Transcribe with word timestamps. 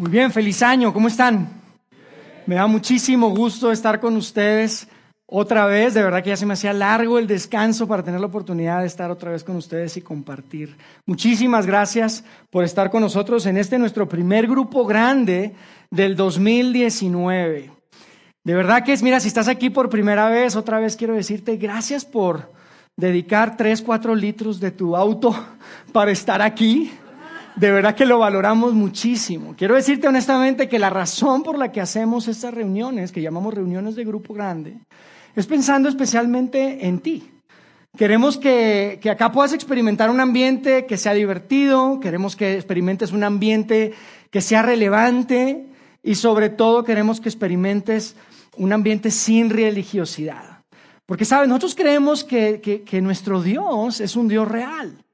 Muy 0.00 0.10
bien, 0.10 0.32
feliz 0.32 0.62
año, 0.62 0.94
¿cómo 0.94 1.08
están? 1.08 1.46
Me 2.46 2.54
da 2.54 2.66
muchísimo 2.66 3.36
gusto 3.36 3.70
estar 3.70 4.00
con 4.00 4.16
ustedes 4.16 4.88
otra 5.26 5.66
vez, 5.66 5.92
de 5.92 6.02
verdad 6.02 6.22
que 6.22 6.30
ya 6.30 6.38
se 6.38 6.46
me 6.46 6.54
hacía 6.54 6.72
largo 6.72 7.18
el 7.18 7.26
descanso 7.26 7.86
para 7.86 8.02
tener 8.02 8.18
la 8.18 8.28
oportunidad 8.28 8.80
de 8.80 8.86
estar 8.86 9.10
otra 9.10 9.30
vez 9.30 9.44
con 9.44 9.56
ustedes 9.56 9.98
y 9.98 10.00
compartir. 10.00 10.74
Muchísimas 11.04 11.66
gracias 11.66 12.24
por 12.48 12.64
estar 12.64 12.90
con 12.90 13.02
nosotros 13.02 13.44
en 13.44 13.58
este 13.58 13.78
nuestro 13.78 14.08
primer 14.08 14.46
grupo 14.46 14.86
grande 14.86 15.54
del 15.90 16.16
2019. 16.16 17.70
De 18.42 18.54
verdad 18.54 18.82
que 18.82 18.94
es, 18.94 19.02
mira, 19.02 19.20
si 19.20 19.28
estás 19.28 19.48
aquí 19.48 19.68
por 19.68 19.90
primera 19.90 20.30
vez, 20.30 20.56
otra 20.56 20.80
vez 20.80 20.96
quiero 20.96 21.12
decirte 21.12 21.58
gracias 21.58 22.06
por 22.06 22.50
dedicar 22.96 23.54
tres, 23.58 23.82
cuatro 23.82 24.14
litros 24.14 24.60
de 24.60 24.70
tu 24.70 24.96
auto 24.96 25.36
para 25.92 26.10
estar 26.10 26.40
aquí. 26.40 26.90
De 27.60 27.70
verdad 27.70 27.94
que 27.94 28.06
lo 28.06 28.18
valoramos 28.18 28.72
muchísimo. 28.72 29.54
Quiero 29.54 29.74
decirte 29.74 30.08
honestamente 30.08 30.66
que 30.66 30.78
la 30.78 30.88
razón 30.88 31.42
por 31.42 31.58
la 31.58 31.70
que 31.70 31.82
hacemos 31.82 32.26
estas 32.26 32.54
reuniones, 32.54 33.12
que 33.12 33.20
llamamos 33.20 33.52
reuniones 33.52 33.96
de 33.96 34.04
grupo 34.06 34.32
grande, 34.32 34.78
es 35.36 35.46
pensando 35.46 35.86
especialmente 35.86 36.86
en 36.86 37.00
ti. 37.00 37.30
Queremos 37.98 38.38
que, 38.38 38.98
que, 39.02 39.10
acá 39.10 39.30
puedas 39.30 39.52
experimentar 39.52 40.08
un 40.08 40.20
ambiente 40.20 40.86
que 40.86 40.96
sea 40.96 41.12
divertido, 41.12 42.00
queremos 42.00 42.34
que 42.34 42.54
experimentes 42.54 43.12
un 43.12 43.24
ambiente 43.24 43.92
que 44.30 44.40
sea 44.40 44.62
relevante 44.62 45.66
y 46.02 46.14
sobre 46.14 46.48
todo 46.48 46.82
queremos 46.82 47.20
que 47.20 47.28
experimentes 47.28 48.16
un 48.56 48.72
ambiente 48.72 49.10
sin 49.10 49.50
religiosidad. 49.50 50.62
Porque, 51.04 51.26
¿sabes? 51.26 51.46
Nosotros 51.46 51.74
creemos 51.74 52.24
que, 52.24 52.62
que 52.86 53.02
nuestro 53.02 53.42
Dios 53.42 54.00
es 54.00 54.16
un 54.16 54.28
Dios 54.28 54.48
real. 54.48 55.04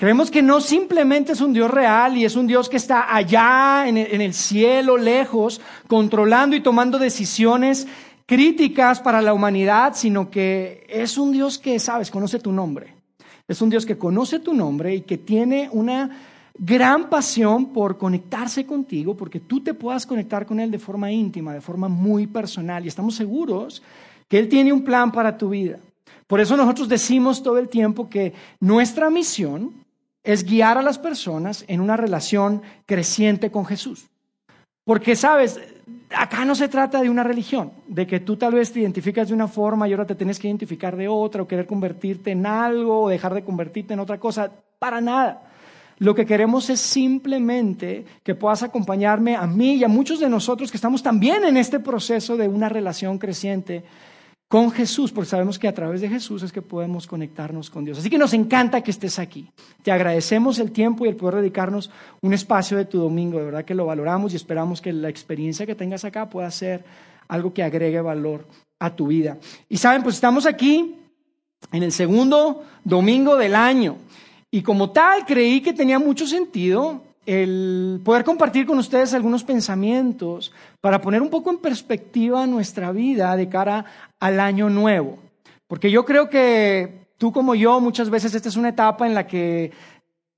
Creemos 0.00 0.30
que 0.30 0.40
no 0.40 0.62
simplemente 0.62 1.32
es 1.32 1.42
un 1.42 1.52
Dios 1.52 1.70
real 1.70 2.16
y 2.16 2.24
es 2.24 2.34
un 2.34 2.46
Dios 2.46 2.70
que 2.70 2.78
está 2.78 3.14
allá 3.14 3.86
en 3.86 3.98
el 3.98 4.32
cielo, 4.32 4.96
lejos, 4.96 5.60
controlando 5.88 6.56
y 6.56 6.62
tomando 6.62 6.98
decisiones 6.98 7.86
críticas 8.24 8.98
para 8.98 9.20
la 9.20 9.34
humanidad, 9.34 9.92
sino 9.94 10.30
que 10.30 10.86
es 10.88 11.18
un 11.18 11.32
Dios 11.32 11.58
que, 11.58 11.78
sabes, 11.78 12.10
conoce 12.10 12.38
tu 12.38 12.50
nombre. 12.50 12.94
Es 13.46 13.60
un 13.60 13.68
Dios 13.68 13.84
que 13.84 13.98
conoce 13.98 14.38
tu 14.38 14.54
nombre 14.54 14.94
y 14.94 15.00
que 15.02 15.18
tiene 15.18 15.68
una 15.70 16.08
gran 16.56 17.10
pasión 17.10 17.66
por 17.66 17.98
conectarse 17.98 18.64
contigo, 18.64 19.14
porque 19.14 19.40
tú 19.40 19.60
te 19.60 19.74
puedas 19.74 20.06
conectar 20.06 20.46
con 20.46 20.60
Él 20.60 20.70
de 20.70 20.78
forma 20.78 21.12
íntima, 21.12 21.52
de 21.52 21.60
forma 21.60 21.88
muy 21.88 22.26
personal. 22.26 22.86
Y 22.86 22.88
estamos 22.88 23.16
seguros 23.16 23.82
que 24.28 24.38
Él 24.38 24.48
tiene 24.48 24.72
un 24.72 24.82
plan 24.82 25.12
para 25.12 25.36
tu 25.36 25.50
vida. 25.50 25.78
Por 26.26 26.40
eso 26.40 26.56
nosotros 26.56 26.88
decimos 26.88 27.42
todo 27.42 27.58
el 27.58 27.68
tiempo 27.68 28.08
que 28.08 28.32
nuestra 28.60 29.10
misión 29.10 29.79
es 30.22 30.44
guiar 30.44 30.78
a 30.78 30.82
las 30.82 30.98
personas 30.98 31.64
en 31.68 31.80
una 31.80 31.96
relación 31.96 32.62
creciente 32.86 33.50
con 33.50 33.64
Jesús. 33.64 34.08
Porque, 34.84 35.16
sabes, 35.16 35.60
acá 36.14 36.44
no 36.44 36.54
se 36.54 36.68
trata 36.68 37.00
de 37.00 37.10
una 37.10 37.22
religión, 37.22 37.72
de 37.86 38.06
que 38.06 38.20
tú 38.20 38.36
tal 38.36 38.54
vez 38.54 38.72
te 38.72 38.80
identificas 38.80 39.28
de 39.28 39.34
una 39.34 39.48
forma 39.48 39.88
y 39.88 39.92
ahora 39.92 40.06
te 40.06 40.14
tienes 40.14 40.38
que 40.38 40.48
identificar 40.48 40.96
de 40.96 41.08
otra, 41.08 41.42
o 41.42 41.48
querer 41.48 41.66
convertirte 41.66 42.32
en 42.32 42.46
algo, 42.46 43.02
o 43.02 43.08
dejar 43.08 43.34
de 43.34 43.44
convertirte 43.44 43.94
en 43.94 44.00
otra 44.00 44.18
cosa, 44.18 44.50
para 44.78 45.00
nada. 45.00 45.42
Lo 45.98 46.14
que 46.14 46.24
queremos 46.24 46.70
es 46.70 46.80
simplemente 46.80 48.06
que 48.22 48.34
puedas 48.34 48.62
acompañarme 48.62 49.36
a 49.36 49.46
mí 49.46 49.74
y 49.74 49.84
a 49.84 49.88
muchos 49.88 50.18
de 50.18 50.30
nosotros 50.30 50.70
que 50.70 50.78
estamos 50.78 51.02
también 51.02 51.44
en 51.44 51.58
este 51.58 51.78
proceso 51.78 52.38
de 52.38 52.48
una 52.48 52.70
relación 52.70 53.18
creciente 53.18 53.84
con 54.50 54.72
Jesús, 54.72 55.12
porque 55.12 55.30
sabemos 55.30 55.60
que 55.60 55.68
a 55.68 55.72
través 55.72 56.00
de 56.00 56.08
Jesús 56.08 56.42
es 56.42 56.50
que 56.50 56.60
podemos 56.60 57.06
conectarnos 57.06 57.70
con 57.70 57.84
Dios. 57.84 57.98
Así 57.98 58.10
que 58.10 58.18
nos 58.18 58.34
encanta 58.34 58.80
que 58.80 58.90
estés 58.90 59.20
aquí. 59.20 59.48
Te 59.84 59.92
agradecemos 59.92 60.58
el 60.58 60.72
tiempo 60.72 61.06
y 61.06 61.08
el 61.08 61.14
poder 61.14 61.36
dedicarnos 61.36 61.88
un 62.20 62.34
espacio 62.34 62.76
de 62.76 62.84
tu 62.84 62.98
domingo. 62.98 63.38
De 63.38 63.44
verdad 63.44 63.64
que 63.64 63.76
lo 63.76 63.86
valoramos 63.86 64.32
y 64.32 64.36
esperamos 64.36 64.80
que 64.80 64.92
la 64.92 65.08
experiencia 65.08 65.66
que 65.66 65.76
tengas 65.76 66.04
acá 66.04 66.28
pueda 66.28 66.50
ser 66.50 66.82
algo 67.28 67.54
que 67.54 67.62
agregue 67.62 68.00
valor 68.00 68.44
a 68.80 68.96
tu 68.96 69.06
vida. 69.06 69.38
Y 69.68 69.76
saben, 69.76 70.02
pues 70.02 70.16
estamos 70.16 70.46
aquí 70.46 70.96
en 71.70 71.82
el 71.84 71.92
segundo 71.92 72.64
domingo 72.82 73.36
del 73.36 73.54
año. 73.54 73.98
Y 74.50 74.62
como 74.62 74.90
tal, 74.90 75.26
creí 75.26 75.60
que 75.60 75.74
tenía 75.74 76.00
mucho 76.00 76.26
sentido 76.26 77.04
el 77.24 78.00
poder 78.02 78.24
compartir 78.24 78.66
con 78.66 78.78
ustedes 78.78 79.14
algunos 79.14 79.44
pensamientos 79.44 80.50
para 80.80 81.00
poner 81.00 81.22
un 81.22 81.30
poco 81.30 81.50
en 81.50 81.58
perspectiva 81.58 82.46
nuestra 82.46 82.92
vida 82.92 83.36
de 83.36 83.48
cara 83.48 83.84
al 84.18 84.40
año 84.40 84.70
nuevo. 84.70 85.18
Porque 85.66 85.90
yo 85.90 86.04
creo 86.04 86.30
que 86.30 87.06
tú 87.18 87.32
como 87.32 87.54
yo 87.54 87.80
muchas 87.80 88.08
veces 88.10 88.34
esta 88.34 88.48
es 88.48 88.56
una 88.56 88.70
etapa 88.70 89.06
en 89.06 89.14
la 89.14 89.26
que 89.26 89.72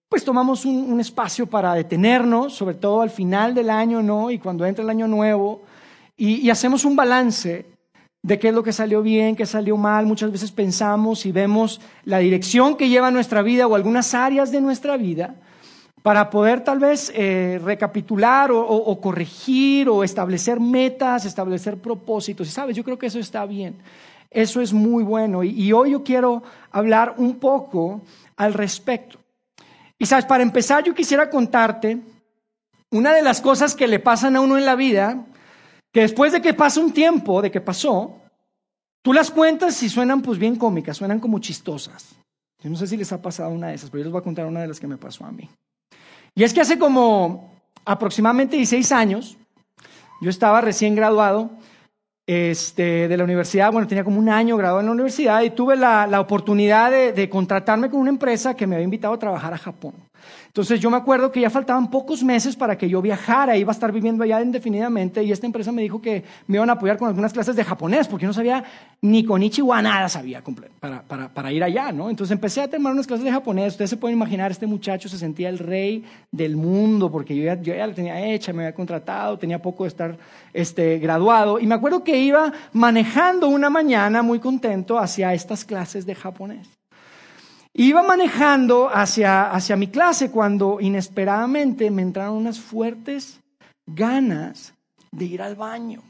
pues 0.08 0.25
tomamos 0.26 0.66
un, 0.66 1.00
espacio 1.00 1.47
para 1.47 1.72
detenernos, 1.72 2.52
sobre 2.52 2.75
todo 2.75 3.00
al 3.00 3.08
final 3.08 3.54
del 3.54 3.70
año, 3.70 4.02
¿no? 4.02 4.31
Y 4.31 4.38
cuando 4.38 4.66
entra 4.66 4.84
el 4.84 4.91
año 4.91 5.08
nuevo, 5.08 5.62
y, 6.19 6.50
hacemos 6.50 6.84
un 6.84 6.94
balance 6.94 7.64
de 8.22 8.38
qué 8.38 8.48
es 8.48 8.54
lo 8.54 8.62
que 8.62 8.75
salió 8.75 9.00
bien, 9.00 9.34
qué 9.34 9.47
salió 9.47 9.78
mal. 9.78 10.04
Muchas 10.04 10.31
veces 10.31 10.52
pensamos 10.52 11.25
y 11.25 11.32
vemos 11.32 11.81
la 12.04 12.19
dirección 12.19 12.76
que 12.76 12.91
lleva 12.91 13.10
nuestra 13.10 13.41
vida 13.41 13.66
o 13.66 13.75
algunas 13.75 14.12
áreas 14.12 14.52
de 14.52 14.60
nuestra 14.60 14.98
vida 14.98 15.34
para 16.02 16.30
poder 16.30 16.64
tal 16.64 16.80
vez 16.80 17.12
eh, 17.14 17.60
recapitular 17.62 18.50
o, 18.52 19.00
corregir 19.00 19.88
o 19.88 20.02
establecer 20.02 20.58
metas, 20.58 21.24
establecer 21.24 21.76
propósitos. 21.78 22.48
Y 22.48 22.50
sabes, 22.50 22.76
yo 22.76 22.82
creo 22.82 22.98
que 22.98 23.06
eso 23.06 23.20
está 23.20 23.46
bien. 23.46 23.76
Eso 24.28 24.60
es 24.60 24.72
muy 24.72 25.04
bueno. 25.04 25.44
Y, 25.44 25.72
hoy 25.72 25.92
yo 25.92 26.02
quiero 26.02 26.42
hablar 26.72 27.14
un 27.18 27.36
poco 27.36 28.02
al 28.36 28.52
respecto. 28.52 29.18
Y 29.96 30.06
sabes, 30.06 30.24
para 30.24 30.42
empezar 30.42 30.82
yo 30.82 30.92
quisiera 30.92 31.30
contarte 31.30 32.00
una 32.90 33.14
de 33.14 33.22
las 33.22 33.40
cosas 33.40 33.76
que 33.76 33.86
le 33.86 34.00
pasan 34.00 34.34
a 34.34 34.40
uno 34.40 34.58
en 34.58 34.64
la 34.64 34.74
vida, 34.74 35.24
que 35.92 36.00
después 36.00 36.32
de 36.32 36.42
que 36.42 36.52
pasa 36.52 36.80
un 36.80 36.92
tiempo, 36.92 37.40
de 37.40 37.50
que 37.52 37.60
pasó, 37.60 38.19
tú 39.02 39.12
las 39.12 39.30
cuentas 39.30 39.80
y 39.84 39.88
suenan 39.88 40.20
pues 40.20 40.38
bien 40.38 40.56
cómicas, 40.56 40.96
suenan 40.96 41.20
como 41.20 41.38
chistosas. 41.38 42.16
Yo 42.58 42.70
no 42.70 42.76
sé 42.76 42.88
si 42.88 42.96
les 42.96 43.12
ha 43.12 43.22
pasado 43.22 43.50
una 43.50 43.69
de 43.69 43.74
esas, 43.74 43.90
pero 43.90 44.00
yo 44.00 44.04
les 44.06 44.12
voy 44.12 44.20
a 44.20 44.24
contar 44.24 44.46
una 44.46 44.60
de 44.60 44.69
las 44.69 44.80
que 44.80 44.88
me 44.88 44.96
pasó 44.96 45.24
a 45.24 45.30
mí. 45.30 45.48
Y 46.34 46.44
es 46.44 46.54
que 46.54 46.60
hace 46.60 46.78
como 46.78 47.53
aproximadamente 47.84 48.56
16 48.56 48.93
años, 48.93 49.37
yo 50.20 50.31
estaba 50.31 50.60
recién 50.60 50.94
graduado 50.94 51.50
este, 52.26 53.09
de 53.09 53.16
la 53.16 53.25
universidad, 53.25 53.72
bueno, 53.72 53.88
tenía 53.88 54.04
como 54.04 54.19
un 54.19 54.28
año 54.28 54.56
graduado 54.56 54.81
en 54.81 54.87
la 54.87 54.93
universidad 54.93 55.43
y 55.43 55.50
tuve 55.50 55.76
la, 55.76 56.20
oportunidad 56.20 56.91
de, 56.91 57.28
contratarme 57.28 57.91
con 57.91 58.00
una 58.00 58.10
empresa 58.10 58.54
que 58.54 58.66
me 58.66 58.76
había 58.76 58.84
invitado 58.84 59.15
a 59.15 59.19
trabajar 59.19 59.53
a 59.53 59.59
Japón. 59.59 59.94
Entonces 60.52 60.80
yo 60.80 60.90
me 60.90 60.98
acuerdo 60.98 61.32
que 61.32 61.40
ya 61.40 61.48
faltaban 61.48 61.88
pocos 61.88 62.22
meses 62.22 62.56
para 62.56 62.76
que 62.76 62.86
yo 62.86 63.00
viajara, 63.00 63.56
iba 63.56 63.70
a 63.70 63.72
estar 63.72 63.90
viviendo 63.90 64.22
allá 64.22 64.42
indefinidamente 64.42 65.22
y 65.22 65.32
esta 65.32 65.46
empresa 65.46 65.72
me 65.72 65.80
dijo 65.80 66.02
que 66.02 66.24
me 66.46 66.58
iban 66.58 66.68
a 66.68 66.74
apoyar 66.74 66.98
con 66.98 67.08
algunas 67.08 67.32
clases 67.32 67.56
de 67.56 67.64
japonés, 67.64 68.06
porque 68.06 68.24
yo 68.24 68.26
no 68.26 68.34
sabía 68.34 68.62
ni 69.00 69.24
con 69.24 69.42
Ichiwa 69.42 69.80
nada 69.80 70.10
sabía 70.10 70.42
para, 70.78 71.04
para, 71.04 71.32
para, 71.32 71.52
ir 71.52 71.64
allá, 71.64 71.90
¿no? 71.90 72.10
Entonces 72.10 72.32
empecé 72.32 72.60
a 72.60 72.68
tomar 72.68 72.92
unas 72.92 73.06
clases 73.06 73.24
de 73.24 73.32
japonés, 73.32 73.72
ustedes 73.72 73.88
se 73.88 73.96
pueden 73.96 74.18
imaginar, 74.18 74.50
este 74.50 74.66
muchacho 74.66 75.08
se 75.08 75.16
sentía 75.16 75.48
el 75.48 75.58
rey 75.58 76.04
del 76.30 76.54
mundo, 76.54 77.10
porque 77.10 77.34
yo 77.34 77.44
ya, 77.44 77.58
yo 77.58 77.74
la 77.74 77.94
tenía 77.94 78.22
hecha, 78.22 78.52
me 78.52 78.64
había 78.64 78.74
contratado, 78.74 79.38
tenía 79.38 79.62
poco 79.62 79.84
de 79.84 79.88
estar 79.88 80.19
este, 80.52 80.98
graduado, 80.98 81.60
y 81.60 81.66
me 81.66 81.76
acuerdo 81.76 82.04
que 82.04 82.19
iba 82.19 82.52
manejando 82.74 83.48
una 83.48 83.70
mañana 83.70 84.20
muy 84.20 84.38
contento 84.38 84.98
hacia 84.98 85.32
estas 85.32 85.64
clases 85.64 86.04
de 86.04 86.14
japonés. 86.14 86.81
Iba 87.75 88.03
manejando 88.03 88.91
hacia, 88.93 89.50
hacia 89.50 89.77
mi 89.77 89.87
clase 89.87 90.31
cuando 90.31 90.78
inesperadamente 90.81 91.91
me 91.91 92.03
entraron 92.03 92.37
unas 92.37 92.60
fuertes 92.60 93.41
ganas 93.87 94.75
de 95.10 95.25
ir 95.25 95.43
al 95.43 95.56
baño. 95.56 96.03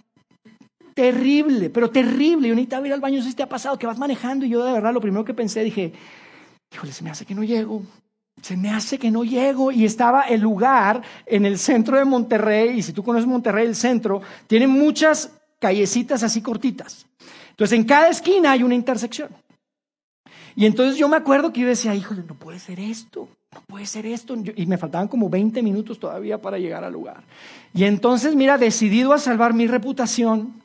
Terrible, 0.95 1.71
pero 1.71 1.89
terrible. 1.91 2.49
Yo 2.49 2.55
necesitaba 2.55 2.87
ir 2.87 2.93
al 2.93 3.01
baño, 3.01 3.19
no 3.19 3.22
sé 3.22 3.31
si 3.31 3.37
te 3.37 3.45
ha 3.45 3.49
pasado, 3.49 3.78
que 3.78 3.87
vas 3.87 3.99
manejando 3.99 4.45
y 4.45 4.51
yo 4.51 4.65
de 4.65 4.72
verdad 4.72 4.93
lo 4.93 5.01
primero 5.01 5.25
que 5.25 5.34
pensé, 5.34 5.62
dije, 5.62 5.93
híjole, 6.75 6.93
se 6.93 7.05
me 7.05 7.11
hace 7.11 7.25
que 7.25 7.34
no 7.34 7.45
llego. 7.45 7.83
Se 8.41 8.56
me 8.56 8.71
hace 8.71 8.99
que 8.99 9.11
no 9.11 9.22
llego 9.22 9.71
y 9.71 9.84
estaba 9.84 10.22
el 10.22 10.41
lugar 10.41 11.03
en 11.27 11.47
el 11.47 11.59
centro 11.59 11.97
de 11.97 12.05
Monterrey, 12.05 12.78
y 12.78 12.83
si 12.83 12.93
tú 12.93 13.05
conoces 13.05 13.27
Monterrey, 13.27 13.66
el 13.66 13.77
centro, 13.77 14.21
tiene 14.48 14.66
muchas 14.66 15.31
callecitas 15.60 16.25
así 16.25 16.42
cortitas. 16.42 17.07
Entonces 17.51 17.78
en 17.78 17.84
cada 17.84 18.09
esquina 18.09 18.51
hay 18.51 18.63
una 18.63 18.75
intersección. 18.75 19.28
Y 20.54 20.66
entonces 20.66 20.99
yo 20.99 21.09
me 21.09 21.16
acuerdo 21.16 21.53
que 21.53 21.60
yo 21.60 21.66
decía, 21.66 21.95
híjole, 21.95 22.22
no 22.27 22.34
puede 22.34 22.59
ser 22.59 22.78
esto, 22.78 23.28
no 23.54 23.60
puede 23.63 23.87
ser 23.87 24.07
esto. 24.07 24.37
Y 24.57 24.66
me 24.66 24.78
faltaban 24.78 25.09
como 25.09 25.28
20 25.28 25.63
minutos 25.63 25.99
todavía 25.99 26.41
para 26.41 26.59
llegar 26.59 26.84
al 26.84 26.93
lugar. 26.93 27.25
Y 27.75 27.84
entonces, 27.84 28.34
mira, 28.34 28.59
decidido 28.59 29.13
a 29.13 29.19
salvar 29.19 29.54
mi 29.54 29.66
reputación 29.66 30.63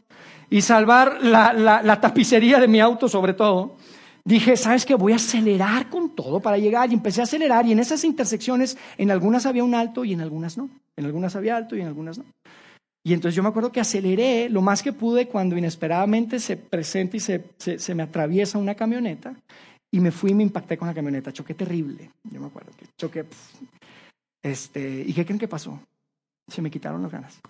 y 0.49 0.61
salvar 0.61 1.21
la, 1.21 1.99
tapicería 2.01 2.59
de 2.59 2.67
mi 2.67 2.79
auto 2.79 3.07
sobre 3.07 3.33
todo, 3.33 3.75
dije, 4.25 4.57
¿sabes 4.57 4.85
qué? 4.85 4.95
Voy 4.95 5.13
a 5.13 5.17
acelerar 5.17 5.89
con 5.89 6.15
todo 6.15 6.41
para 6.41 6.57
llegar. 6.57 6.89
Y 6.89 6.93
empecé 6.93 7.21
a 7.21 7.23
acelerar 7.23 7.65
y 7.65 7.71
en 7.71 7.79
esas 7.79 8.03
intersecciones, 8.03 8.77
en 8.97 9.11
algunas 9.11 9.45
había 9.45 9.63
un 9.63 9.75
alto 9.75 10.03
y 10.03 10.13
en 10.13 10.21
algunas 10.21 10.57
no. 10.57 10.69
En 10.97 11.05
algunas 11.05 11.35
había 11.35 11.55
alto 11.55 11.75
y 11.75 11.81
en 11.81 11.87
algunas 11.87 12.17
no. 12.17 12.25
Y 13.05 13.13
entonces 13.13 13.35
yo 13.35 13.43
me 13.43 13.47
acuerdo 13.47 13.71
que 13.71 13.79
aceleré 13.79 14.49
lo 14.49 14.61
más 14.61 14.83
que 14.83 14.91
pude 14.91 15.29
cuando 15.29 15.57
inesperadamente 15.57 16.41
se 16.41 16.57
presenta 16.57 17.15
y 17.15 17.21
se, 17.21 17.45
se 17.57 17.95
me 17.95 18.03
atraviesa 18.03 18.57
una 18.57 18.75
camioneta. 18.75 19.33
Y 19.91 19.99
me 19.99 20.11
fui 20.11 20.31
y 20.31 20.33
me 20.33 20.43
impacté 20.43 20.77
con 20.77 20.87
la 20.87 20.93
camioneta. 20.93 21.31
Choqué 21.31 21.53
terrible. 21.53 22.11
Yo 22.23 22.39
me 22.39 22.47
acuerdo 22.47 22.71
que 22.77 22.85
choqué. 22.97 23.25
Este, 24.41 25.03
¿Y 25.05 25.13
qué 25.13 25.25
creen 25.25 25.39
que 25.39 25.47
pasó? 25.47 25.79
Se 26.47 26.61
me 26.61 26.71
quitaron 26.71 27.01
las 27.01 27.11
ganas. 27.11 27.41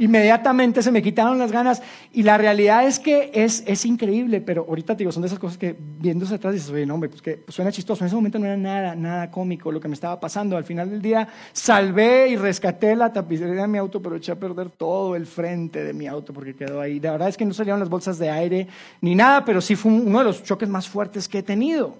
Inmediatamente 0.00 0.82
se 0.82 0.90
me 0.90 1.00
quitaron 1.00 1.38
las 1.38 1.52
ganas 1.52 1.80
y 2.12 2.24
la 2.24 2.36
realidad 2.38 2.84
es 2.84 2.98
que 2.98 3.30
es, 3.32 3.62
es 3.68 3.86
increíble, 3.86 4.40
pero 4.40 4.66
ahorita 4.68 4.96
te 4.96 4.98
digo, 4.98 5.12
son 5.12 5.22
de 5.22 5.28
esas 5.28 5.38
cosas 5.38 5.56
que 5.56 5.76
viéndose 5.78 6.34
atrás 6.34 6.52
dices, 6.52 6.70
oye, 6.70 6.84
no, 6.84 6.94
hombre, 6.94 7.08
pues 7.08 7.22
que 7.22 7.44
suena 7.46 7.70
chistoso. 7.70 8.02
En 8.02 8.06
ese 8.06 8.16
momento 8.16 8.40
no 8.40 8.46
era 8.46 8.56
nada, 8.56 8.96
nada 8.96 9.30
cómico 9.30 9.70
lo 9.70 9.78
que 9.78 9.86
me 9.86 9.94
estaba 9.94 10.18
pasando. 10.18 10.56
Al 10.56 10.64
final 10.64 10.90
del 10.90 11.00
día 11.00 11.28
salvé 11.52 12.30
y 12.30 12.36
rescaté 12.36 12.96
la 12.96 13.12
tapicería 13.12 13.62
de 13.62 13.68
mi 13.68 13.78
auto, 13.78 14.02
pero 14.02 14.16
eché 14.16 14.32
a 14.32 14.36
perder 14.36 14.70
todo 14.70 15.14
el 15.14 15.26
frente 15.26 15.84
de 15.84 15.92
mi 15.92 16.08
auto 16.08 16.32
porque 16.32 16.56
quedó 16.56 16.80
ahí. 16.80 16.98
De 16.98 17.10
verdad 17.10 17.28
es 17.28 17.36
que 17.36 17.44
no 17.44 17.54
salieron 17.54 17.78
las 17.78 17.88
bolsas 17.88 18.18
de 18.18 18.28
aire 18.28 18.66
ni 19.02 19.14
nada, 19.14 19.44
pero 19.44 19.60
sí 19.60 19.76
fue 19.76 19.92
uno 19.92 20.18
de 20.18 20.24
los 20.24 20.42
choques 20.42 20.68
más 20.68 20.88
fuertes 20.88 21.28
que 21.28 21.38
he 21.38 21.42
tenido. 21.44 21.96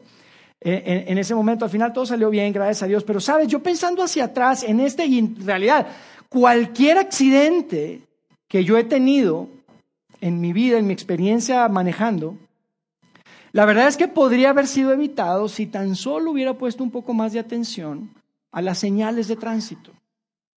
En, 0.65 1.09
en, 1.09 1.19
ese 1.19 1.35
momento, 1.35 1.65
al 1.65 1.73
final 1.73 1.93
todo 1.93 2.07
salió 2.07 2.31
bien, 2.31 2.53
gracias 2.53 2.85
a 2.85 2.87
Dios. 2.87 3.03
Pero, 3.03 3.21
¿sabes? 3.21 3.49
Yo 3.49 3.61
pensando 3.61 4.03
hacia 4.03 4.25
atrás 4.25 4.63
en 4.63 4.79
este, 4.79 5.05
y 5.07 5.19
en 5.19 5.45
realidad, 5.45 5.89
cualquier 6.33 6.97
accidente 6.97 8.01
que 8.49 8.65
yo 8.65 8.79
he 8.79 8.85
tenido 8.85 9.49
en 10.23 10.41
mi 10.41 10.55
vida, 10.55 10.79
en 10.79 10.87
mi 10.87 10.95
experiencia 10.95 11.69
manejando, 11.69 12.39
la 13.53 13.67
verdad 13.67 13.87
es 13.87 13.99
que 13.99 14.09
podría 14.09 14.51
haber 14.51 14.67
sido 14.67 14.93
evitado 14.93 15.47
si 15.51 15.67
tan 15.67 15.95
solo 15.95 16.31
hubiera 16.31 16.55
puesto 16.55 16.83
un 16.83 16.91
poco 16.91 17.13
más 17.13 17.35
de 17.35 17.39
atención 17.39 18.09
a 18.51 18.63
las 18.63 18.79
señales 18.79 19.29
de 19.29 19.37
tránsito. 19.37 19.93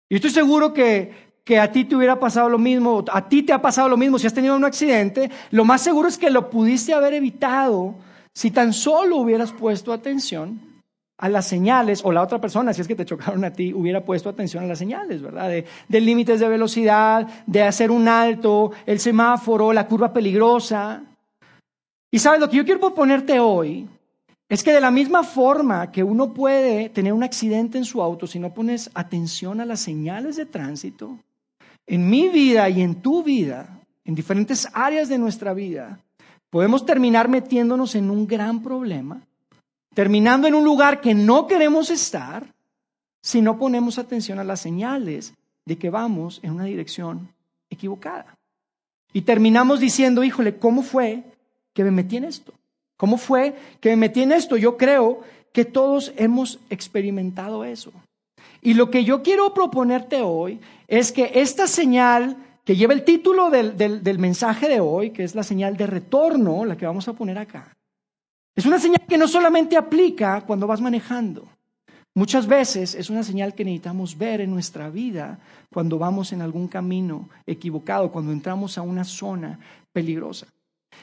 Y 0.07 0.16
estoy 0.16 0.30
seguro 0.30 0.74
que, 0.74 1.12
que 1.44 1.60
a 1.60 1.69
ti 1.69 1.83
te 1.83 1.98
hubiera 1.98 2.18
pasado 2.21 2.48
lo 2.48 2.57
mismo, 2.57 3.04
a 3.12 3.28
ti 3.28 3.44
te 3.44 3.51
ha 3.51 3.62
pasado 3.62 3.89
lo 3.89 3.98
mismo 3.98 4.18
si 4.18 4.28
has 4.28 4.33
tenido 4.33 4.56
un 4.56 4.63
accidente, 4.63 5.30
lo 5.51 5.66
más 5.66 5.81
seguro 5.81 6.07
es 6.07 6.18
que 6.18 6.30
lo 6.30 6.50
pudiste 6.50 6.94
haber 6.94 7.13
evitado 7.13 7.95
si 8.33 8.50
tan 8.50 8.71
solo 8.71 9.18
hubieras 9.18 9.51
puesto 9.51 9.92
atención 9.92 10.75
a 11.17 11.29
las 11.29 11.47
señales, 11.47 12.03
o 12.03 12.12
la 12.12 12.21
otra 12.21 12.41
persona, 12.41 12.73
si 12.73 12.81
es 12.81 12.88
que 12.88 12.95
te 12.95 13.06
chocaron 13.06 13.44
a 13.45 13.51
ti, 13.51 13.73
hubiera 13.73 14.03
puesto 14.03 14.29
atención 14.29 14.63
a 14.63 14.67
las 14.67 14.79
señales, 14.79 15.21
¿verdad? 15.21 15.50
De, 15.50 16.01
límites 16.01 16.39
de 16.39 16.47
velocidad, 16.47 17.27
de 17.47 17.63
hacer 17.63 17.89
un 17.89 18.07
alto, 18.07 18.71
el 18.85 19.00
semáforo, 19.00 19.71
la 19.71 19.88
curva 19.88 20.12
peligrosa. 20.12 21.03
Y 22.12 22.19
sabes, 22.19 22.41
lo 22.41 22.50
que 22.50 22.57
yo 22.57 22.65
quiero 22.65 22.81
proponerte 22.81 23.39
hoy 23.39 23.88
es 24.50 24.63
que 24.63 24.73
de 24.73 24.81
la 24.81 24.91
misma 24.91 25.23
forma 25.23 25.91
que 25.91 26.03
uno 26.03 26.33
puede 26.33 26.89
tener 26.89 27.13
un 27.13 27.23
accidente 27.23 27.77
en 27.77 27.85
su 27.85 28.01
auto 28.01 28.27
si 28.27 28.38
no 28.38 28.53
pones 28.53 28.91
atención 28.94 29.61
a 29.61 29.65
las 29.65 29.79
señales 29.79 30.35
de 30.35 30.45
tránsito, 30.45 31.18
en 31.88 32.09
mi 32.09 32.29
vida 32.29 32.69
y 32.69 32.81
en 32.81 32.95
tu 32.95 33.23
vida, 33.23 33.79
en 34.03 34.15
diferentes 34.15 34.68
áreas 34.73 35.07
de 35.07 35.18
nuestra 35.18 35.53
vida, 35.53 36.00
podemos 36.50 36.85
terminar 36.85 37.29
metiéndonos 37.29 37.95
en 37.95 38.09
un 38.09 38.27
gran 38.27 38.61
problema 38.61 39.21
terminando 39.95 40.45
en 40.47 40.53
un 40.53 40.63
lugar 40.63 41.01
que 41.01 41.15
no 41.15 41.47
queremos 41.47 41.89
estar 41.89 42.45
si 43.21 43.42
no 43.42 43.57
ponemos 43.57 43.97
atención 43.97 44.38
a 44.38 44.44
las 44.44 44.59
señales 44.59 45.33
de 45.65 45.77
que 45.77 45.89
vamos 45.89 46.39
en 46.44 46.51
una 46.51 46.65
dirección 46.65 47.30
equivocada. 47.71 48.38
Y 49.13 49.21
terminamos 49.21 49.80
diciendo, 49.80 50.24
híjole, 50.24 50.57
¿cómo 50.57 50.83
fue 50.83 51.24
que 51.74 51.83
me 51.83 51.92
metí 51.92 52.18
en 52.18 52.25
esto? 52.25 52.53
¿Cómo 52.97 53.18
fue 53.18 53.56
que 53.80 53.89
me 53.89 53.95
metí 53.95 54.21
en 54.21 54.33
esto? 54.33 54.57
Yo 54.57 54.77
creo 54.77 55.21
que 55.53 55.63
todos 55.65 56.13
hemos 56.18 56.59
experimentado 56.69 57.63
eso. 57.63 57.92
Y 58.62 58.74
lo 58.74 58.92
que 58.92 59.06
yo 59.06 59.24
quiero 59.24 59.53
proponerte 59.53 60.21
hoy 60.21 60.59
es 60.88 61.13
que 61.13 61.31
esta 61.36 61.68
señal 61.68 62.36
que 62.65 62.75
lleva 62.75 62.94
el 62.94 63.06
título 63.06 63.50
del, 63.50 63.77
del 63.77 64.19
mensaje 64.19 64.68
de 64.68 64.81
hoy, 64.81 65.12
que 65.12 65.24
es 65.24 65.36
la 65.36 65.44
señal 65.44 65.77
de 65.77 65.88
retorno, 65.88 66.65
la 66.65 66.75
que 66.75 66.86
vamos 66.86 67.07
a 67.07 67.13
poner 67.13 67.38
acá, 67.38 67.75
es 68.56 68.66
una 68.66 68.80
señal 68.80 69.06
que 69.07 69.18
no 69.18 69.28
solamente 69.28 69.75
aplica 69.75 70.42
cuando 70.42 70.68
vas 70.68 70.80
manejando. 70.80 71.48
Muchas 72.13 72.48
veces 72.48 72.96
es 72.96 73.10
una 73.10 73.24
señal 73.24 73.54
que 73.54 73.66
necesitamos 73.66 74.18
ver 74.18 74.40
en 74.40 74.50
nuestra 74.50 74.90
vida 74.90 75.38
cuando 75.74 76.00
vamos 76.00 76.31
en 76.31 76.42
algún 76.42 76.69
camino 76.69 77.30
equivocado, 77.46 78.10
cuando 78.10 78.31
entramos 78.31 78.78
a 78.78 78.81
una 78.81 79.04
zona 79.04 79.60
peligrosa. 79.92 80.48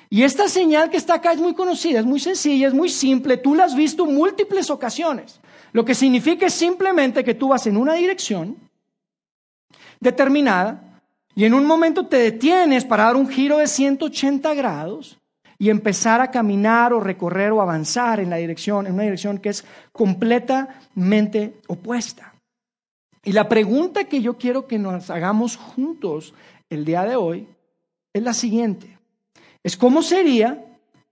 Y 0.08 0.22
esta 0.22 0.48
señal 0.48 0.88
que 0.88 0.96
está 0.96 1.14
acá 1.14 1.32
es 1.32 1.40
muy 1.40 1.52
conocida, 1.52 2.00
es 2.00 2.06
muy 2.06 2.18
sencilla, 2.18 2.68
es 2.68 2.74
muy 2.74 2.88
simple, 2.88 3.36
tú 3.36 3.54
la 3.54 3.64
has 3.64 3.74
visto 3.74 4.06
múltiples 4.06 4.70
ocasiones. 4.70 5.38
Lo 5.72 5.84
que 5.84 5.94
significa 5.94 6.46
es 6.46 6.54
simplemente 6.54 7.22
que 7.22 7.34
tú 7.34 7.48
vas 7.48 7.66
en 7.66 7.76
una 7.76 7.92
dirección 7.92 8.56
determinada 10.00 11.00
y 11.34 11.44
en 11.44 11.52
un 11.52 11.66
momento 11.66 12.06
te 12.06 12.16
detienes 12.16 12.86
para 12.86 13.04
dar 13.04 13.16
un 13.16 13.28
giro 13.28 13.58
de 13.58 13.66
180 13.66 14.54
grados 14.54 15.18
y 15.62 15.70
empezar 15.70 16.20
a 16.20 16.32
caminar 16.32 16.92
o 16.92 16.98
recorrer 16.98 17.52
o 17.52 17.62
avanzar 17.62 18.18
en 18.18 18.30
la 18.30 18.38
dirección, 18.38 18.84
en 18.84 18.94
una 18.94 19.04
dirección 19.04 19.38
que 19.38 19.50
es 19.50 19.64
completamente 19.92 21.54
opuesta. 21.68 22.34
Y 23.22 23.30
la 23.30 23.48
pregunta 23.48 24.02
que 24.02 24.20
yo 24.20 24.36
quiero 24.36 24.66
que 24.66 24.76
nos 24.80 25.08
hagamos 25.08 25.56
juntos 25.56 26.34
el 26.68 26.84
día 26.84 27.04
de 27.04 27.14
hoy 27.14 27.46
es 28.12 28.24
la 28.24 28.34
siguiente. 28.34 28.98
Es 29.62 29.76
cómo 29.76 30.02
sería 30.02 30.64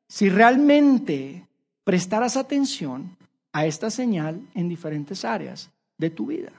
si 0.08 0.28
realmente 0.28 1.46
prestaras 1.84 2.36
atención 2.36 3.16
a 3.52 3.66
esta 3.66 3.88
señal 3.88 4.40
en 4.56 4.68
diferentes 4.68 5.24
áreas 5.24 5.70
de 5.96 6.10
tu 6.10 6.26
vida. 6.26 6.50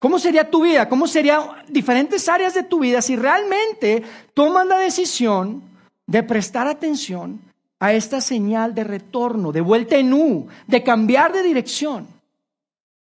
¿Cómo 0.00 0.18
sería 0.18 0.50
tu 0.50 0.64
vida? 0.64 0.86
¿Cómo 0.86 1.06
serían 1.06 1.44
diferentes 1.66 2.28
áreas 2.28 2.52
de 2.52 2.62
tu 2.62 2.80
vida 2.80 3.00
si 3.00 3.16
realmente 3.16 4.02
tomas 4.34 4.66
la 4.66 4.76
decisión 4.76 5.69
de 6.10 6.24
prestar 6.24 6.66
atención 6.66 7.40
a 7.78 7.92
esta 7.92 8.20
señal 8.20 8.74
de 8.74 8.82
retorno, 8.82 9.52
de 9.52 9.60
vuelta 9.60 9.94
en 9.96 10.12
U, 10.12 10.48
de 10.66 10.82
cambiar 10.82 11.32
de 11.32 11.44
dirección. 11.44 12.08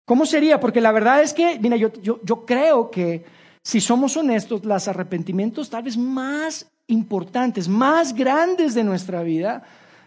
¿Cómo 0.04 0.26
sería? 0.26 0.60
Porque 0.60 0.82
la 0.82 0.92
verdad 0.92 1.22
es 1.22 1.32
que, 1.32 1.58
mira, 1.58 1.76
yo, 1.76 1.90
yo, 2.02 2.44
creo 2.44 2.90
que 2.90 3.24
si 3.62 3.80
somos 3.80 4.14
honestos, 4.18 4.62
los 4.62 4.88
arrepentimientos 4.88 5.70
tal 5.70 5.84
vez 5.84 5.96
más 5.96 6.66
importantes, 6.86 7.66
más 7.66 8.14
grandes 8.14 8.74
de 8.74 8.84
nuestra 8.84 9.22
vida, 9.22 9.62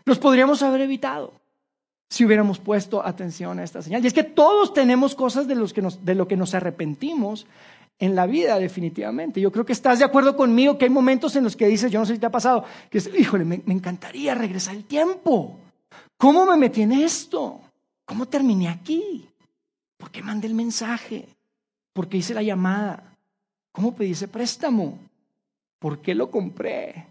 los 0.06 0.20
podríamos 0.20 0.62
haber 0.62 0.82
evitado 0.82 1.34
si 2.08 2.24
hubiéramos 2.24 2.60
puesto 2.60 3.04
atención 3.04 3.58
a 3.58 3.64
esta 3.64 3.82
señal. 3.82 4.04
Y 4.04 4.08
es 4.08 4.14
que 4.14 4.24
todos 4.24 4.76
tenemos 4.76 5.16
cosas 5.16 5.48
de, 5.48 5.56
los 5.56 5.74
que 5.74 5.82
nos, 5.82 6.06
de 6.06 6.14
lo 6.14 6.28
que 6.28 6.38
nos 6.38 6.54
arrepentimos 6.54 7.48
en 8.02 8.16
la 8.16 8.26
vida, 8.26 8.58
definitivamente. 8.58 9.40
Yo 9.40 9.52
creo 9.52 9.64
que 9.64 9.74
estás 9.74 10.00
de 10.00 10.06
acuerdo 10.06 10.36
conmigo 10.36 10.76
que 10.78 10.86
hay 10.86 10.90
momentos 10.90 11.36
en 11.36 11.44
los 11.44 11.56
que 11.56 11.68
dices, 11.68 11.92
yo 11.92 12.00
no 12.00 12.06
sé 12.06 12.16
si 12.16 12.20
te 12.20 12.26
ha 12.26 12.32
pasado, 12.32 12.66
que 12.90 12.98
es, 12.98 13.10
híjole, 13.16 13.46
me, 13.46 13.62
me 13.64 13.76
encantaría 13.76 14.34
regresar 14.34 14.76
el 14.76 14.86
tiempo. 14.86 15.60
¿Cómo 16.18 16.46
me 16.48 16.58
metí 16.58 16.82
en 16.82 16.94
esto? 16.94 17.62
¿Cómo 18.04 18.26
terminé 18.26 18.70
aquí? 18.70 19.30
¿Por 19.98 20.10
qué 20.10 20.24
mandé 20.24 20.48
el 20.48 20.56
mensaje? 20.56 21.28
¿Por 21.94 22.10
qué 22.10 22.18
hice 22.18 22.34
la 22.34 22.42
llamada? 22.42 23.16
¿Cómo 23.72 23.94
pedí 23.94 24.12
ese 24.12 24.28
préstamo? 24.28 24.98
¿Por 25.78 26.02
qué 26.02 26.16
lo 26.16 26.32
compré? 26.32 27.06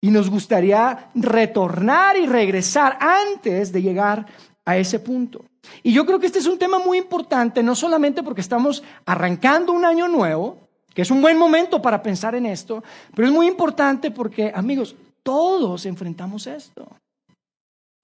Y 0.00 0.10
nos 0.10 0.30
gustaría 0.30 1.10
retornar 1.16 2.16
y 2.16 2.26
regresar 2.26 2.98
antes 3.00 3.72
de 3.72 3.82
llegar 3.82 4.26
a 4.64 4.76
ese 4.76 5.00
punto. 5.00 5.44
Y 5.82 5.92
yo 5.92 6.06
creo 6.06 6.18
que 6.18 6.26
este 6.26 6.38
es 6.38 6.46
un 6.46 6.58
tema 6.58 6.78
muy 6.78 6.98
importante, 6.98 7.62
no 7.62 7.74
solamente 7.74 8.22
porque 8.22 8.40
estamos 8.40 8.82
arrancando 9.04 9.72
un 9.72 9.84
año 9.84 10.08
nuevo, 10.08 10.58
que 10.94 11.02
es 11.02 11.10
un 11.10 11.20
buen 11.20 11.36
momento 11.36 11.82
para 11.82 12.02
pensar 12.02 12.34
en 12.34 12.46
esto, 12.46 12.82
pero 13.14 13.28
es 13.28 13.34
muy 13.34 13.46
importante 13.46 14.10
porque, 14.10 14.52
amigos, 14.54 14.96
todos 15.22 15.84
enfrentamos 15.86 16.46
esto. 16.46 16.86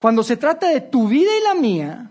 Cuando 0.01 0.23
se 0.23 0.37
trata 0.37 0.69
de 0.69 0.81
tu 0.81 1.09
vida 1.09 1.31
y 1.39 1.45
la 1.45 1.55
mía, 1.55 2.11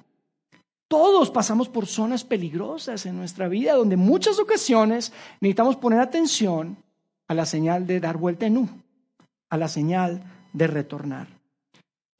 todos 0.88 1.30
pasamos 1.30 1.70
por 1.70 1.86
zonas 1.86 2.24
peligrosas 2.24 3.06
en 3.06 3.18
nuestra 3.18 3.48
vida, 3.48 3.74
donde 3.74 3.98
muchas 3.98 4.40
ocasiones 4.40 5.14
necesitamos 5.40 5.76
poner 5.76 6.00
atención 6.00 6.78
a 7.28 7.34
la 7.34 7.46
señal 7.46 7.88
de 7.88 8.00
dar 8.00 8.18
vuelta 8.18 8.46
en 8.46 8.58
U, 8.58 8.70
a 9.50 9.58
la 9.58 9.68
señal 9.68 10.24
de 10.52 10.68
retornar. 10.68 11.41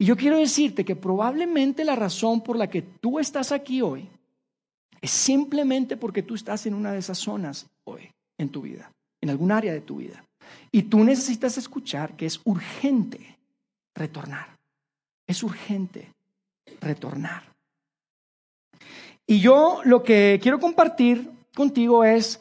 Y 0.02 0.04
yo 0.04 0.16
quiero 0.16 0.36
decirte 0.36 0.84
que 0.84 0.96
probablemente 0.96 1.84
la 1.84 1.94
razón 1.94 2.40
por 2.40 2.56
la 2.56 2.68
que 2.68 2.82
tú 2.82 3.20
estás 3.20 3.52
aquí 3.52 3.82
hoy 3.82 4.08
es 5.00 5.12
simplemente 5.12 5.96
porque 5.96 6.24
tú 6.24 6.34
estás 6.34 6.66
en 6.66 6.74
una 6.74 6.90
de 6.90 6.98
esas 6.98 7.18
zonas 7.18 7.68
hoy 7.84 8.10
en 8.36 8.48
tu 8.48 8.62
vida, 8.62 8.90
en 9.20 9.30
algún 9.30 9.52
área 9.52 9.72
de 9.72 9.80
tu 9.80 9.98
vida. 9.98 10.24
Y 10.72 10.82
tú 10.82 11.04
necesitas 11.04 11.56
escuchar 11.56 12.16
que 12.16 12.26
es 12.26 12.40
urgente 12.42 13.38
retornar. 13.94 14.48
Es 15.24 15.44
urgente 15.44 16.12
retornar. 16.80 17.44
Y 19.24 19.38
yo 19.38 19.82
lo 19.84 20.02
que 20.02 20.40
quiero 20.42 20.58
compartir 20.58 21.30
contigo 21.54 22.02
es, 22.02 22.40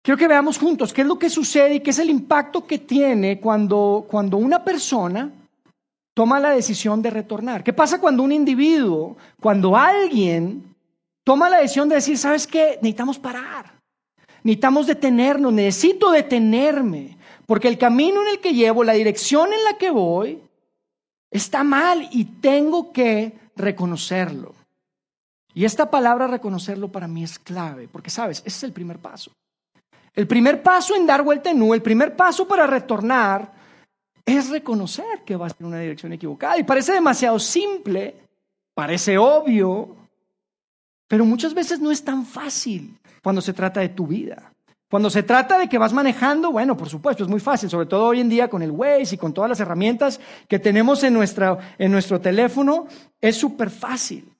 quiero 0.00 0.16
que 0.16 0.28
veamos 0.28 0.56
juntos 0.56 0.94
qué 0.94 1.02
es 1.02 1.06
lo 1.06 1.18
que 1.18 1.28
sucede 1.28 1.74
y 1.74 1.80
qué 1.80 1.90
es 1.90 1.98
el 1.98 2.08
impacto 2.08 2.66
que 2.66 2.78
tiene 2.78 3.38
cuando, 3.38 4.06
cuando 4.08 4.38
una 4.38 4.64
persona 4.64 5.30
toma 6.18 6.40
la 6.40 6.50
decisión 6.50 7.00
de 7.00 7.10
retornar. 7.10 7.62
¿Qué 7.62 7.72
pasa 7.72 8.00
cuando 8.00 8.24
un 8.24 8.32
individuo, 8.32 9.16
cuando 9.40 9.76
alguien 9.76 10.74
toma 11.22 11.48
la 11.48 11.58
decisión 11.58 11.88
de 11.88 11.94
decir, 11.94 12.18
¿sabes 12.18 12.44
qué? 12.44 12.70
Necesitamos 12.82 13.20
parar. 13.20 13.78
Necesitamos 14.42 14.88
detenernos, 14.88 15.52
necesito 15.52 16.10
detenerme, 16.10 17.16
porque 17.46 17.68
el 17.68 17.78
camino 17.78 18.20
en 18.22 18.30
el 18.30 18.40
que 18.40 18.52
llevo, 18.52 18.82
la 18.82 18.94
dirección 18.94 19.52
en 19.52 19.62
la 19.62 19.78
que 19.78 19.92
voy, 19.92 20.42
está 21.30 21.62
mal 21.62 22.08
y 22.10 22.24
tengo 22.24 22.92
que 22.92 23.38
reconocerlo. 23.54 24.56
Y 25.54 25.66
esta 25.66 25.88
palabra 25.88 26.26
reconocerlo 26.26 26.90
para 26.90 27.06
mí 27.06 27.22
es 27.22 27.38
clave, 27.38 27.86
porque 27.86 28.10
sabes, 28.10 28.38
ese 28.40 28.48
es 28.48 28.62
el 28.64 28.72
primer 28.72 28.98
paso. 28.98 29.30
El 30.14 30.26
primer 30.26 30.64
paso 30.64 30.96
en 30.96 31.06
dar 31.06 31.22
vuelta 31.22 31.52
en 31.52 31.62
U, 31.62 31.74
el 31.74 31.82
primer 31.82 32.16
paso 32.16 32.48
para 32.48 32.66
retornar, 32.66 33.57
es 34.24 34.50
reconocer 34.50 35.22
que 35.24 35.36
vas 35.36 35.54
en 35.58 35.66
una 35.66 35.80
dirección 35.80 36.12
equivocada. 36.12 36.58
Y 36.58 36.64
parece 36.64 36.92
demasiado 36.92 37.38
simple, 37.38 38.14
parece 38.74 39.18
obvio, 39.18 39.96
pero 41.08 41.24
muchas 41.24 41.54
veces 41.54 41.80
no 41.80 41.90
es 41.90 42.04
tan 42.04 42.26
fácil 42.26 42.96
cuando 43.22 43.40
se 43.40 43.52
trata 43.52 43.80
de 43.80 43.88
tu 43.88 44.06
vida. 44.06 44.52
Cuando 44.90 45.10
se 45.10 45.22
trata 45.22 45.58
de 45.58 45.68
que 45.68 45.76
vas 45.76 45.92
manejando, 45.92 46.50
bueno, 46.50 46.76
por 46.76 46.88
supuesto, 46.88 47.22
es 47.22 47.28
muy 47.28 47.40
fácil, 47.40 47.68
sobre 47.68 47.86
todo 47.86 48.06
hoy 48.06 48.20
en 48.20 48.28
día 48.30 48.48
con 48.48 48.62
el 48.62 48.70
Waze 48.70 49.16
y 49.16 49.18
con 49.18 49.34
todas 49.34 49.50
las 49.50 49.60
herramientas 49.60 50.18
que 50.48 50.58
tenemos 50.58 51.02
en, 51.04 51.18
en 51.78 51.92
nuestro 51.92 52.20
teléfono, 52.20 52.86
es 53.20 53.36
súper 53.36 53.68
fácil. 53.68 54.32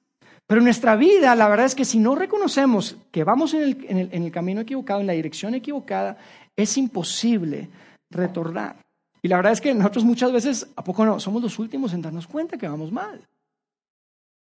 Pero 0.47 0.61
en 0.61 0.65
nuestra 0.65 0.95
vida, 0.95 1.35
la 1.35 1.47
verdad 1.47 1.67
es 1.67 1.75
que 1.75 1.85
si 1.85 1.99
no 1.99 2.15
reconocemos 2.15 2.97
que 3.11 3.23
vamos 3.23 3.53
en 3.53 3.61
el, 3.61 4.09
en 4.11 4.23
el 4.23 4.31
camino 4.31 4.61
equivocado, 4.61 5.01
en 5.01 5.07
la 5.07 5.13
dirección 5.13 5.53
equivocada, 5.53 6.17
es 6.55 6.75
imposible 6.77 7.69
retornar. 8.09 8.77
Y 9.21 9.27
la 9.27 9.37
verdad 9.37 9.53
es 9.53 9.61
que 9.61 9.73
nosotros 9.73 10.03
muchas 10.05 10.31
veces, 10.31 10.67
¿a 10.75 10.83
poco 10.83 11.05
no? 11.05 11.19
Somos 11.19 11.41
los 11.41 11.59
últimos 11.59 11.93
en 11.93 12.01
darnos 12.01 12.27
cuenta 12.27 12.57
que 12.57 12.67
vamos 12.67 12.91
mal. 12.91 13.27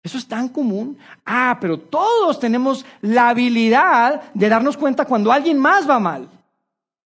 Eso 0.03 0.17
es 0.19 0.27
tan 0.27 0.50
común. 0.50 0.98
Ah, 1.25 1.57
pero 1.60 1.79
todos 1.79 2.39
tenemos 2.39 2.86
la 3.01 3.29
habilidad 3.29 4.22
de 4.34 4.50
darnos 4.50 4.77
cuenta 4.77 5.05
cuando 5.05 5.31
alguien 5.31 5.57
más 5.57 5.89
va 5.89 6.00
mal. 6.00 6.29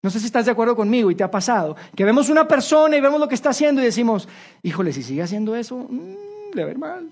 No 0.02 0.10
sé 0.10 0.20
si 0.20 0.28
estás 0.28 0.46
de 0.46 0.52
acuerdo 0.52 0.76
conmigo 0.76 1.12
y 1.12 1.16
te 1.16 1.24
ha 1.24 1.32
pasado. 1.32 1.76
Que 1.96 2.06
vemos 2.06 2.30
una 2.30 2.48
persona 2.48 2.96
y 2.96 3.02
vemos 3.02 3.20
lo 3.20 3.28
que 3.28 3.36
está 3.36 3.50
haciendo 3.50 3.82
y 3.82 3.86
decimos, 3.86 4.28
híjole, 4.64 4.94
si 4.94 5.04
sigue 5.04 5.22
haciendo 5.22 5.56
eso, 5.56 5.78
mm, 5.78 6.54
le 6.54 6.64
va 6.64 6.70
a 6.70 6.72
ir 6.72 6.78
mal. 6.78 7.10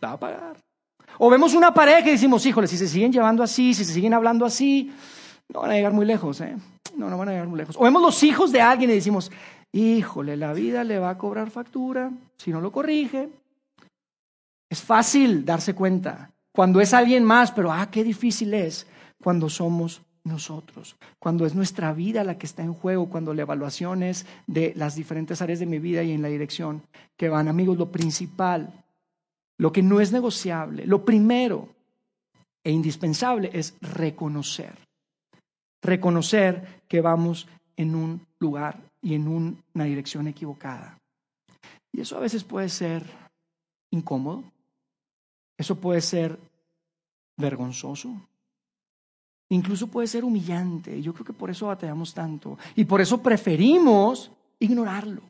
La 0.00 0.08
va 0.08 0.14
a 0.14 0.20
pagar. 0.20 0.56
O 1.18 1.30
vemos 1.30 1.54
una 1.54 1.72
pareja 1.72 2.08
y 2.08 2.12
decimos, 2.12 2.44
híjole, 2.44 2.66
si 2.66 2.76
se 2.76 2.88
siguen 2.88 3.12
llevando 3.12 3.42
así, 3.42 3.74
si 3.74 3.84
se 3.84 3.92
siguen 3.92 4.12
hablando 4.14 4.44
así, 4.44 4.92
no 5.48 5.60
van 5.60 5.70
a 5.70 5.74
llegar 5.74 5.92
muy 5.92 6.04
lejos, 6.04 6.40
¿eh? 6.40 6.56
No, 6.96 7.08
no 7.10 7.18
van 7.18 7.28
a 7.28 7.32
llegar 7.32 7.48
muy 7.48 7.58
lejos. 7.58 7.76
O 7.78 7.84
vemos 7.84 8.02
los 8.02 8.22
hijos 8.22 8.52
de 8.52 8.60
alguien 8.60 8.90
y 8.90 8.94
decimos, 8.94 9.30
híjole, 9.72 10.36
la 10.36 10.52
vida 10.52 10.84
le 10.84 10.98
va 10.98 11.10
a 11.10 11.18
cobrar 11.18 11.50
factura 11.50 12.10
si 12.36 12.50
no 12.50 12.60
lo 12.60 12.72
corrige. 12.72 13.28
Es 14.68 14.82
fácil 14.82 15.44
darse 15.44 15.74
cuenta 15.74 16.30
cuando 16.52 16.80
es 16.80 16.94
alguien 16.94 17.24
más, 17.24 17.52
pero 17.52 17.70
ah, 17.70 17.90
qué 17.90 18.02
difícil 18.02 18.54
es 18.54 18.86
cuando 19.22 19.48
somos 19.48 20.02
nosotros, 20.24 20.96
cuando 21.18 21.46
es 21.46 21.54
nuestra 21.54 21.92
vida 21.92 22.24
la 22.24 22.36
que 22.36 22.46
está 22.46 22.62
en 22.62 22.74
juego, 22.74 23.08
cuando 23.08 23.32
la 23.32 23.42
evaluación 23.42 24.02
es 24.02 24.26
de 24.46 24.72
las 24.74 24.96
diferentes 24.96 25.40
áreas 25.40 25.60
de 25.60 25.66
mi 25.66 25.78
vida 25.78 26.02
y 26.02 26.12
en 26.12 26.22
la 26.22 26.28
dirección 26.28 26.82
que 27.16 27.28
van. 27.28 27.48
Amigos, 27.48 27.78
lo 27.78 27.92
principal, 27.92 28.84
lo 29.58 29.72
que 29.72 29.82
no 29.82 30.00
es 30.00 30.12
negociable, 30.12 30.86
lo 30.86 31.04
primero 31.04 31.68
e 32.64 32.72
indispensable 32.72 33.50
es 33.52 33.76
reconocer. 33.80 34.74
Reconocer 35.82 36.82
que 36.88 37.00
vamos 37.00 37.46
en 37.76 37.94
un 37.94 38.26
lugar 38.40 38.85
y 39.06 39.14
en 39.14 39.28
una 39.28 39.84
dirección 39.84 40.26
equivocada. 40.26 40.98
Y 41.92 42.00
eso 42.00 42.16
a 42.16 42.20
veces 42.20 42.42
puede 42.42 42.68
ser 42.68 43.04
incómodo, 43.92 44.42
eso 45.56 45.76
puede 45.76 46.00
ser 46.00 46.36
vergonzoso. 47.36 48.20
Incluso 49.48 49.86
puede 49.86 50.08
ser 50.08 50.24
humillante. 50.24 51.00
Yo 51.00 51.14
creo 51.14 51.24
que 51.24 51.32
por 51.32 51.50
eso 51.50 51.68
batallamos 51.68 52.12
tanto. 52.12 52.58
Y 52.74 52.84
por 52.84 53.00
eso 53.00 53.22
preferimos 53.22 54.32
ignorarlo. 54.58 55.22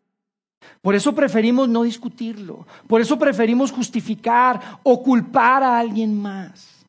Por 0.80 0.94
eso 0.94 1.14
preferimos 1.14 1.68
no 1.68 1.82
discutirlo. 1.82 2.66
Por 2.86 3.02
eso 3.02 3.18
preferimos 3.18 3.70
justificar 3.70 4.80
o 4.84 5.02
culpar 5.02 5.62
a 5.62 5.78
alguien 5.78 6.18
más. 6.18 6.86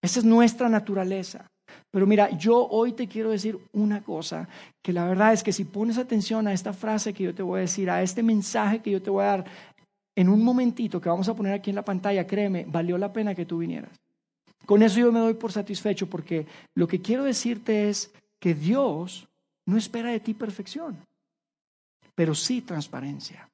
Esa 0.00 0.20
es 0.20 0.24
nuestra 0.24 0.70
naturaleza. 0.70 1.46
Pero 1.90 2.06
mira, 2.06 2.30
yo 2.30 2.68
hoy 2.68 2.92
te 2.92 3.08
quiero 3.08 3.30
decir 3.30 3.58
una 3.72 4.02
cosa, 4.02 4.48
que 4.82 4.92
la 4.92 5.06
verdad 5.06 5.32
es 5.32 5.42
que 5.42 5.52
si 5.52 5.64
pones 5.64 5.96
atención 5.96 6.46
a 6.46 6.52
esta 6.52 6.72
frase 6.72 7.14
que 7.14 7.24
yo 7.24 7.34
te 7.34 7.42
voy 7.42 7.58
a 7.58 7.62
decir, 7.62 7.90
a 7.90 8.02
este 8.02 8.22
mensaje 8.22 8.80
que 8.80 8.90
yo 8.90 9.00
te 9.00 9.10
voy 9.10 9.24
a 9.24 9.28
dar, 9.28 9.44
en 10.14 10.28
un 10.28 10.42
momentito 10.42 11.00
que 11.00 11.08
vamos 11.08 11.28
a 11.28 11.34
poner 11.34 11.54
aquí 11.54 11.70
en 11.70 11.76
la 11.76 11.84
pantalla, 11.84 12.26
créeme, 12.26 12.66
valió 12.68 12.98
la 12.98 13.12
pena 13.12 13.34
que 13.34 13.46
tú 13.46 13.58
vinieras. 13.58 13.92
Con 14.66 14.82
eso 14.82 15.00
yo 15.00 15.10
me 15.12 15.20
doy 15.20 15.34
por 15.34 15.50
satisfecho 15.50 16.10
porque 16.10 16.46
lo 16.74 16.86
que 16.86 17.00
quiero 17.00 17.24
decirte 17.24 17.88
es 17.88 18.12
que 18.38 18.54
Dios 18.54 19.26
no 19.64 19.76
espera 19.76 20.10
de 20.10 20.20
ti 20.20 20.34
perfección, 20.34 20.98
pero 22.14 22.34
sí 22.34 22.60
transparencia. 22.60 23.48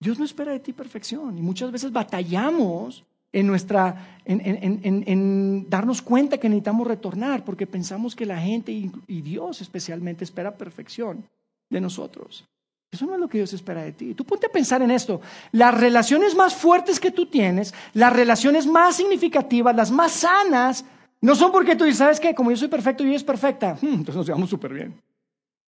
Dios 0.00 0.18
no 0.18 0.24
espera 0.24 0.52
de 0.52 0.60
ti 0.60 0.72
perfección 0.72 1.38
y 1.38 1.42
muchas 1.42 1.70
veces 1.70 1.92
batallamos 1.92 3.04
en 3.32 3.46
nuestra 3.46 4.20
en, 4.24 5.68
darnos 5.68 6.02
cuenta 6.02 6.38
que 6.38 6.48
necesitamos 6.48 6.86
retornar 6.86 7.44
porque 7.44 7.66
pensamos 7.66 8.14
que 8.14 8.26
la 8.26 8.38
gente 8.38 8.72
y 8.72 9.20
Dios 9.20 9.60
especialmente 9.60 10.24
espera 10.24 10.56
perfección 10.56 11.24
de 11.70 11.80
nosotros. 11.80 12.44
Eso 12.90 13.04
no 13.04 13.14
es 13.14 13.20
lo 13.20 13.28
que 13.28 13.38
Dios 13.38 13.52
espera 13.52 13.82
de 13.82 13.92
ti. 13.92 14.14
Tú 14.14 14.24
ponte 14.24 14.46
a 14.46 14.50
pensar 14.50 14.80
en 14.80 14.90
esto. 14.90 15.20
Las 15.52 15.78
relaciones 15.78 16.34
más 16.34 16.54
fuertes 16.54 16.98
que 16.98 17.10
tú 17.10 17.26
tienes, 17.26 17.74
las 17.92 18.12
relaciones 18.12 18.66
más 18.66 18.96
significativas, 18.96 19.76
las 19.76 19.90
más 19.90 20.12
sanas, 20.12 20.84
no 21.20 21.34
son 21.34 21.52
porque 21.52 21.76
tú 21.76 21.84
dices, 21.84 21.98
¿sabes 21.98 22.20
qué? 22.20 22.34
Como 22.34 22.50
yo 22.50 22.56
soy 22.56 22.68
perfecto 22.68 23.04
y 23.04 23.08
ella 23.08 23.16
es 23.16 23.24
perfecta, 23.24 23.76
hmm, 23.80 23.86
entonces 23.86 24.16
nos 24.16 24.26
llevamos 24.26 24.48
súper 24.48 24.72
bien. 24.72 25.00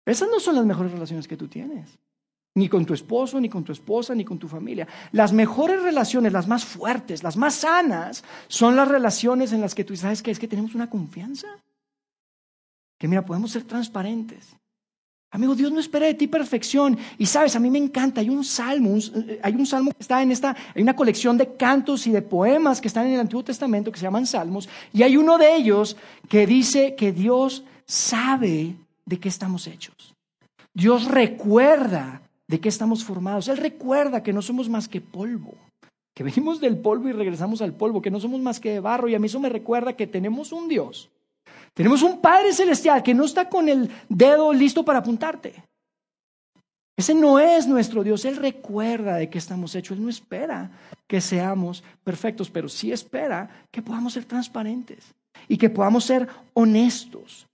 Esas 0.06 0.30
no 0.30 0.40
son 0.40 0.56
las 0.56 0.66
mejores 0.66 0.92
relaciones 0.92 1.28
que 1.28 1.36
tú 1.36 1.48
tienes. 1.48 1.98
Ni 2.60 2.68
con 2.68 2.86
tu 2.86 2.94
esposo, 2.94 3.40
ni 3.40 3.48
con 3.48 3.64
tu 3.64 3.72
esposa, 3.72 4.14
ni 4.14 4.26
con 4.26 4.38
tu 4.38 4.50
familia. 4.50 4.86
Las 5.14 5.32
mejores 5.32 5.82
relaciones, 5.82 6.34
las 6.34 6.46
más 6.46 6.66
fuertes, 6.66 7.24
las 7.24 7.38
más 7.38 7.54
sanas, 7.56 8.22
son 8.50 8.76
las 8.76 8.90
relaciones 8.90 9.54
en 9.54 9.62
las 9.62 9.74
que 9.74 9.86
tú 9.86 9.96
sabes 9.96 10.22
que 10.22 10.32
es 10.32 10.40
que 10.40 10.48
tenemos 10.50 10.76
una 10.76 10.90
confianza. 10.90 11.48
Que 12.98 13.08
mira, 13.08 13.24
podemos 13.24 13.52
ser 13.52 13.64
transparentes. 13.64 14.58
Amigo, 15.32 15.56
Dios 15.56 15.72
no 15.72 15.80
espera 15.80 16.08
de 16.08 16.16
ti 16.16 16.28
perfección. 16.28 16.98
Y 17.18 17.28
sabes, 17.28 17.56
a 17.56 17.62
mí 17.62 17.70
me 17.70 17.78
encanta, 17.78 18.20
hay 18.20 18.30
un 18.30 18.44
salmo, 18.44 18.98
eh, 18.98 19.40
hay 19.42 19.54
un 19.54 19.66
salmo 19.66 19.92
que 19.92 20.02
está 20.02 20.22
en 20.22 20.32
esta, 20.34 20.54
hay 20.76 20.82
una 20.82 20.98
colección 20.98 21.38
de 21.38 21.56
cantos 21.56 22.08
y 22.08 22.12
de 22.12 22.22
poemas 22.22 22.82
que 22.82 22.90
están 22.90 23.08
en 23.08 23.14
el 23.14 23.22
Antiguo 23.22 23.44
Testamento 23.44 23.90
que 23.90 24.00
se 24.00 24.04
llaman 24.04 24.26
salmos. 24.26 24.68
Y 24.92 25.04
hay 25.04 25.16
uno 25.16 25.38
de 25.38 25.56
ellos 25.56 25.96
que 26.28 26.46
dice 26.46 26.96
que 26.96 27.14
Dios 27.14 27.64
sabe 27.86 28.76
de 29.06 29.18
qué 29.18 29.30
estamos 29.30 29.66
hechos. 29.68 29.96
Dios 30.74 31.06
recuerda 31.06 32.22
de 32.50 32.60
qué 32.60 32.68
estamos 32.68 33.06
formados. 33.06 33.48
Él 33.48 33.56
recuerda 33.56 34.22
que 34.22 34.34
no 34.34 34.42
somos 34.42 34.68
más 34.68 34.90
que 34.90 35.00
polvo, 35.00 35.54
que 36.14 36.26
venimos 36.26 36.60
del 36.60 36.78
polvo 36.78 37.08
y 37.08 37.14
regresamos 37.14 37.62
al 37.62 37.74
polvo, 37.74 38.02
que 38.02 38.12
no 38.12 38.20
somos 38.20 38.42
más 38.42 38.60
que 38.60 38.82
barro. 38.82 39.08
Y 39.08 39.16
a 39.16 39.20
mí 39.20 39.28
eso 39.28 39.40
me 39.40 39.48
recuerda 39.48 39.94
que 39.94 40.08
tenemos 40.08 40.52
un 40.52 40.68
Dios 40.68 41.10
tenemos 41.74 42.02
un 42.02 42.20
Padre 42.20 42.54
Celestial 42.54 43.04
que 43.04 43.14
no 43.14 43.26
está 43.26 43.50
con 43.50 43.70
el 43.70 43.90
dedo 44.08 44.54
listo 44.54 44.84
para 44.84 45.00
apuntarte. 45.00 45.64
Ese 46.98 47.14
no 47.14 47.40
es 47.40 47.68
nuestro 47.68 48.04
Dios. 48.04 48.26
Él 48.26 48.36
recuerda 48.36 49.16
de 49.16 49.30
qué 49.30 49.38
estamos 49.38 49.74
hechos. 49.76 49.98
Él 49.98 50.04
no 50.04 50.10
espera 50.10 50.72
que 51.08 51.22
seamos 51.22 51.84
perfectos, 52.04 52.50
pero 52.50 52.68
sí 52.68 52.92
espera 52.92 53.50
que 53.72 53.82
podamos 53.82 54.14
ser 54.14 54.26
transparentes 54.26 55.16
y 55.48 55.58
que 55.58 55.70
podamos 55.70 56.04
ser 56.04 56.28
honestos. 56.54 57.48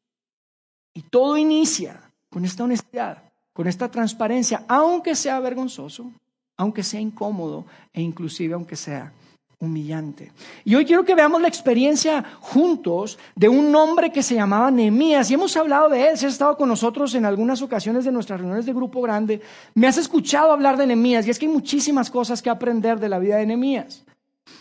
Y 0.95 1.01
todo 1.01 1.37
inicia 1.37 2.01
con 2.31 2.45
esta 2.45 2.63
honestidad, 2.63 3.24
con 3.55 3.67
esta 3.67 3.89
transparencia, 3.89 4.65
aunque 4.67 5.15
sea 5.15 5.39
vergonzoso, 5.39 6.11
aunque 6.57 6.83
sea 6.83 6.99
incómodo 6.99 7.65
e 7.93 8.01
inclusive 8.01 8.53
aunque 8.53 8.75
sea 8.75 9.13
humillante. 9.59 10.33
Y 10.65 10.75
hoy 10.75 10.83
quiero 10.83 11.05
que 11.05 11.15
veamos 11.15 11.41
la 11.41 11.47
experiencia 11.47 12.21
juntos 12.41 13.17
de 13.33 13.47
un 13.47 13.73
hombre 13.73 14.11
que 14.11 14.21
se 14.21 14.35
llamaba 14.35 14.69
Nehemías. 14.71 15.31
Y 15.31 15.35
hemos 15.35 15.55
hablado 15.55 15.87
de 15.87 16.09
él, 16.09 16.17
si 16.17 16.25
has 16.25 16.33
estado 16.33 16.57
con 16.57 16.67
nosotros 16.67 17.15
en 17.15 17.23
algunas 17.23 17.61
ocasiones 17.61 18.03
de 18.03 18.11
nuestras 18.11 18.41
reuniones 18.41 18.65
de 18.65 18.73
grupo 18.73 19.01
grande, 19.01 19.41
me 19.73 19.87
has 19.87 19.97
escuchado 19.97 20.51
hablar 20.51 20.75
de 20.75 20.87
Nehemías 20.87 21.25
y 21.25 21.29
es 21.29 21.39
que 21.39 21.45
hay 21.45 21.51
muchísimas 21.53 22.11
cosas 22.11 22.41
que 22.41 22.49
aprender 22.49 22.99
de 22.99 23.07
la 23.07 23.19
vida 23.19 23.37
de 23.37 23.45
Nehemías. 23.45 24.04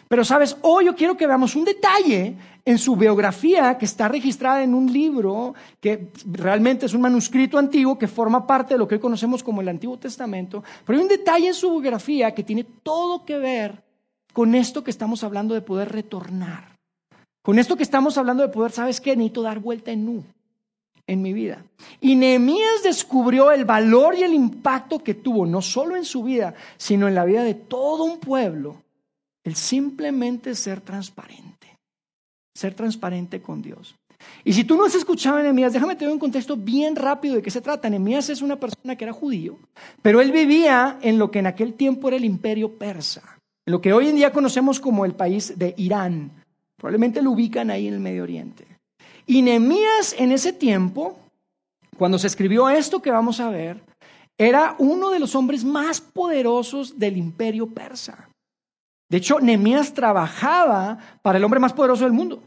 Pero 0.09 0.25
sabes, 0.25 0.57
hoy 0.63 0.87
yo 0.87 0.95
quiero 0.95 1.17
que 1.17 1.27
veamos 1.27 1.57
un 1.57 1.65
detalle 1.65 2.37
en 2.65 2.79
su 2.79 2.97
biografía 2.97 3.77
que 3.77 3.85
está 3.85 4.09
registrada 4.09 4.63
en 4.63 4.75
un 4.75 4.93
libro 4.93 5.55
que 5.81 6.11
realmente 6.31 6.87
es 6.87 6.95
un 6.95 7.03
manuscrito 7.03 7.59
antiguo 7.59 7.99
que 7.99 8.09
forma 8.09 8.47
parte 8.47 8.75
de 8.75 8.79
lo 8.79 8.89
que 8.89 8.97
hoy 8.97 9.01
conocemos 9.01 9.43
como 9.43 9.61
el 9.61 9.69
Antiguo 9.69 9.99
Testamento. 9.99 10.63
Pero 10.85 10.99
hay 10.99 11.03
un 11.03 11.09
detalle 11.09 11.49
en 11.49 11.55
su 11.55 11.71
biografía 11.71 12.35
que 12.35 12.43
tiene 12.43 12.65
todo 12.83 13.25
que 13.25 13.39
ver 13.39 13.83
con 14.33 14.55
esto 14.55 14.83
que 14.83 14.91
estamos 14.91 15.23
hablando 15.25 15.55
de 15.55 15.63
poder 15.63 15.91
retornar. 15.93 16.77
Con 17.43 17.59
esto 17.59 17.77
que 17.77 17.83
estamos 17.83 18.17
hablando 18.17 18.43
de 18.43 18.49
poder, 18.49 18.73
¿sabes 18.73 19.01
qué? 19.01 19.17
Necesito 19.17 19.43
dar 19.43 19.59
vuelta 19.59 19.91
en 19.91 20.07
nu 20.07 20.25
en 21.07 21.23
mi 21.23 21.33
vida. 21.33 21.65
Y 22.01 22.17
Nehemías 22.17 22.83
descubrió 22.83 23.53
el 23.53 23.65
valor 23.65 24.15
y 24.15 24.23
el 24.23 24.33
impacto 24.33 25.01
que 25.01 25.15
tuvo, 25.15 25.47
no 25.47 25.61
solo 25.61 25.97
en 25.97 26.05
su 26.05 26.23
vida, 26.23 26.55
sino 26.77 27.09
en 27.09 27.15
la 27.15 27.25
vida 27.25 27.45
de 27.45 27.55
todo 27.55 28.05
un 28.05 28.19
pueblo, 28.19 28.84
el 29.45 29.55
simplemente 29.55 30.55
ser 30.55 30.81
transparente, 30.81 31.79
ser 32.55 32.75
transparente 32.75 33.41
con 33.41 33.63
Dios. 33.63 33.95
Y 34.43 34.53
si 34.53 34.65
tú 34.65 34.77
no 34.77 34.85
has 34.85 34.95
escuchado 34.95 35.37
a 35.37 35.43
Nehemías, 35.43 35.73
déjame 35.73 35.97
te 35.97 36.05
doy 36.05 36.15
un 36.15 36.19
contexto 36.19 36.57
bien 36.57 36.97
rápido 36.97 37.37
de 37.37 37.43
qué 37.43 37.51
se 37.51 37.61
trata. 37.61 37.91
Nehemías 37.91 38.31
es 38.31 38.43
una 38.43 38.57
persona 38.57 38.97
que 38.97 39.05
era 39.05 39.13
judío, 39.13 39.59
pero 40.03 40.21
él 40.21 40.33
vivía 40.33 40.99
en 41.03 41.19
lo 41.19 41.31
que 41.31 41.41
en 41.41 41.47
aquel 41.47 41.75
tiempo 41.75 42.09
era 42.09 42.17
el 42.17 42.25
imperio 42.25 42.77
persa. 42.79 43.39
en 43.67 43.73
lo 43.73 43.81
que 43.81 43.93
hoy 43.93 44.09
en 44.09 44.17
día 44.17 44.33
conocemos 44.33 44.81
como 44.81 45.05
el 45.05 45.15
país 45.15 45.59
de 45.59 45.75
Irán. 45.77 46.31
Probablemente 46.77 47.23
lo 47.23 47.31
ubican 47.31 47.71
ahí 47.71 47.87
en 47.87 47.95
el 47.95 48.01
Medio 48.01 48.23
Oriente. 48.23 48.67
Y 49.27 49.43
Nehemías 49.43 50.15
en 50.19 50.33
ese 50.33 50.53
tiempo, 50.53 51.19
cuando 51.97 52.19
se 52.19 52.27
escribió 52.27 52.69
esto 52.69 53.01
que 53.01 53.11
vamos 53.11 53.41
a 53.41 53.49
ver, 53.49 53.83
era 54.37 54.75
uno 54.79 55.11
de 55.11 55.19
los 55.19 55.35
hombres 55.35 55.65
más 55.65 56.01
poderosos 56.01 56.99
del 56.99 57.17
imperio 57.17 57.69
persa. 57.69 58.29
De 59.09 59.19
hecho, 59.19 59.41
Nehemías 59.41 59.93
trabajaba 59.93 60.99
para 61.23 61.39
el 61.39 61.45
hombre 61.45 61.61
más 61.61 61.73
poderoso 61.73 62.05
del 62.05 62.13
mundo, 62.13 62.43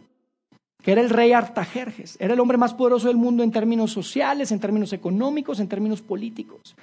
que 0.81 0.91
era 0.91 1.01
el 1.01 1.09
rey 1.09 1.33
Artajerjes. 1.33 2.17
Era 2.19 2.33
el 2.33 2.39
hombre 2.39 2.57
más 2.57 2.73
poderoso 2.73 3.07
del 3.07 3.17
mundo 3.17 3.43
en 3.43 3.51
términos 3.51 3.91
sociales, 3.91 4.51
en 4.51 4.59
términos 4.59 4.91
económicos, 4.93 5.59
en 5.59 5.67
términos 5.67 6.01
políticos. 6.01 6.75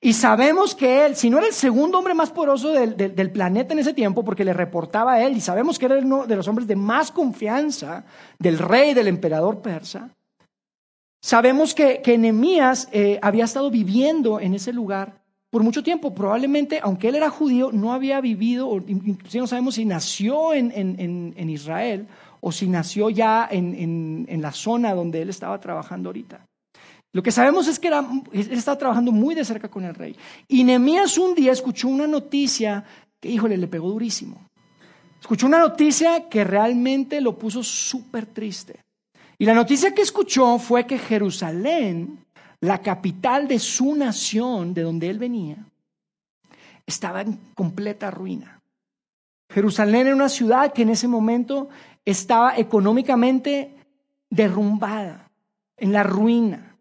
Y 0.00 0.12
sabemos 0.12 0.74
que 0.76 1.06
él, 1.06 1.16
si 1.16 1.28
no 1.28 1.38
era 1.38 1.48
el 1.48 1.52
segundo 1.52 1.98
hombre 1.98 2.14
más 2.14 2.30
poderoso 2.30 2.72
del, 2.72 3.30
planeta 3.32 3.72
en 3.72 3.80
ese 3.80 3.92
tiempo, 3.92 4.24
porque 4.24 4.44
le 4.44 4.52
reportaba 4.52 5.14
a 5.14 5.22
él, 5.24 5.36
y 5.36 5.40
sabemos 5.40 5.78
que 5.78 5.86
era 5.86 5.98
uno 5.98 6.26
de 6.26 6.36
los 6.36 6.46
hombres 6.46 6.68
de 6.68 6.76
más 6.76 7.10
confianza 7.10 8.04
del 8.38 8.58
rey, 8.58 8.94
del 8.94 9.08
emperador 9.08 9.60
persa, 9.60 10.10
sabemos 11.20 11.74
que, 11.74 12.00
que 12.00 12.14
eh, 12.92 13.18
había 13.20 13.44
estado 13.44 13.70
viviendo 13.70 14.38
en 14.38 14.54
ese 14.54 14.72
lugar 14.72 15.17
por 15.50 15.62
mucho 15.62 15.82
tiempo. 15.82 16.14
Probablemente, 16.14 16.80
aunque 16.82 17.08
él 17.08 17.14
era 17.14 17.30
judío, 17.30 17.70
no 17.72 17.92
había 17.92 18.20
vivido, 18.20 18.68
o 18.68 18.76
inclusive 18.76 19.40
no 19.40 19.46
sabemos 19.46 19.74
si 19.76 19.84
nació 19.84 20.54
en, 20.54 20.72
en 20.74 21.50
Israel 21.50 22.06
o 22.40 22.52
si 22.52 22.68
nació 22.68 23.10
ya 23.10 23.48
en 23.50 24.42
la 24.42 24.52
zona 24.52 24.94
donde 24.94 25.22
él 25.22 25.30
estaba 25.30 25.58
trabajando 25.60 26.08
ahorita. 26.08 26.44
Lo 27.12 27.22
que 27.22 27.32
sabemos 27.32 27.66
es 27.68 27.78
que 27.78 27.88
era, 27.88 28.06
él 28.32 28.52
estaba 28.52 28.76
trabajando 28.76 29.12
muy 29.12 29.34
de 29.34 29.44
cerca 29.44 29.68
con 29.68 29.84
el 29.84 29.94
rey. 29.94 30.14
Y 30.46 30.64
Nehemías 30.64 31.16
un 31.16 31.34
día 31.34 31.52
escuchó 31.52 31.88
una 31.88 32.06
noticia 32.06 32.84
que, 33.18 33.30
híjole, 33.30 33.56
le 33.56 33.66
pegó 33.66 33.88
durísimo. 33.88 34.46
Escuchó 35.20 35.46
una 35.46 35.58
noticia 35.58 36.28
que 36.28 36.44
realmente 36.44 37.20
lo 37.20 37.38
puso 37.38 37.62
súper 37.62 38.26
triste. 38.26 38.80
Y 39.38 39.46
la 39.46 39.54
noticia 39.54 39.94
que 39.94 40.02
escuchó 40.02 40.58
fue 40.58 40.86
que 40.86 40.98
Jerusalén, 40.98 42.18
la 42.60 42.80
capital 42.82 43.46
de 43.46 43.58
su 43.58 43.94
nación, 43.94 44.74
de 44.74 44.82
donde 44.82 45.08
él 45.08 45.18
venía, 45.18 45.56
estaba 46.86 47.20
en 47.20 47.38
completa 47.54 48.10
ruina. 48.10 48.60
Jerusalén 49.50 50.06
era 50.06 50.16
una 50.16 50.28
ciudad 50.28 50.72
que 50.72 50.82
en 50.82 50.90
ese 50.90 51.08
momento 51.08 51.68
estaba 52.04 52.56
económicamente 52.56 53.74
derrumbada, 54.30 55.30
en 55.76 55.92
la 55.92 56.02
ruina. 56.02 56.76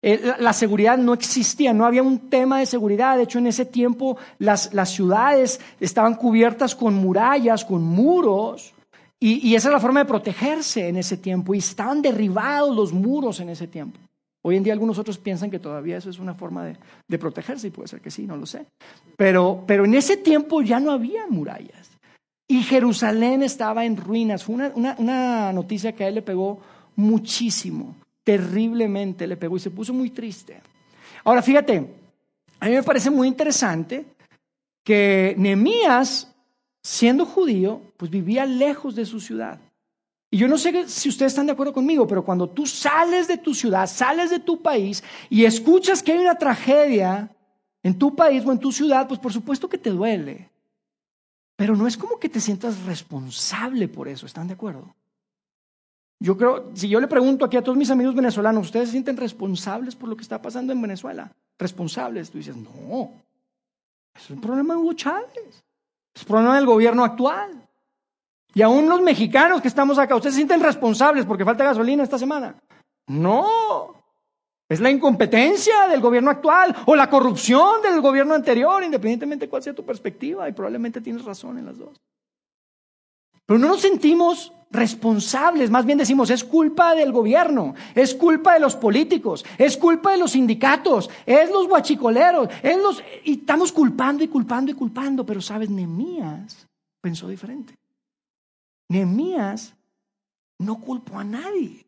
Eh, 0.00 0.34
la 0.38 0.52
seguridad 0.52 0.96
no 0.96 1.12
existía, 1.12 1.72
no 1.72 1.84
había 1.84 2.02
un 2.02 2.30
tema 2.30 2.60
de 2.60 2.66
seguridad. 2.66 3.16
De 3.16 3.24
hecho, 3.24 3.38
en 3.38 3.46
ese 3.46 3.64
tiempo 3.64 4.16
las, 4.38 4.70
ciudades 4.86 5.60
estaban 5.80 6.14
cubiertas 6.14 6.74
con 6.74 6.94
murallas, 6.94 7.64
con 7.64 7.82
muros, 7.82 8.74
y, 9.20 9.56
esa 9.56 9.68
es 9.68 9.72
la 9.72 9.80
forma 9.80 10.00
de 10.00 10.06
protegerse 10.06 10.86
en 10.86 10.96
ese 10.96 11.16
tiempo. 11.16 11.52
Y 11.52 11.58
estaban 11.58 12.00
derribados 12.00 12.74
los 12.74 12.92
muros 12.92 13.40
en 13.40 13.48
ese 13.48 13.66
tiempo. 13.66 13.98
Hoy 14.42 14.56
en 14.56 14.62
día 14.62 14.72
algunos 14.72 14.98
otros 14.98 15.18
piensan 15.18 15.50
que 15.50 15.58
todavía 15.58 15.96
eso 15.96 16.10
es 16.10 16.18
una 16.18 16.34
forma 16.34 16.64
de, 17.08 17.18
protegerse, 17.18 17.68
y 17.68 17.70
puede 17.70 17.88
ser 17.88 18.00
que 18.00 18.10
sí, 18.10 18.26
no 18.26 18.36
lo 18.36 18.46
sé. 18.46 18.66
Pero, 19.16 19.64
pero, 19.66 19.84
en 19.84 19.94
ese 19.94 20.16
tiempo 20.16 20.62
ya 20.62 20.80
no 20.80 20.92
había 20.92 21.26
murallas. 21.26 21.90
Y 22.46 22.62
Jerusalén 22.62 23.42
estaba 23.42 23.84
en 23.84 23.96
ruinas. 23.96 24.44
Fue 24.44 24.54
una, 24.54 24.96
una 24.98 25.52
noticia 25.52 25.92
que 25.92 26.04
a 26.04 26.08
él 26.08 26.14
le 26.14 26.22
pegó 26.22 26.60
muchísimo 26.96 27.94
terriblemente 28.28 29.26
le 29.26 29.38
pegó 29.38 29.56
y 29.56 29.60
se 29.60 29.70
puso 29.70 29.94
muy 29.94 30.10
triste. 30.10 30.60
Ahora 31.24 31.40
fíjate, 31.40 31.88
a 32.60 32.66
mí 32.66 32.74
me 32.74 32.82
parece 32.82 33.08
muy 33.08 33.26
interesante 33.26 34.04
que 34.84 35.34
Nehemías, 35.38 36.30
siendo 36.82 37.24
judío, 37.24 37.80
pues 37.96 38.10
vivía 38.10 38.44
lejos 38.44 38.94
de 38.94 39.06
su 39.06 39.18
ciudad. 39.18 39.58
Y 40.30 40.38
yo 40.38 40.48
no 40.48 40.58
sé 40.58 40.86
si 40.88 41.08
ustedes 41.08 41.32
están 41.32 41.46
de 41.46 41.52
acuerdo 41.52 41.72
conmigo, 41.72 42.06
pero 42.06 42.24
cuando 42.24 42.48
tú 42.48 42.66
sales 42.66 43.28
de 43.28 43.38
tu 43.38 43.54
ciudad, 43.54 43.86
sales 43.86 44.30
de 44.30 44.38
tu 44.38 44.60
país 44.60 45.02
y 45.30 45.44
escuchas 45.44 46.02
que 46.02 46.12
hay 46.12 46.18
una 46.18 46.36
tragedia 46.36 47.34
en 47.82 47.98
tu 47.98 48.14
país 48.14 48.44
o 48.44 48.52
en 48.52 48.58
tu 48.58 48.70
ciudad, 48.70 49.08
pues 49.08 49.18
por 49.18 49.32
supuesto 49.32 49.68
que 49.68 49.78
te 49.78 49.90
duele. 49.90 50.50
Pero 51.56 51.76
no 51.76 51.86
es 51.86 51.96
como 51.96 52.18
que 52.18 52.28
te 52.28 52.40
sientas 52.40 52.84
responsable 52.84 53.88
por 53.88 54.06
eso, 54.06 54.26
¿están 54.26 54.48
de 54.48 54.54
acuerdo? 54.54 54.94
Yo 56.20 56.36
creo, 56.36 56.72
si 56.74 56.88
yo 56.88 57.00
le 57.00 57.06
pregunto 57.06 57.44
aquí 57.44 57.56
a 57.56 57.62
todos 57.62 57.78
mis 57.78 57.90
amigos 57.90 58.14
venezolanos, 58.14 58.66
¿ustedes 58.66 58.88
se 58.88 58.92
sienten 58.92 59.16
responsables 59.16 59.96
por 59.96 60.08
lo 60.08 60.16
que 60.16 60.22
está 60.22 60.42
pasando 60.42 60.72
en 60.72 60.82
Venezuela? 60.82 61.32
Responsables. 61.58 62.30
Tú 62.30 62.38
dices, 62.38 62.56
no, 62.56 63.12
es 64.14 64.28
un 64.28 64.40
problema 64.40 64.74
de 64.74 64.80
Hugo 64.80 64.92
Chávez, 64.94 65.64
es 66.14 66.22
un 66.22 66.28
problema 66.28 66.56
del 66.56 66.66
gobierno 66.66 67.04
actual. 67.04 67.67
Y 68.54 68.62
aún 68.62 68.88
los 68.88 69.00
mexicanos 69.02 69.60
que 69.60 69.68
estamos 69.68 69.98
acá, 69.98 70.16
¿ustedes 70.16 70.34
se 70.34 70.40
sienten 70.40 70.62
responsables 70.62 71.26
porque 71.26 71.44
falta 71.44 71.64
gasolina 71.64 72.02
esta 72.02 72.18
semana? 72.18 72.56
No, 73.08 73.94
es 74.68 74.80
la 74.80 74.90
incompetencia 74.90 75.88
del 75.88 76.00
gobierno 76.00 76.30
actual 76.30 76.76
o 76.86 76.94
la 76.94 77.08
corrupción 77.08 77.80
del 77.82 78.00
gobierno 78.00 78.34
anterior, 78.34 78.82
independientemente 78.82 79.46
de 79.46 79.50
cuál 79.50 79.62
sea 79.62 79.74
tu 79.74 79.84
perspectiva, 79.84 80.48
y 80.48 80.52
probablemente 80.52 81.00
tienes 81.00 81.24
razón 81.24 81.58
en 81.58 81.66
las 81.66 81.78
dos. 81.78 81.96
Pero 83.46 83.58
no 83.58 83.68
nos 83.68 83.80
sentimos 83.80 84.52
responsables, 84.70 85.70
más 85.70 85.86
bien 85.86 85.96
decimos, 85.96 86.28
es 86.28 86.44
culpa 86.44 86.94
del 86.94 87.12
gobierno, 87.12 87.74
es 87.94 88.14
culpa 88.14 88.52
de 88.52 88.60
los 88.60 88.76
políticos, 88.76 89.42
es 89.56 89.78
culpa 89.78 90.12
de 90.12 90.18
los 90.18 90.32
sindicatos, 90.32 91.08
es 91.24 91.50
los 91.50 91.66
guachicoleros, 91.66 92.48
es 92.62 92.76
los... 92.76 93.02
Y 93.24 93.40
estamos 93.40 93.72
culpando 93.72 94.22
y 94.22 94.28
culpando 94.28 94.70
y 94.70 94.74
culpando, 94.74 95.24
pero 95.24 95.40
sabes, 95.40 95.70
Nemías 95.70 96.66
pensó 97.00 97.26
diferente. 97.26 97.74
Nemías 98.88 99.74
no 100.58 100.80
culpó 100.80 101.18
a 101.18 101.24
nadie. 101.24 101.86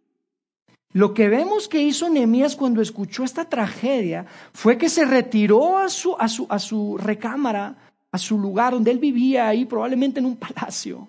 Lo 0.92 1.14
que 1.14 1.28
vemos 1.28 1.68
que 1.68 1.80
hizo 1.80 2.08
Nemías 2.08 2.56
cuando 2.56 2.82
escuchó 2.82 3.24
esta 3.24 3.44
tragedia 3.44 4.26
fue 4.52 4.76
que 4.76 4.88
se 4.88 5.04
retiró 5.04 5.78
a 5.78 5.88
su, 5.88 6.16
a 6.18 6.28
su, 6.28 6.46
a 6.48 6.58
su 6.58 6.98
recámara, 6.98 7.76
a 8.10 8.18
su 8.18 8.38
lugar 8.38 8.72
donde 8.72 8.90
él 8.90 8.98
vivía 8.98 9.48
ahí, 9.48 9.64
probablemente 9.64 10.18
en 10.18 10.26
un 10.26 10.36
palacio 10.36 11.08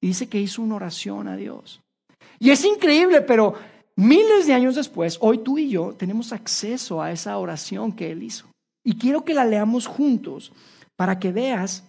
y 0.00 0.08
dice 0.08 0.28
que 0.28 0.40
hizo 0.40 0.62
una 0.62 0.76
oración 0.76 1.28
a 1.28 1.36
Dios. 1.36 1.80
Y 2.38 2.50
es 2.50 2.64
increíble, 2.64 3.20
pero 3.20 3.54
miles 3.96 4.46
de 4.46 4.54
años 4.54 4.74
después, 4.74 5.18
hoy 5.20 5.38
tú 5.38 5.58
y 5.58 5.68
yo 5.68 5.94
tenemos 5.96 6.32
acceso 6.32 7.02
a 7.02 7.12
esa 7.12 7.36
oración 7.36 7.92
que 7.92 8.10
Él 8.10 8.22
hizo. 8.22 8.46
Y 8.82 8.96
quiero 8.96 9.24
que 9.24 9.34
la 9.34 9.44
leamos 9.44 9.86
juntos 9.86 10.52
para 10.96 11.18
que 11.18 11.32
veas 11.32 11.84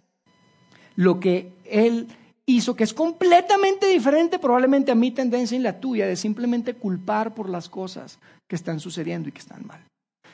lo 0.96 1.20
que 1.20 1.54
Él 1.64 2.08
hizo, 2.46 2.76
que 2.76 2.84
es 2.84 2.94
completamente 2.94 3.88
diferente 3.88 4.40
probablemente 4.40 4.92
a 4.92 4.96
mi 4.96 5.12
tendencia 5.12 5.58
y 5.58 5.62
la 5.62 5.80
tuya 5.80 6.08
de 6.08 6.16
simplemente 6.16 6.74
culpar 6.74 7.34
por 7.34 7.50
las 7.50 7.70
cosas 7.70 8.20
que 8.48 8.56
están 8.56 8.80
sucediendo 8.80 9.30
y 9.30 9.32
que 9.32 9.40
están 9.40 9.66
mal. 9.66 9.82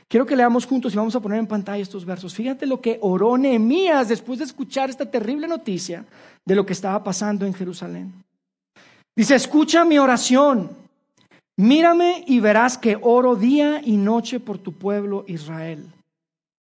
Quiero 0.10 0.26
que 0.26 0.38
leamos 0.38 0.66
juntos 0.66 0.94
y 0.94 0.98
vamos 0.98 1.16
a 1.16 1.20
poner 1.20 1.40
en 1.40 1.48
pantalla 1.48 1.82
estos 1.82 2.06
versos. 2.06 2.34
Fíjate 2.34 2.66
lo 2.66 2.80
que 2.80 2.98
oró 3.02 3.38
Nehemías 3.38 4.08
después 4.08 4.40
de 4.40 4.46
escuchar 4.46 4.90
esta 4.90 5.10
terrible 5.12 5.48
noticia 5.48 6.06
de 6.46 6.56
lo 6.56 6.66
que 6.66 6.74
estaba 6.74 7.04
pasando 7.04 7.46
en 7.46 7.54
Jerusalén. 7.54 8.14
Dice, 9.16 9.36
escucha 9.36 9.84
mi 9.84 9.98
oración, 9.98 10.70
mírame 11.58 12.24
y 12.26 12.40
verás 12.40 12.78
que 12.78 12.98
oro 13.02 13.36
día 13.36 13.82
y 13.84 13.98
noche 13.98 14.40
por 14.40 14.60
tu 14.60 14.72
pueblo 14.74 15.26
Israel. 15.28 15.92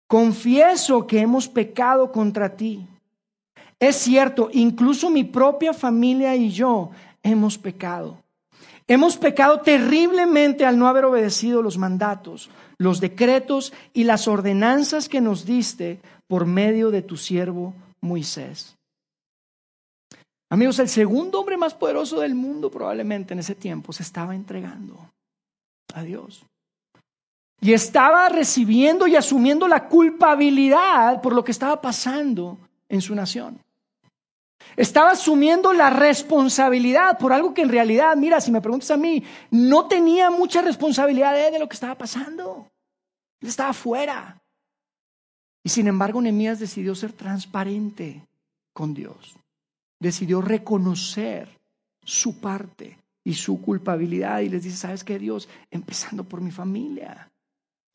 Confieso 0.09 1.07
que 1.07 1.19
hemos 1.19 1.47
pecado 1.47 2.11
contra 2.11 2.57
ti. 2.57 2.85
Es 3.79 3.95
cierto, 3.95 4.49
incluso 4.51 5.09
mi 5.09 5.23
propia 5.23 5.73
familia 5.73 6.35
y 6.35 6.49
yo 6.49 6.91
hemos 7.23 7.57
pecado. 7.57 8.17
Hemos 8.87 9.17
pecado 9.17 9.61
terriblemente 9.61 10.65
al 10.65 10.77
no 10.77 10.87
haber 10.87 11.05
obedecido 11.05 11.61
los 11.61 11.77
mandatos, 11.77 12.49
los 12.77 12.99
decretos 12.99 13.71
y 13.93 14.03
las 14.03 14.27
ordenanzas 14.27 15.07
que 15.07 15.21
nos 15.21 15.45
diste 15.45 15.99
por 16.27 16.45
medio 16.45 16.89
de 16.89 17.03
tu 17.03 17.15
siervo 17.15 17.73
Moisés. 18.01 18.75
Amigos, 20.49 20.79
el 20.79 20.89
segundo 20.89 21.39
hombre 21.39 21.55
más 21.55 21.75
poderoso 21.75 22.19
del 22.19 22.33
mundo 22.33 22.71
probablemente 22.71 23.33
en 23.33 23.39
ese 23.39 23.53
tiempo 23.53 23.93
se 23.93 24.01
estaba 24.03 24.33
entregando 24.33 24.97
a 25.93 26.01
Dios. 26.01 26.43
Y 27.61 27.73
estaba 27.73 28.27
recibiendo 28.29 29.05
y 29.05 29.15
asumiendo 29.15 29.67
la 29.67 29.87
culpabilidad 29.87 31.21
por 31.21 31.33
lo 31.33 31.43
que 31.43 31.51
estaba 31.51 31.79
pasando 31.79 32.57
en 32.87 33.01
su 33.01 33.13
nación. 33.13 33.59
Estaba 34.75 35.11
asumiendo 35.11 35.73
la 35.73 35.89
responsabilidad 35.89 37.17
por 37.17 37.33
algo 37.33 37.53
que 37.53 37.61
en 37.61 37.69
realidad, 37.69 38.15
mira, 38.15 38.39
si 38.39 38.51
me 38.51 38.61
preguntas 38.61 38.91
a 38.91 38.97
mí, 38.97 39.23
no 39.51 39.87
tenía 39.87 40.29
mucha 40.29 40.61
responsabilidad 40.61 41.51
de 41.51 41.59
lo 41.59 41.67
que 41.67 41.73
estaba 41.73 41.95
pasando. 41.95 42.67
Él 43.41 43.49
estaba 43.49 43.73
fuera. 43.73 44.41
Y 45.63 45.69
sin 45.69 45.87
embargo, 45.87 46.21
Nehemías 46.21 46.59
decidió 46.59 46.95
ser 46.95 47.13
transparente 47.13 48.25
con 48.73 48.93
Dios. 48.93 49.35
Decidió 49.99 50.41
reconocer 50.41 51.49
su 52.03 52.39
parte 52.39 52.97
y 53.23 53.33
su 53.33 53.61
culpabilidad 53.61 54.39
y 54.39 54.49
les 54.49 54.63
dice, 54.63 54.77
¿sabes 54.77 55.03
qué, 55.03 55.19
Dios? 55.19 55.49
Empezando 55.69 56.23
por 56.23 56.41
mi 56.41 56.51
familia. 56.51 57.29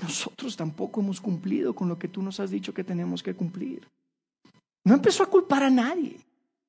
Nosotros 0.02 0.56
tampoco 0.56 1.00
hemos 1.00 1.20
cumplido 1.20 1.74
con 1.74 1.88
lo 1.88 1.98
que 1.98 2.08
tú 2.08 2.22
nos 2.22 2.40
has 2.40 2.50
dicho 2.50 2.74
que 2.74 2.84
tenemos 2.84 3.22
que 3.22 3.34
cumplir. 3.34 3.88
No 4.84 4.94
empezó 4.94 5.22
a 5.22 5.30
culpar 5.30 5.62
a 5.62 5.70
nadie. 5.70 6.20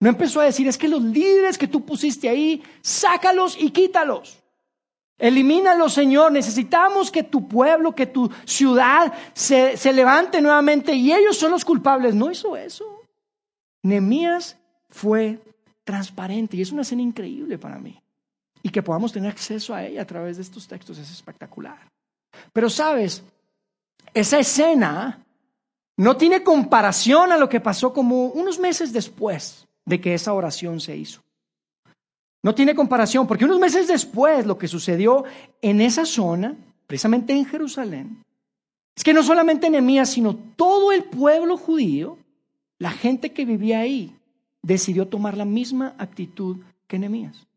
No 0.06 0.12
empezó 0.12 0.40
a 0.40 0.44
decir, 0.44 0.68
es 0.68 0.78
que 0.78 0.88
los 0.88 1.02
líderes 1.02 1.58
que 1.58 1.68
tú 1.68 1.84
pusiste 1.84 2.30
ahí, 2.30 2.62
sácalos 2.84 3.58
y 3.60 3.72
quítalos. 3.72 4.38
Elimínalos, 5.18 5.94
Señor. 5.94 6.32
Necesitamos 6.32 7.10
que 7.10 7.24
tu 7.24 7.48
pueblo, 7.48 7.96
que 7.96 8.06
tu 8.06 8.32
ciudad 8.46 9.12
se, 9.34 9.76
se 9.78 9.92
levante 9.92 10.44
nuevamente 10.44 10.94
y 10.94 11.12
ellos 11.12 11.36
son 11.36 11.50
los 11.50 11.66
culpables. 11.66 12.14
No 12.14 12.30
hizo 12.30 12.56
eso. 12.56 13.02
Nehemías 13.82 14.60
fue 14.92 15.40
transparente 15.84 16.56
y 16.56 16.62
es 16.62 16.72
una 16.72 16.84
escena 16.84 17.02
increíble 17.02 17.58
para 17.58 17.80
mí. 17.80 18.00
Y 18.62 18.70
que 18.70 18.84
podamos 18.84 19.12
tener 19.12 19.32
acceso 19.32 19.74
a 19.74 19.84
ella 19.84 20.04
a 20.04 20.06
través 20.06 20.38
de 20.38 20.44
estos 20.44 20.68
textos 20.68 21.00
es 21.00 21.10
espectacular. 21.10 21.80
Pero 22.54 22.70
sabes, 22.70 23.24
esa 24.14 24.38
escena 24.38 25.26
no 25.98 26.16
tiene 26.16 26.44
comparación 26.44 27.32
a 27.32 27.38
lo 27.38 27.50
que 27.50 27.60
pasó 27.60 27.92
como 27.92 28.28
unos 28.28 28.60
meses 28.60 28.94
después 28.94 29.66
de 29.86 30.02
que 30.02 30.14
esa 30.14 30.34
oración 30.34 30.80
se 30.80 30.98
hizo. 30.98 31.22
No 32.44 32.54
tiene 32.54 32.76
comparación, 32.76 33.26
porque 33.28 33.46
unos 33.46 33.60
meses 33.60 33.88
después 33.88 34.46
lo 34.46 34.58
que 34.58 34.68
sucedió 34.68 35.24
en 35.62 35.82
esa 35.82 36.06
zona, 36.06 36.56
precisamente 36.86 37.34
en 37.34 37.46
Jerusalén, 37.46 38.24
es 38.96 39.04
que 39.04 39.14
no 39.14 39.24
solamente 39.24 39.70
Nehemías, 39.70 40.10
sino 40.10 40.36
todo 40.36 40.92
el 40.92 41.04
pueblo 41.04 41.58
judío, 41.58 42.18
la 42.78 42.92
gente 42.92 43.34
que 43.34 43.46
vivía 43.46 43.80
ahí, 43.80 44.16
decidió 44.62 45.08
tomar 45.08 45.38
la 45.38 45.46
misma 45.46 45.96
actitud 45.98 46.58
que 46.88 47.00
Nehemías. 47.00 47.48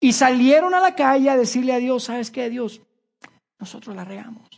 Y 0.00 0.12
salieron 0.12 0.74
a 0.74 0.80
la 0.80 0.94
calle 0.94 1.30
a 1.30 1.36
decirle 1.36 1.72
a 1.72 1.78
Dios, 1.78 2.04
¿sabes 2.04 2.30
qué, 2.30 2.50
Dios? 2.50 2.80
Nosotros 3.58 3.94
la 3.94 4.04
regamos. 4.04 4.48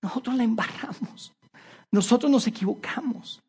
Nosotros 0.00 0.36
la 0.36 0.44
embarramos. 0.44 1.32
Nosotros 1.90 2.30
nos 2.30 2.46
equivocamos. 2.46 3.42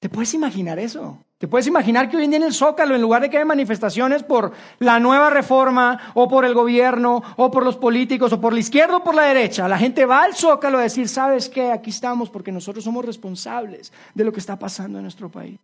¿Te 0.00 0.08
puedes 0.08 0.32
imaginar 0.34 0.78
eso? 0.78 1.24
¿Te 1.38 1.48
puedes 1.48 1.66
imaginar 1.66 2.08
que 2.08 2.16
hoy 2.16 2.24
en 2.24 2.30
día 2.30 2.38
en 2.38 2.44
el 2.44 2.52
Zócalo, 2.52 2.94
en 2.94 3.02
lugar 3.02 3.22
de 3.22 3.30
que 3.30 3.36
haya 3.36 3.46
manifestaciones 3.46 4.22
por 4.22 4.52
la 4.78 4.98
nueva 5.00 5.30
reforma, 5.30 6.12
o 6.14 6.28
por 6.28 6.44
el 6.44 6.54
gobierno, 6.54 7.22
o 7.36 7.50
por 7.50 7.64
los 7.64 7.76
políticos, 7.76 8.32
o 8.32 8.40
por 8.40 8.52
la 8.52 8.60
izquierda 8.60 8.96
o 8.96 9.04
por 9.04 9.14
la 9.14 9.22
derecha, 9.22 9.68
la 9.68 9.78
gente 9.78 10.04
va 10.04 10.22
al 10.22 10.34
Zócalo 10.34 10.78
a 10.78 10.82
decir, 10.82 11.08
¿sabes 11.08 11.48
qué? 11.48 11.70
Aquí 11.70 11.90
estamos 11.90 12.30
porque 12.30 12.52
nosotros 12.52 12.84
somos 12.84 13.04
responsables 13.04 13.92
de 14.14 14.24
lo 14.24 14.32
que 14.32 14.40
está 14.40 14.58
pasando 14.58 14.98
en 14.98 15.04
nuestro 15.04 15.30
país. 15.30 15.58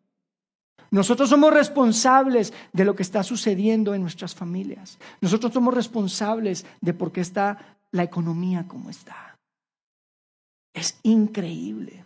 Nosotros 0.90 1.29
somos 1.29 1.53
responsables 1.53 2.53
de 2.73 2.85
lo 2.85 2.94
que 2.94 3.03
está 3.03 3.25
sucediendo 3.25 3.94
en 3.94 4.03
nuestras 4.03 4.35
familias. 4.35 4.99
Nosotros 5.20 5.53
somos 5.53 5.75
responsables 5.75 6.64
de 6.81 6.94
por 6.94 7.11
qué 7.11 7.20
está 7.20 7.79
la 7.90 8.05
economía 8.05 8.66
como 8.68 8.90
está. 8.90 9.37
Es 10.73 11.01
increíble. 11.03 12.05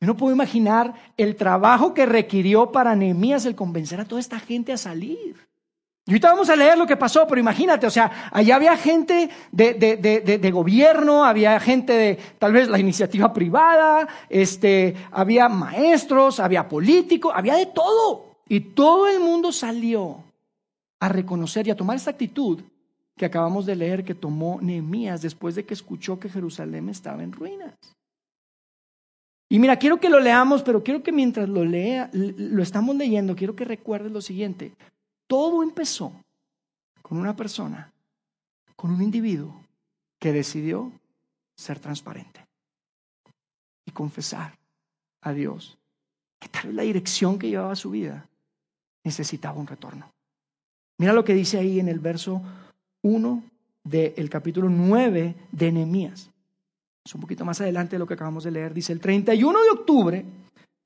Yo 0.00 0.06
no 0.06 0.16
puedo 0.16 0.32
imaginar 0.32 0.94
el 1.16 1.34
trabajo 1.34 1.92
que 1.92 2.06
requirió 2.06 2.70
para 2.70 2.94
Nehemías 2.94 3.44
el 3.46 3.56
convencer 3.56 4.00
a 4.00 4.04
toda 4.04 4.20
esta 4.20 4.38
gente 4.38 4.72
a 4.72 4.76
salir. 4.76 5.48
Y 6.06 6.12
ahorita 6.12 6.30
vamos 6.30 6.48
a 6.48 6.56
leer 6.56 6.78
lo 6.78 6.86
que 6.86 6.96
pasó, 6.96 7.26
pero 7.26 7.38
imagínate, 7.38 7.86
o 7.86 7.90
sea, 7.90 8.30
allá 8.32 8.56
había 8.56 8.76
gente 8.78 9.28
de, 9.52 9.74
de, 9.74 10.50
gobierno, 10.50 11.22
había 11.22 11.60
gente 11.60 11.92
de 11.92 12.18
tal 12.38 12.52
vez 12.52 12.68
la 12.68 12.78
iniciativa 12.78 13.30
privada, 13.34 14.08
este, 14.30 14.96
había 15.10 15.50
maestros, 15.50 16.40
había 16.40 16.66
políticos, 16.66 17.32
había 17.34 17.56
de 17.56 17.66
todo. 17.66 18.36
Y 18.48 18.60
todo 18.60 19.06
el 19.06 19.20
mundo 19.20 19.52
salió 19.52 20.24
a 20.98 21.10
reconocer 21.10 21.66
y 21.66 21.72
a 21.72 21.76
tomar 21.76 21.96
esta 21.96 22.12
actitud 22.12 22.62
que 23.14 23.26
acabamos 23.26 23.66
de 23.66 23.76
leer 23.76 24.02
que 24.02 24.14
tomó 24.14 24.60
Nehemías 24.62 25.20
después 25.20 25.56
de 25.56 25.66
que 25.66 25.74
escuchó 25.74 26.18
que 26.18 26.30
Jerusalén 26.30 26.88
estaba 26.88 27.22
en 27.22 27.32
ruinas. 27.32 27.74
Y 29.48 29.58
mira, 29.58 29.78
quiero 29.78 29.98
que 29.98 30.10
lo 30.10 30.20
leamos, 30.20 30.62
pero 30.62 30.82
quiero 30.82 31.02
que 31.02 31.12
mientras 31.12 31.48
lo 31.48 31.64
lea, 31.64 32.10
lo 32.12 32.62
estamos 32.62 32.94
leyendo, 32.96 33.34
quiero 33.34 33.56
que 33.56 33.64
recuerdes 33.64 34.12
lo 34.12 34.20
siguiente. 34.20 34.74
Todo 35.26 35.62
empezó 35.62 36.12
con 37.00 37.18
una 37.18 37.34
persona, 37.34 37.92
con 38.76 38.90
un 38.90 39.02
individuo 39.02 39.64
que 40.18 40.32
decidió 40.32 40.92
ser 41.56 41.78
transparente 41.78 42.46
y 43.86 43.90
confesar 43.90 44.58
a 45.22 45.32
Dios 45.32 45.78
que 46.38 46.48
tal 46.48 46.66
vez 46.66 46.74
la 46.74 46.82
dirección 46.82 47.38
que 47.38 47.48
llevaba 47.48 47.74
su 47.74 47.90
vida 47.90 48.28
necesitaba 49.02 49.58
un 49.58 49.66
retorno. 49.66 50.12
Mira 50.98 51.12
lo 51.12 51.24
que 51.24 51.34
dice 51.34 51.58
ahí 51.58 51.80
en 51.80 51.88
el 51.88 52.00
verso 52.00 52.42
1 53.02 53.42
del 53.84 54.28
capítulo 54.28 54.68
9 54.68 55.34
de 55.52 55.72
Nehemías 55.72 56.30
un 57.14 57.20
poquito 57.20 57.44
más 57.44 57.60
adelante 57.60 57.96
de 57.96 57.98
lo 57.98 58.06
que 58.06 58.14
acabamos 58.14 58.44
de 58.44 58.50
leer. 58.50 58.74
Dice 58.74 58.92
el 58.92 59.00
31 59.00 59.62
de 59.62 59.70
octubre, 59.70 60.24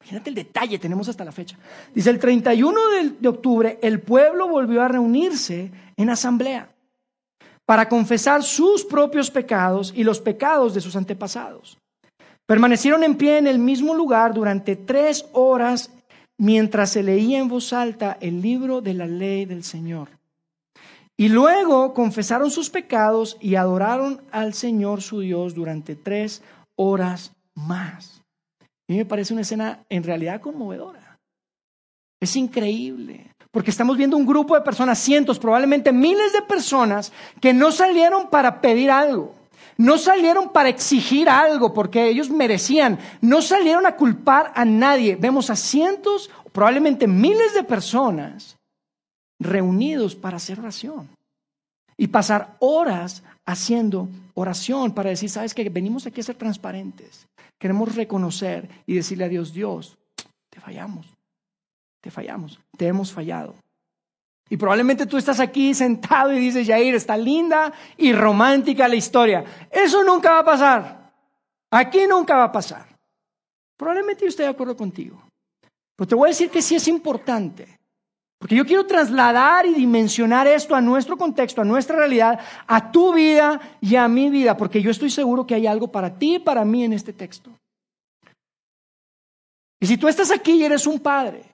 imagínate 0.01 0.31
el 0.31 0.37
detalle, 0.37 0.79
tenemos 0.79 1.09
hasta 1.09 1.25
la 1.25 1.33
fecha. 1.33 1.59
Dice 1.95 2.11
el 2.11 2.19
31 2.19 2.81
de 3.19 3.29
octubre, 3.29 3.79
el 3.83 4.01
pueblo 4.01 4.49
volvió 4.49 4.83
a 4.83 4.89
reunirse 4.89 5.71
en 5.97 6.11
asamblea 6.11 6.69
para 7.65 7.89
confesar 7.89 8.43
sus 8.43 8.85
propios 8.85 9.31
pecados 9.31 9.93
y 9.97 10.05
los 10.05 10.21
pecados 10.21 10.75
de 10.75 10.81
sus 10.81 10.97
antepasados. 10.97 11.79
Permanecieron 12.47 13.05
en 13.05 13.17
pie 13.17 13.39
en 13.39 13.47
el 13.47 13.59
mismo 13.59 13.95
lugar 13.95 14.35
durante 14.35 14.77
tres 14.77 15.25
horas 15.33 15.91
mientras 16.39 16.91
se 16.91 17.03
leía 17.03 17.39
en 17.39 17.49
voz 17.49 17.73
alta 17.73 18.19
el 18.21 18.43
libro 18.43 18.81
de 18.81 18.95
la 18.95 19.07
ley 19.07 19.45
del 19.45 19.65
Señor. 19.65 20.09
Y 21.19 21.29
luego 21.29 21.93
confesaron 21.93 22.51
sus 22.51 22.71
pecados 22.71 23.37
y 23.41 23.57
adoraron 23.57 24.23
al 24.31 24.55
Señor 24.55 25.03
su 25.03 25.21
Dios 25.21 25.55
durante 25.55 25.95
tres 25.95 26.43
horas 26.77 27.33
más. 27.55 28.23
A 28.61 28.67
mí 28.89 28.97
me 28.97 29.05
parece 29.05 29.33
una 29.33 29.43
escena 29.43 29.85
en 29.89 30.03
realidad 30.03 30.41
conmovedora. 30.41 31.19
Es 32.21 32.37
increíble, 32.37 33.31
porque 33.51 33.71
estamos 33.71 33.97
viendo 33.97 34.17
un 34.17 34.27
grupo 34.27 34.55
de 34.55 34.63
personas, 34.63 34.99
cientos, 34.99 35.39
probablemente 35.39 35.93
miles 35.93 36.33
de 36.33 36.43
personas, 36.43 37.13
que 37.41 37.53
no 37.53 37.73
salieron 37.73 38.31
para 38.31 38.61
pedir 38.61 38.91
algo. 38.91 39.35
No 39.77 39.99
salieron 39.99 40.51
para 40.51 40.69
exigir 40.69 41.29
algo 41.29 41.73
porque 41.73 42.09
ellos 42.09 42.31
merecían. 42.31 42.99
No 43.21 43.43
salieron 43.43 43.87
a 43.87 43.97
culpar 43.97 44.53
a 44.55 44.65
nadie. 44.65 45.17
Vemos 45.17 45.51
a 45.51 45.57
cientos, 45.57 46.31
probablemente 46.53 47.07
miles 47.07 47.55
de 47.55 47.65
personas 47.65 48.57
reunidos 49.43 50.15
para 50.15 50.37
hacer 50.37 50.61
oración 50.61 51.09
y 51.97 52.09
pasar 52.09 52.57
horas 52.61 53.23
haciendo 53.45 54.09
oración 54.35 54.93
para 54.93 55.11
decir, 55.11 55.31
sabes 55.31 55.55
que 55.55 55.69
venimos 55.69 56.07
aquí 56.07 56.21
a 56.21 56.25
ser 56.25 56.37
transparentes. 56.37 57.27
Queremos 57.59 57.95
reconocer 57.95 58.69
y 58.87 58.95
decirle 58.95 59.25
a 59.25 59.29
Dios, 59.29 59.53
Dios, 59.53 59.97
te 60.51 60.61
fallamos, 60.61 61.07
te 62.01 62.11
fallamos, 62.11 62.59
te 62.77 62.87
hemos 62.87 63.13
fallado. 63.13 63.55
Y 64.49 64.57
probablemente 64.57 65.07
tú 65.07 65.17
estás 65.17 65.41
aquí 65.41 65.73
sentado 65.73 66.33
y 66.33 66.39
dices, 66.39 66.67
Jair, 66.67 66.95
está 66.95 67.17
linda 67.17 67.73
y 67.97 68.13
romántica 68.13 68.89
la 68.89 68.97
historia. 68.97 69.45
Eso 69.71 70.05
nunca 70.05 70.33
va 70.33 70.39
a 70.41 70.45
pasar. 70.45 71.13
Aquí 71.71 72.07
nunca 72.07 72.37
va 72.37 72.45
a 72.45 72.53
pasar. 72.53 72.87
Probablemente 73.79 74.23
yo 74.23 74.29
estoy 74.29 74.45
de 74.45 74.51
acuerdo 74.51 74.77
contigo. 74.77 75.23
Pero 75.97 76.09
te 76.09 76.15
voy 76.15 76.29
a 76.29 76.33
decir 76.33 76.51
que 76.51 76.61
sí 76.61 76.75
es 76.75 76.87
importante 76.89 77.79
porque 78.43 78.57
yo 78.57 78.67
quiero 78.67 78.85
trasladar 78.85 79.67
y 79.67 79.73
dimensionar 79.73 80.49
esto 80.49 80.75
a 80.75 80.81
nuestro 80.81 81.17
contexto, 81.17 81.61
a 81.61 81.65
nuestra 81.65 81.95
realidad, 81.95 82.41
a 82.67 82.91
tu 82.91 83.15
vida 83.15 83.61
y 83.81 83.95
a 83.95 84.09
mi 84.09 84.31
vida, 84.31 84.57
porque 84.57 84.83
yo 84.83 84.91
estoy 84.91 85.11
seguro 85.11 85.47
que 85.47 85.55
hay 85.55 85.69
algo 85.69 85.93
para 85.93 86.19
ti 86.19 86.35
y 86.35 86.39
para 86.41 86.65
mí 86.65 86.83
en 86.83 86.93
este 86.93 87.13
texto. 87.13 87.53
Y 89.79 89.87
si 89.87 89.97
tú 89.97 90.09
estás 90.09 90.33
aquí 90.33 90.55
y 90.55 90.65
eres 90.65 90.89
un 90.89 90.99
padre, 90.99 91.45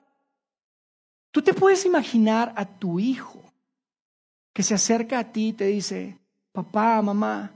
tú 1.29 1.43
te 1.43 1.53
puedes 1.53 1.85
imaginar 1.85 2.53
a 2.55 2.65
tu 2.65 2.99
hijo 2.99 3.39
que 4.51 4.63
se 4.63 4.73
acerca 4.73 5.19
a 5.19 5.31
ti 5.31 5.49
y 5.49 5.53
te 5.53 5.65
dice, 5.65 6.17
papá, 6.51 6.99
mamá, 7.03 7.51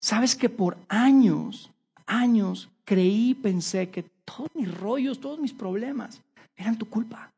sabes 0.00 0.34
que 0.34 0.48
por 0.48 0.76
años, 0.88 1.70
años 2.06 2.68
creí 2.84 3.34
pensé 3.34 3.88
que 3.88 4.02
todos 4.24 4.50
mis 4.52 4.76
rollos, 4.80 5.20
todos 5.20 5.38
mis 5.38 5.52
problemas 5.52 6.20
eran 6.56 6.76
tu 6.76 6.90
culpa. 6.90 7.30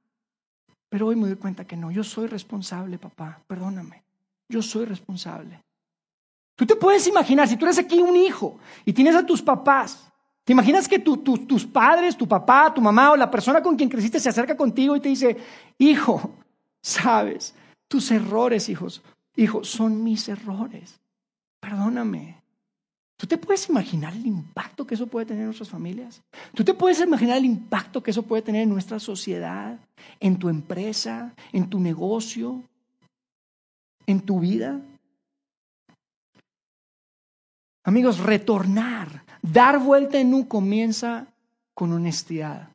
Pero 0.97 1.09
hoy 1.09 1.17
me 1.17 1.27
doy 1.27 1.37
cuenta 1.37 1.67
que 1.67 1.77
no, 1.77 1.91
yo 1.91 2.03
soy 2.03 2.27
responsable, 2.27 2.97
papá, 2.97 3.39
perdóname, 3.47 4.03
yo 4.49 4.63
soy 4.63 4.87
responsable. 4.87 5.63
Tú 6.55 6.65
te 6.65 6.75
puedes 6.75 7.07
imaginar, 7.07 7.47
si 7.47 7.59
tú 7.59 7.67
eres 7.67 7.79
aquí 7.79 7.99
un 7.99 8.17
hijo 8.17 8.59
y 8.83 8.95
tienes 8.95 9.15
a 9.15 9.27
tus 9.27 9.43
papás, 9.43 10.11
¿te 10.43 10.55
imaginas 10.55 10.89
que 10.89 10.99
tus 10.99 11.67
padres, 11.67 12.17
tu 12.17 12.27
papá, 12.27 12.73
tu 12.73 12.81
mamá 12.81 13.11
o 13.11 13.17
la 13.17 13.31
persona 13.31 13.63
con 13.63 13.77
quien 13.77 13.91
creciste 13.91 14.19
se 14.19 14.31
acerca 14.31 14.57
contigo 14.57 14.97
y 14.97 15.01
te 15.01 15.11
dice, 15.11 15.37
hijo, 15.77 16.31
sabes, 16.81 17.55
tus 17.89 18.11
errores, 18.11 18.71
hijos, 18.71 19.03
hijo, 19.37 19.65
son 19.65 20.03
mis 20.03 20.31
errores, 20.31 20.99
perdóname. 21.61 22.41
¿Tú 23.17 23.27
te 23.27 23.39
puedes 23.39 23.69
imaginar 23.69 24.13
el 24.13 24.27
impacto 24.27 24.87
que 24.87 24.95
eso 24.95 25.07
puede 25.07 25.25
tener 25.25 25.41
en 25.41 25.47
nuestras 25.47 25.71
familias? 25.71 26.23
¿Tú 26.55 26.63
te 26.63 26.75
puedes 26.75 27.01
imaginar 27.01 27.39
el 27.39 27.47
impacto 27.47 28.03
que 28.03 28.11
eso 28.11 28.23
puede 28.23 28.43
tener 28.43 28.63
en 28.63 28.69
nuestra 28.69 29.01
sociedad, 29.01 29.79
en 30.21 30.39
tu 30.39 30.51
empresa, 30.51 31.33
en 31.53 31.71
tu 31.71 31.81
negocio, 31.81 32.63
en 34.07 34.21
tu 34.21 34.41
vida? 34.41 34.83
Amigos, 37.85 38.19
retornar, 38.19 39.25
dar 39.41 39.79
vuelta 39.79 40.19
en 40.19 40.35
un 40.35 40.45
comienza 40.45 41.27
con 41.73 41.93
honestidad. 41.93 42.69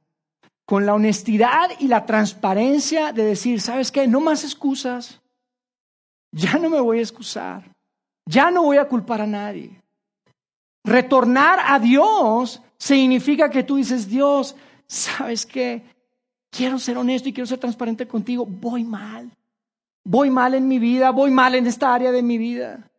Con 0.65 0.85
la 0.85 0.95
honestidad 0.95 1.69
y 1.79 1.87
la 1.87 2.05
transparencia 2.05 3.11
de 3.11 3.25
decir, 3.25 3.61
¿sabes 3.61 3.91
qué? 3.91 4.07
No 4.07 4.21
más 4.21 4.43
excusas. 4.43 5.19
Ya 6.31 6.57
no 6.57 6.69
me 6.69 6.79
voy 6.79 6.99
a 6.99 7.01
excusar. 7.01 7.69
Ya 8.25 8.49
no 8.49 8.63
voy 8.63 8.77
a 8.77 8.87
culpar 8.87 9.21
a 9.21 9.27
nadie. 9.27 9.80
Retornar 10.83 11.59
a 11.65 11.79
Dios 11.79 12.61
significa 12.77 13.49
que 13.49 13.63
tú 13.63 13.75
dices, 13.75 14.07
Dios, 14.07 14.55
¿sabes 14.87 15.45
qué? 15.45 15.83
Quiero 16.49 16.79
ser 16.79 16.97
honesto 16.97 17.29
y 17.29 17.33
quiero 17.33 17.47
ser 17.47 17.59
transparente 17.59 18.07
contigo. 18.07 18.45
Voy 18.45 18.83
mal. 18.83 19.31
Voy 20.03 20.29
mal 20.29 20.55
en 20.55 20.67
mi 20.67 20.79
vida, 20.79 21.11
voy 21.11 21.29
mal 21.29 21.53
en 21.55 21.67
esta 21.67 21.93
área 21.93 22.11
de 22.11 22.23
mi 22.23 22.37
vida. 22.37 22.89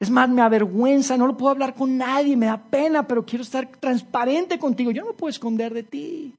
Es 0.00 0.10
más, 0.10 0.28
me 0.28 0.42
avergüenza, 0.42 1.16
no 1.16 1.26
lo 1.26 1.36
puedo 1.36 1.52
hablar 1.52 1.74
con 1.74 1.96
nadie, 1.96 2.36
me 2.36 2.46
da 2.46 2.56
pena, 2.56 3.06
pero 3.06 3.24
quiero 3.24 3.42
estar 3.42 3.68
transparente 3.68 4.58
contigo. 4.58 4.90
Yo 4.90 5.04
no 5.04 5.12
puedo 5.12 5.30
esconder 5.30 5.72
de 5.72 5.82
ti. 5.82 6.34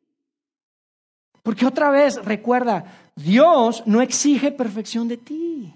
Porque 1.44 1.66
otra 1.66 1.90
vez, 1.90 2.24
recuerda, 2.24 3.12
Dios 3.16 3.84
no 3.86 4.02
exige 4.02 4.52
perfección 4.52 5.08
de 5.08 5.18
ti, 5.18 5.74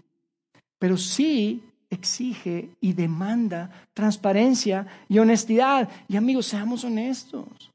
pero 0.77 0.97
sí 0.97 1.63
exige 1.89 2.69
y 2.81 2.93
demanda 2.93 3.69
transparencia 3.93 4.87
y 5.07 5.19
honestidad. 5.19 5.89
Y 6.07 6.17
amigos, 6.17 6.47
seamos 6.47 6.83
honestos. 6.83 7.71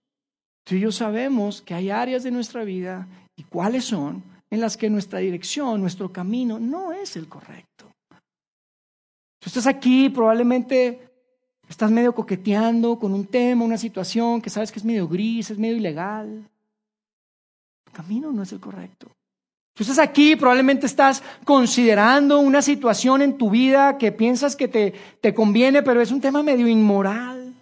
Tú 0.65 0.75
y 0.75 0.81
yo 0.81 0.93
sabemos 0.93 1.63
que 1.63 1.75
hay 1.75 1.91
áreas 1.91 2.23
de 2.23 2.31
nuestra 2.31 2.65
vida 2.65 3.09
y 3.37 3.43
cuáles 3.45 3.85
son 3.85 4.23
en 4.51 4.61
las 4.61 4.77
que 4.77 4.91
nuestra 4.91 5.21
dirección, 5.21 5.81
nuestro 5.81 6.13
camino 6.13 6.59
no 6.59 6.93
es 6.93 7.17
el 7.17 7.29
correcto. 7.29 7.87
Tú 9.39 9.47
estás 9.47 9.67
aquí, 9.67 10.11
probablemente 10.11 11.09
estás 11.69 11.91
medio 11.91 12.15
coqueteando 12.15 12.99
con 12.99 13.15
un 13.15 13.27
tema, 13.27 13.65
una 13.65 13.79
situación 13.79 14.43
que 14.43 14.51
sabes 14.51 14.71
que 14.71 14.79
es 14.79 14.85
medio 14.85 15.09
gris, 15.09 15.51
es 15.51 15.59
medio 15.59 15.77
ilegal. 15.77 16.49
Tu 17.85 17.93
camino 17.93 18.33
no 18.33 18.43
es 18.43 18.53
el 18.53 18.61
correcto. 18.61 19.11
Tú 19.75 19.85
estás 19.85 19.99
aquí, 19.99 20.37
probablemente 20.37 20.87
estás 20.87 21.23
considerando 21.45 22.39
una 22.41 22.61
situación 22.61 23.23
en 23.23 23.39
tu 23.39 23.51
vida 23.51 23.97
que 23.99 24.13
piensas 24.13 24.57
que 24.57 24.69
te, 24.69 24.93
te 25.21 25.33
conviene, 25.33 25.83
pero 25.83 26.01
es 26.01 26.11
un 26.11 26.21
tema 26.21 26.43
medio 26.43 26.69
inmoral. 26.69 27.55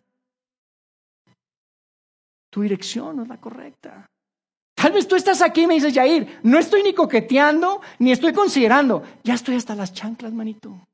Tu 2.51 2.63
dirección 2.63 3.17
no 3.17 3.23
es 3.23 3.29
la 3.29 3.37
correcta. 3.37 4.07
Tal 4.75 4.93
vez 4.93 5.09
tú 5.09 5.17
estás 5.17 5.43
aquí 5.43 5.63
y 5.63 5.67
me 5.67 5.75
dices, 5.75 5.93
Yair, 5.93 6.41
no 6.45 6.59
estoy 6.59 6.83
ni 6.83 6.95
coqueteando, 6.95 7.81
ni 7.99 8.13
estoy 8.13 8.33
considerando. 8.33 9.03
Ya 9.25 9.35
estoy 9.35 9.57
hasta 9.57 9.75
las 9.75 9.93
chanclas, 9.93 10.33
manito. 10.33 10.87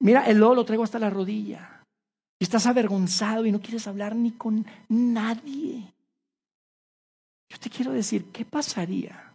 Mira, 0.00 0.26
el 0.26 0.38
lodo 0.38 0.56
lo 0.56 0.64
traigo 0.64 0.84
hasta 0.84 0.98
la 0.98 1.08
rodilla. 1.08 1.82
Y 2.38 2.44
estás 2.44 2.66
avergonzado 2.66 3.46
y 3.46 3.52
no 3.52 3.60
quieres 3.60 3.86
hablar 3.86 4.16
ni 4.16 4.32
con 4.32 4.66
nadie. 4.88 5.94
Yo 7.54 7.60
te 7.60 7.70
quiero 7.70 7.92
decir, 7.92 8.32
¿qué 8.32 8.44
pasaría? 8.44 9.32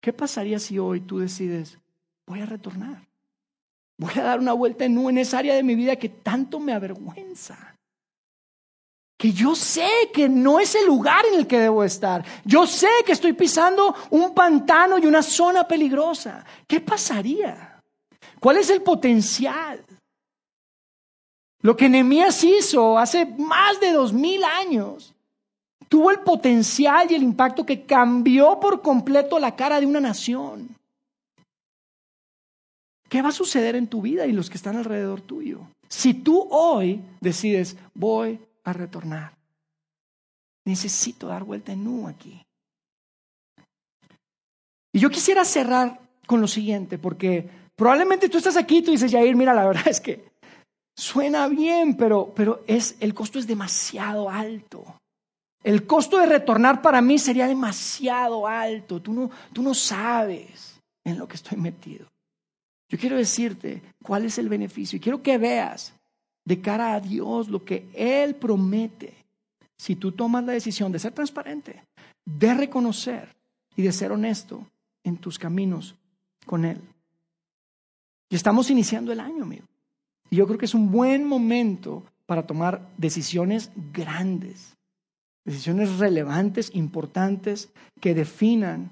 ¿Qué 0.00 0.14
pasaría 0.14 0.58
si 0.58 0.78
hoy 0.78 1.02
tú 1.02 1.18
decides, 1.18 1.78
voy 2.26 2.40
a 2.40 2.46
retornar? 2.46 3.06
Voy 3.98 4.12
a 4.16 4.22
dar 4.22 4.40
una 4.40 4.54
vuelta 4.54 4.86
en 4.86 4.96
en 4.96 5.18
esa 5.18 5.40
área 5.40 5.54
de 5.54 5.62
mi 5.62 5.74
vida 5.74 5.96
que 5.96 6.08
tanto 6.08 6.58
me 6.58 6.72
avergüenza. 6.72 7.76
Que 9.18 9.30
yo 9.30 9.54
sé 9.54 9.86
que 10.14 10.26
no 10.26 10.58
es 10.58 10.74
el 10.74 10.86
lugar 10.86 11.26
en 11.26 11.38
el 11.38 11.46
que 11.46 11.58
debo 11.58 11.84
estar. 11.84 12.24
Yo 12.46 12.66
sé 12.66 12.88
que 13.04 13.12
estoy 13.12 13.34
pisando 13.34 13.94
un 14.08 14.34
pantano 14.34 14.96
y 14.98 15.04
una 15.04 15.22
zona 15.22 15.68
peligrosa. 15.68 16.46
¿Qué 16.66 16.80
pasaría? 16.80 17.78
¿Cuál 18.40 18.56
es 18.56 18.70
el 18.70 18.80
potencial? 18.80 19.84
Lo 21.60 21.76
que 21.76 21.90
Nehemías 21.90 22.42
hizo 22.42 22.98
hace 22.98 23.26
más 23.26 23.78
de 23.80 23.92
dos 23.92 24.14
mil 24.14 24.42
años 24.44 25.13
tuvo 25.88 26.10
el 26.10 26.20
potencial 26.20 27.10
y 27.10 27.14
el 27.14 27.22
impacto 27.22 27.64
que 27.64 27.84
cambió 27.84 28.58
por 28.60 28.82
completo 28.82 29.38
la 29.38 29.56
cara 29.56 29.80
de 29.80 29.86
una 29.86 30.00
nación. 30.00 30.68
¿Qué 33.08 33.22
va 33.22 33.28
a 33.28 33.32
suceder 33.32 33.76
en 33.76 33.86
tu 33.86 34.02
vida 34.02 34.26
y 34.26 34.32
los 34.32 34.50
que 34.50 34.56
están 34.56 34.76
alrededor 34.76 35.20
tuyo? 35.20 35.60
Si 35.88 36.14
tú 36.14 36.48
hoy 36.50 37.00
decides, 37.20 37.76
voy 37.94 38.40
a 38.64 38.72
retornar. 38.72 39.32
Necesito 40.64 41.28
dar 41.28 41.44
vuelta 41.44 41.72
en 41.72 41.86
U 41.86 42.08
aquí. 42.08 42.42
Y 44.92 44.98
yo 44.98 45.10
quisiera 45.10 45.44
cerrar 45.44 46.00
con 46.26 46.40
lo 46.40 46.48
siguiente, 46.48 46.98
porque 46.98 47.48
Probablemente 47.76 48.28
tú 48.28 48.38
estás 48.38 48.56
aquí 48.56 48.78
y 48.78 48.82
tú 48.82 48.92
dices, 48.92 49.10
Jair, 49.10 49.34
mira, 49.34 49.52
la 49.52 49.66
verdad 49.66 49.88
es 49.88 50.00
que 50.00 50.24
suena 50.96 51.48
bien, 51.48 51.96
pero, 51.96 52.32
pero 52.34 52.62
es, 52.66 52.96
el 53.00 53.14
costo 53.14 53.38
es 53.38 53.46
demasiado 53.46 54.30
alto. 54.30 54.84
El 55.64 55.86
costo 55.86 56.18
de 56.18 56.26
retornar 56.26 56.82
para 56.82 57.00
mí 57.00 57.18
sería 57.18 57.48
demasiado 57.48 58.46
alto. 58.46 59.00
Tú 59.00 59.12
no, 59.12 59.30
tú 59.52 59.62
no 59.62 59.72
sabes 59.74 60.80
en 61.02 61.18
lo 61.18 61.26
que 61.26 61.36
estoy 61.36 61.58
metido. 61.58 62.06
Yo 62.88 62.98
quiero 62.98 63.16
decirte 63.16 63.82
cuál 64.02 64.26
es 64.26 64.38
el 64.38 64.48
beneficio 64.48 64.98
y 64.98 65.00
quiero 65.00 65.22
que 65.22 65.38
veas 65.38 65.94
de 66.44 66.60
cara 66.60 66.94
a 66.94 67.00
Dios 67.00 67.48
lo 67.48 67.64
que 67.64 67.88
Él 67.94 68.36
promete 68.36 69.14
si 69.76 69.96
tú 69.96 70.12
tomas 70.12 70.44
la 70.44 70.52
decisión 70.52 70.92
de 70.92 70.98
ser 70.98 71.12
transparente, 71.12 71.82
de 72.24 72.54
reconocer 72.54 73.34
y 73.74 73.82
de 73.82 73.92
ser 73.92 74.12
honesto 74.12 74.66
en 75.02 75.16
tus 75.16 75.38
caminos 75.38 75.94
con 76.44 76.66
Él. 76.66 76.80
Y 78.28 78.36
estamos 78.36 78.70
iniciando 78.70 79.12
el 79.12 79.20
año, 79.20 79.44
amigo. 79.44 79.66
Y 80.28 80.36
yo 80.36 80.46
creo 80.46 80.58
que 80.58 80.66
es 80.66 80.74
un 80.74 80.90
buen 80.90 81.24
momento 81.24 82.04
para 82.26 82.46
tomar 82.46 82.86
decisiones 82.96 83.70
grandes, 83.92 84.73
decisiones 85.44 85.98
relevantes, 85.98 86.70
importantes, 86.74 87.70
que 88.00 88.14
definan 88.14 88.90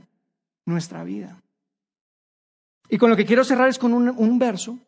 nuestra 0.67 1.05
vida. 1.05 1.41
Y 2.89 2.99
con 2.99 3.11
lo 3.11 3.17
que 3.17 3.25
quiero 3.25 3.45
cerrar 3.45 3.69
es 3.69 3.79
con 3.79 3.93
un, 3.93 4.39
verso. 4.39 4.79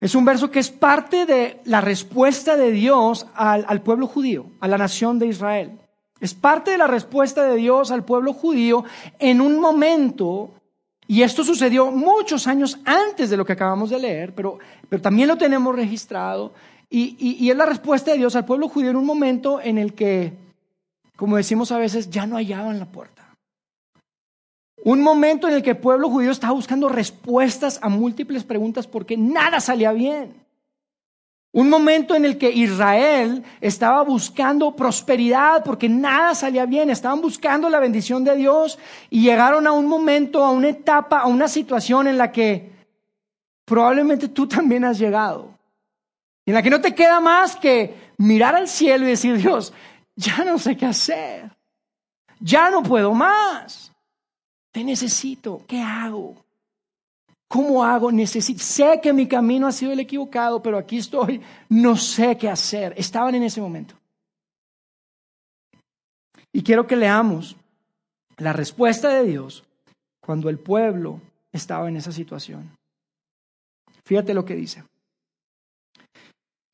Es 0.00 0.14
un 0.14 0.24
verso 0.24 0.50
que 0.50 0.60
es 0.60 0.70
parte 0.70 1.26
de 1.26 1.60
la 1.64 1.80
respuesta 1.80 2.56
de 2.56 2.70
Dios 2.70 3.26
al, 3.34 3.64
al 3.68 3.82
pueblo 3.82 4.06
judío, 4.06 4.46
a 4.60 4.68
la 4.68 4.78
nación 4.78 5.18
de 5.18 5.26
Israel. 5.26 5.78
Es 6.20 6.34
parte 6.34 6.70
de 6.70 6.78
la 6.78 6.86
respuesta 6.86 7.44
de 7.44 7.56
Dios 7.56 7.90
al 7.90 8.04
pueblo 8.04 8.32
judío 8.32 8.84
en 9.18 9.40
un 9.40 9.60
momento 9.60 10.54
y 11.10 11.22
esto 11.22 11.42
sucedió 11.42 11.90
muchos 11.90 12.46
años 12.46 12.78
antes 12.84 13.30
de 13.30 13.36
lo 13.38 13.44
que 13.46 13.54
acabamos 13.54 13.88
de 13.88 13.98
leer, 13.98 14.34
pero, 14.34 14.58
pero 14.90 15.00
también 15.00 15.26
lo 15.26 15.38
tenemos 15.38 15.74
registrado. 15.74 16.52
Y, 16.90 17.50
es 17.50 17.56
la 17.56 17.66
respuesta 17.66 18.12
de 18.12 18.18
Dios 18.18 18.34
al 18.34 18.46
pueblo 18.46 18.68
judío 18.68 18.90
en 18.90 18.96
un 18.96 19.04
momento 19.04 19.60
en 19.60 19.76
el 19.76 19.92
que, 19.92 20.32
como 21.16 21.36
decimos 21.36 21.70
a 21.70 21.78
veces, 21.78 22.08
ya 22.08 22.26
no 22.26 22.36
hallaban 22.36 22.78
la 22.78 22.86
puerta. 22.86 23.34
Un 24.84 25.02
momento 25.02 25.48
en 25.48 25.54
el 25.54 25.62
que 25.62 25.70
el 25.70 25.78
pueblo 25.78 26.08
judío 26.08 26.30
estaba 26.30 26.54
buscando 26.54 26.88
respuestas 26.88 27.78
a 27.82 27.88
múltiples 27.88 28.44
preguntas 28.44 28.86
porque 28.86 29.16
nada 29.16 29.60
salía 29.60 29.92
bien. 29.92 30.46
Un 31.52 31.68
momento 31.68 32.14
en 32.14 32.24
el 32.24 32.38
que 32.38 32.50
Israel 32.50 33.42
estaba 33.60 34.02
buscando 34.02 34.76
prosperidad 34.76 35.64
porque 35.64 35.88
nada 35.88 36.34
salía 36.34 36.66
bien, 36.66 36.88
estaban 36.88 37.20
buscando 37.20 37.68
la 37.68 37.80
bendición 37.80 38.22
de 38.22 38.36
Dios 38.36 38.78
y 39.10 39.22
llegaron 39.22 39.66
a 39.66 39.72
un 39.72 39.86
momento, 39.86 40.44
a 40.44 40.52
una 40.52 40.68
etapa, 40.68 41.20
a 41.20 41.26
una 41.26 41.48
situación 41.48 42.06
en 42.06 42.16
la 42.16 42.32
que 42.32 42.70
probablemente 43.64 44.28
tú 44.28 44.46
también 44.46 44.84
has 44.84 44.98
llegado. 44.98 45.57
En 46.48 46.54
la 46.54 46.62
que 46.62 46.70
no 46.70 46.80
te 46.80 46.94
queda 46.94 47.20
más 47.20 47.56
que 47.56 48.12
mirar 48.16 48.56
al 48.56 48.68
cielo 48.68 49.04
y 49.04 49.10
decir, 49.10 49.36
Dios, 49.36 49.70
ya 50.16 50.44
no 50.44 50.58
sé 50.58 50.78
qué 50.78 50.86
hacer, 50.86 51.54
ya 52.40 52.70
no 52.70 52.82
puedo 52.82 53.12
más, 53.12 53.92
te 54.72 54.82
necesito, 54.82 55.62
¿qué 55.68 55.82
hago? 55.82 56.42
¿Cómo 57.48 57.84
hago? 57.84 58.10
Necesito, 58.10 58.64
sé 58.64 58.98
que 59.02 59.12
mi 59.12 59.28
camino 59.28 59.66
ha 59.66 59.72
sido 59.72 59.92
el 59.92 60.00
equivocado, 60.00 60.62
pero 60.62 60.78
aquí 60.78 60.96
estoy, 60.96 61.42
no 61.68 61.98
sé 61.98 62.38
qué 62.38 62.48
hacer. 62.48 62.94
Estaban 62.96 63.34
en 63.34 63.42
ese 63.42 63.60
momento. 63.60 63.94
Y 66.50 66.62
quiero 66.62 66.86
que 66.86 66.96
leamos 66.96 67.56
la 68.38 68.54
respuesta 68.54 69.10
de 69.10 69.24
Dios 69.24 69.64
cuando 70.20 70.48
el 70.48 70.58
pueblo 70.58 71.20
estaba 71.52 71.90
en 71.90 71.98
esa 71.98 72.10
situación. 72.10 72.74
Fíjate 74.06 74.32
lo 74.32 74.46
que 74.46 74.56
dice. 74.56 74.82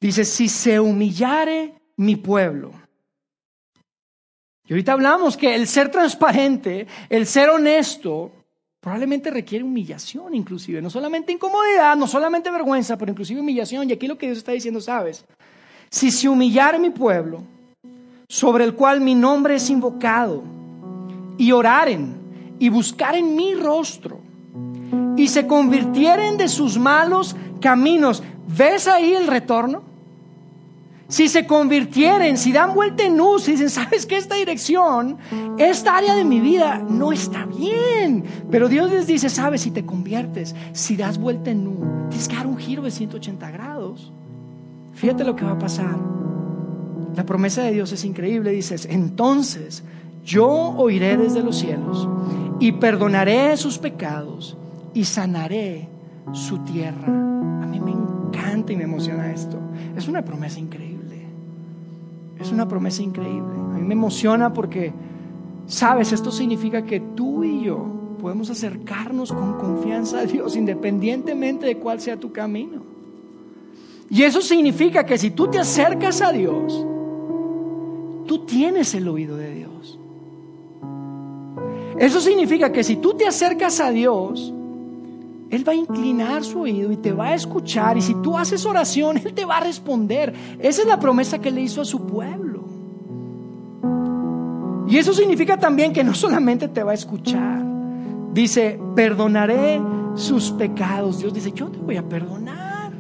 Dice, 0.05 0.27
si 0.27 0.51
se 0.51 0.79
humillare 0.79 1.73
mi 1.97 2.17
pueblo. 2.17 2.73
Y 4.69 4.75
ahorita 4.75 4.93
hablamos 4.93 5.35
que 5.35 5.55
el 5.55 5.67
ser 5.67 5.91
transparente, 5.91 6.87
el 7.09 7.27
ser 7.27 7.49
honesto, 7.49 8.31
probablemente 8.81 9.31
requiere 9.31 9.65
humillación 9.65 10.35
inclusive, 10.35 10.83
no 10.83 10.91
solamente 10.91 11.33
incomodidad, 11.33 11.97
no 11.97 12.07
solamente 12.07 12.51
vergüenza, 12.51 12.99
pero 12.99 13.13
inclusive 13.13 13.41
humillación. 13.41 13.89
Y 13.89 13.95
aquí 13.95 14.07
lo 14.07 14.19
que 14.19 14.27
Dios 14.27 14.37
está 14.37 14.53
diciendo, 14.53 14.79
sabes, 14.83 15.25
si 15.89 16.11
se 16.11 16.29
humillare 16.29 16.79
mi 16.79 16.91
pueblo, 16.91 17.43
sobre 18.29 18.65
el 18.65 18.75
cual 18.75 19.01
mi 19.01 19.15
nombre 19.15 19.55
es 19.55 19.71
invocado, 19.71 20.45
y 21.39 21.51
oraren 21.51 22.15
y 22.59 22.69
buscaren 22.69 23.35
mi 23.35 23.55
rostro, 23.55 24.21
y 25.17 25.29
se 25.29 25.47
convirtieren 25.47 26.37
de 26.37 26.49
sus 26.49 26.77
malos 26.77 27.35
caminos, 27.63 28.23
¿ves 28.47 28.87
ahí 28.87 29.15
el 29.15 29.29
retorno? 29.29 29.94
Si 31.09 31.29
se 31.29 31.47
convirtieren, 31.47 32.39
si 32.39 32.53
dan 32.53 32.75
vuelta 32.75 33.05
en 33.05 33.21
U, 33.21 33.39
si 33.39 33.53
dicen, 33.53 33.71
sabes 33.71 34.07
que 34.07 34.17
esta 34.17 34.37
dirección, 34.37 35.19
esta 35.59 35.97
área 35.97 36.15
de 36.15 36.25
mi 36.25 36.41
vida 36.41 36.79
no 36.79 37.13
está 37.13 37.45
bien. 37.45 38.25
Pero 38.51 38.69
Dios 38.69 38.91
les 38.91 39.07
dice, 39.07 39.29
sabes, 39.29 39.63
si 39.63 39.71
te 39.71 39.85
conviertes, 39.85 40.55
si 40.73 40.97
das 40.97 41.19
vuelta 41.19 41.51
en 41.51 41.67
U, 41.67 42.09
tienes 42.09 42.29
que 42.29 42.37
dar 42.37 42.47
un 42.47 42.57
giro 42.57 42.83
de 42.83 42.91
180 42.91 43.51
grados. 43.51 44.13
Fíjate 44.95 45.25
lo 45.25 45.37
que 45.37 45.45
va 45.45 45.53
a 45.53 45.59
pasar. 45.59 45.97
La 47.15 47.27
promesa 47.27 47.63
de 47.63 47.73
Dios 47.73 47.93
es 47.93 48.05
increíble. 48.05 48.51
Dices, 48.51 48.87
entonces 48.91 49.85
yo 50.25 50.49
oiré 50.49 51.17
desde 51.17 51.43
los 51.43 51.59
cielos 51.59 52.09
y 52.61 52.73
perdonaré 52.73 53.57
sus 53.57 53.79
pecados 53.79 54.57
y 54.95 55.05
sanaré 55.05 55.89
su 56.33 56.59
tierra. 56.59 57.07
A 57.07 57.67
mí 57.67 57.79
me 57.79 57.93
encanta 57.93 58.73
y 58.73 58.77
me 58.77 58.85
emociona 58.85 59.31
esto. 59.31 59.59
Es 59.97 60.09
una 60.09 60.25
promesa 60.25 60.59
increíble. 60.59 60.94
Es 62.41 62.51
una 62.51 62.67
promesa 62.67 63.03
increíble. 63.03 63.55
A 63.73 63.79
mí 63.79 63.83
me 63.83 63.95
emociona 63.95 64.53
porque, 64.53 64.93
sabes, 65.67 66.13
esto 66.13 66.31
significa 66.31 66.83
que 66.83 67.01
tú 67.01 67.45
y 67.45 67.65
yo 67.65 68.17
podemos 68.21 68.49
acercarnos 68.49 69.33
con 69.33 69.59
confianza 69.59 70.21
a 70.21 70.25
Dios 70.25 70.57
independientemente 70.57 71.67
de 71.67 71.77
cuál 71.77 72.01
sea 72.01 72.19
tu 72.19 72.33
camino. 72.33 72.83
Y 74.09 74.23
eso 74.23 74.41
significa 74.41 75.05
que 75.05 75.19
si 75.19 75.31
tú 75.31 75.49
te 75.49 75.59
acercas 75.59 76.23
a 76.23 76.33
Dios, 76.33 76.87
tú 78.27 78.47
tienes 78.47 78.95
el 78.95 79.09
oído 79.09 79.37
de 79.37 79.55
Dios. 79.55 79.99
Eso 81.99 82.21
significa 82.21 82.73
que 82.73 82.83
si 82.83 82.97
tú 82.97 83.13
te 83.15 83.27
acercas 83.27 83.79
a 83.81 83.91
Dios, 83.91 84.54
Él 85.51 85.67
va 85.67 85.73
a 85.73 85.77
inclinar 85.77 86.43
su 86.45 86.61
oído 86.61 86.91
y 86.91 86.97
te 86.97 87.13
va 87.13 87.29
a 87.29 87.35
escuchar. 87.35 87.97
Y 87.97 88.03
si 88.03 88.15
tú 88.17 88.37
haces 88.37 88.65
oración, 88.67 89.17
Él 89.25 89.35
te 89.35 89.45
va 89.45 89.59
a 89.59 89.61
responder. 89.61 90.33
Esa 90.59 90.83
es 90.83 90.89
la 90.89 90.99
promesa 90.99 91.41
que 91.41 91.51
le 91.51 91.63
hizo 91.63 91.81
a 91.81 91.85
su 91.85 92.07
pueblo. 92.07 92.65
Y 94.87 94.99
eso 94.99 95.13
significa 95.13 95.59
también 95.59 95.93
que 95.93 96.05
no 96.05 96.15
solamente 96.15 96.69
te 96.69 96.83
va 96.83 96.93
a 96.93 96.95
escuchar. 96.95 97.65
Dice, 98.33 98.79
perdonaré 98.95 99.81
sus 100.15 100.51
pecados. 100.53 101.21
Dios 101.21 101.33
dice, 101.33 101.53
yo 101.53 101.69
te 101.69 101.79
voy 101.79 101.97
a 101.97 102.03
perdonar. 102.03 102.93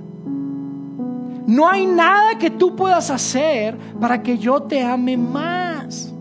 No 1.46 1.68
hay 1.68 1.86
nada 1.86 2.38
que 2.38 2.50
tú 2.50 2.74
puedas 2.74 3.10
hacer 3.10 3.76
para 4.00 4.22
que 4.22 4.38
yo 4.38 4.62
te 4.62 4.82
ame 4.82 5.16
más. 5.16 6.14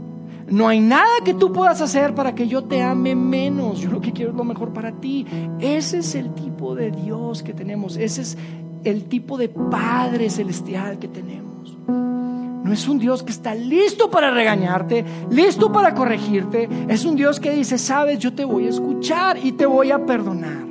No 0.47 0.67
hay 0.67 0.79
nada 0.79 1.21
que 1.23 1.33
tú 1.33 1.51
puedas 1.53 1.81
hacer 1.81 2.13
para 2.15 2.35
que 2.35 2.47
yo 2.47 2.63
te 2.63 2.81
ame 2.81 3.15
menos. 3.15 3.79
Yo 3.79 3.89
lo 3.91 4.01
que 4.01 4.11
quiero 4.11 4.31
es 4.31 4.37
lo 4.37 4.43
mejor 4.43 4.73
para 4.73 4.91
ti. 4.91 5.25
Ese 5.59 5.99
es 5.99 6.15
el 6.15 6.33
tipo 6.33 6.75
de 6.75 6.91
Dios 6.91 7.43
que 7.43 7.53
tenemos. 7.53 7.97
Ese 7.97 8.21
es 8.21 8.37
el 8.83 9.05
tipo 9.05 9.37
de 9.37 9.49
Padre 9.49 10.29
celestial 10.29 10.99
que 10.99 11.07
tenemos. 11.07 11.77
No 11.87 12.71
es 12.71 12.87
un 12.87 12.97
Dios 12.97 13.23
que 13.23 13.31
está 13.31 13.53
listo 13.55 14.09
para 14.09 14.31
regañarte, 14.31 15.03
listo 15.29 15.71
para 15.71 15.93
corregirte. 15.93 16.69
Es 16.87 17.03
un 17.03 17.15
Dios 17.15 17.39
que 17.39 17.51
dice, 17.51 17.77
sabes, 17.77 18.19
yo 18.19 18.33
te 18.33 18.45
voy 18.45 18.67
a 18.67 18.69
escuchar 18.69 19.37
y 19.41 19.51
te 19.51 19.65
voy 19.65 19.91
a 19.91 20.05
perdonar. 20.05 20.63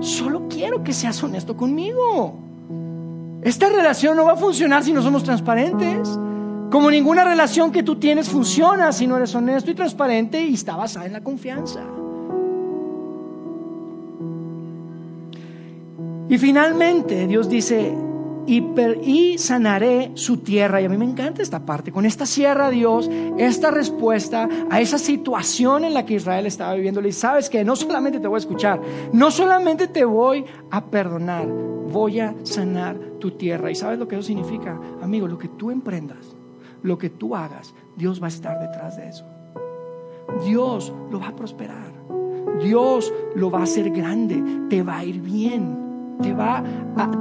Solo 0.00 0.46
quiero 0.48 0.84
que 0.84 0.92
seas 0.92 1.22
honesto 1.22 1.56
conmigo. 1.56 2.38
Esta 3.42 3.68
relación 3.68 4.16
no 4.16 4.26
va 4.26 4.32
a 4.32 4.36
funcionar 4.36 4.84
si 4.84 4.92
no 4.92 5.00
somos 5.00 5.24
transparentes. 5.24 6.18
Como 6.70 6.90
ninguna 6.90 7.24
relación 7.24 7.72
que 7.72 7.82
tú 7.82 7.96
tienes 7.96 8.28
funciona 8.28 8.92
si 8.92 9.06
no 9.06 9.16
eres 9.16 9.34
honesto 9.34 9.70
y 9.70 9.74
transparente 9.74 10.42
y 10.42 10.54
está 10.54 10.76
basada 10.76 11.06
en 11.06 11.14
la 11.14 11.22
confianza. 11.22 11.80
Y 16.28 16.36
finalmente 16.36 17.26
Dios 17.26 17.48
dice, 17.48 17.94
y, 18.46 19.38
sanaré 19.38 20.10
su 20.14 20.38
tierra. 20.38 20.82
Y 20.82 20.84
a 20.84 20.88
mí 20.90 20.98
me 20.98 21.06
encanta 21.06 21.42
esta 21.42 21.64
parte. 21.64 21.90
Con 21.90 22.04
esta 22.04 22.26
sierra 22.26 22.68
Dios, 22.68 23.10
esta 23.38 23.70
respuesta 23.70 24.48
a 24.70 24.80
esa 24.80 24.98
situación 24.98 25.84
en 25.84 25.94
la 25.94 26.04
que 26.04 26.14
Israel 26.14 26.46
estaba 26.46 26.74
viviendo. 26.74 27.00
Y 27.06 27.12
sabes 27.12 27.48
que 27.48 27.64
no 27.64 27.76
solamente 27.76 28.20
te 28.20 28.28
voy 28.28 28.36
a 28.36 28.40
escuchar, 28.40 28.80
no 29.12 29.30
solamente 29.30 29.88
te 29.88 30.04
voy 30.04 30.44
a 30.70 30.84
perdonar, 30.84 31.46
voy 31.46 32.20
a 32.20 32.34
sanar 32.42 32.98
tu 33.18 33.30
tierra. 33.30 33.70
¿Y 33.70 33.74
sabes 33.74 33.98
lo 33.98 34.06
que 34.06 34.16
eso 34.16 34.24
significa? 34.24 34.78
Amigo, 35.00 35.26
lo 35.26 35.38
que 35.38 35.48
tú 35.48 35.70
emprendas 35.70 36.38
lo 36.82 36.98
que 36.98 37.10
tú 37.10 37.34
hagas, 37.34 37.74
Dios 37.96 38.20
va 38.20 38.26
a 38.26 38.28
estar 38.28 38.58
detrás 38.60 38.96
de 38.96 39.08
eso. 39.08 39.24
Dios 40.44 40.92
lo 41.10 41.20
va 41.20 41.28
a 41.28 41.36
prosperar. 41.36 41.92
Dios 42.62 43.12
lo 43.34 43.50
va 43.50 43.60
a 43.60 43.62
hacer 43.64 43.90
grande. 43.90 44.42
Te 44.68 44.82
va 44.82 44.98
a 44.98 45.04
ir 45.04 45.20
bien. 45.20 46.16
Te 46.22 46.32
va 46.32 46.62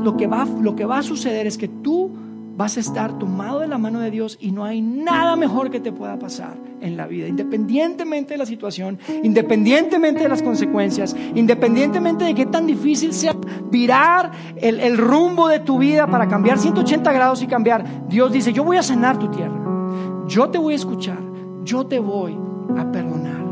lo, 0.01 0.17
que 0.17 0.27
va, 0.27 0.45
lo 0.45 0.75
que 0.75 0.85
va 0.85 0.99
a 0.99 1.03
suceder 1.03 1.45
es 1.47 1.57
que 1.57 1.67
tú 1.67 2.11
vas 2.57 2.75
a 2.75 2.79
estar 2.79 3.19
tomado 3.19 3.59
de 3.59 3.67
la 3.67 3.77
mano 3.77 3.99
de 3.99 4.09
Dios 4.09 4.37
y 4.41 4.51
no 4.51 4.65
hay 4.65 4.81
nada 4.81 5.35
mejor 5.35 5.69
que 5.69 5.79
te 5.79 5.91
pueda 5.91 6.17
pasar 6.17 6.57
en 6.81 6.97
la 6.97 7.05
vida, 7.05 7.27
independientemente 7.27 8.33
de 8.33 8.39
la 8.39 8.47
situación, 8.47 8.97
independientemente 9.23 10.23
de 10.23 10.29
las 10.29 10.41
consecuencias, 10.41 11.15
independientemente 11.35 12.25
de 12.25 12.33
qué 12.33 12.47
tan 12.47 12.65
difícil 12.65 13.13
sea 13.13 13.35
virar 13.71 14.31
el, 14.55 14.97
rumbo 14.97 15.47
de 15.47 15.59
tu 15.59 15.77
vida 15.77 16.07
para 16.07 16.27
cambiar 16.27 16.57
180 16.57 17.13
grados 17.13 17.43
y 17.43 17.47
cambiar. 17.47 18.07
Dios 18.09 18.31
dice, 18.31 18.51
yo 18.51 18.63
voy 18.63 18.77
a 18.77 18.83
sanar 18.83 19.19
tu 19.19 19.29
tierra, 19.29 20.25
yo 20.27 20.49
te 20.49 20.57
voy 20.57 20.73
a 20.73 20.77
escuchar, 20.77 21.19
yo 21.63 21.85
te 21.85 21.99
voy 21.99 22.35
a 22.75 22.91
perdonar. 22.91 23.45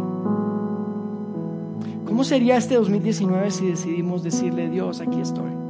¿Cómo 2.05 2.23
sería 2.23 2.57
este 2.57 2.73
2019 2.75 3.51
si 3.51 3.67
decidimos 3.67 4.23
decirle, 4.23 4.69
Dios, 4.69 4.99
aquí 4.99 5.21
estoy? 5.21 5.64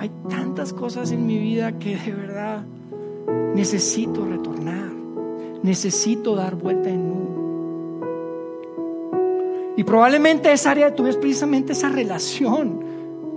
Hay 0.00 0.10
tantas 0.30 0.72
cosas 0.72 1.12
en 1.12 1.26
mi 1.26 1.38
vida 1.38 1.78
que 1.78 1.94
de 1.94 2.12
verdad 2.12 2.64
necesito 3.54 4.24
retornar, 4.24 4.90
necesito 5.62 6.34
dar 6.34 6.54
vuelta 6.54 6.88
en 6.88 7.10
U. 7.10 7.20
Y 9.76 9.84
probablemente 9.84 10.50
esa 10.50 10.70
área 10.70 10.86
de 10.88 10.92
tu 10.92 11.02
vida 11.02 11.10
es 11.10 11.18
precisamente 11.18 11.74
esa 11.74 11.90
relación 11.90 12.80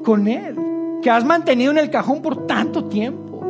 con 0.05 0.29
Él, 0.29 0.55
que 1.01 1.09
has 1.09 1.25
mantenido 1.25 1.71
en 1.71 1.79
el 1.79 1.89
cajón 1.89 2.21
por 2.21 2.47
tanto 2.47 2.85
tiempo. 2.85 3.41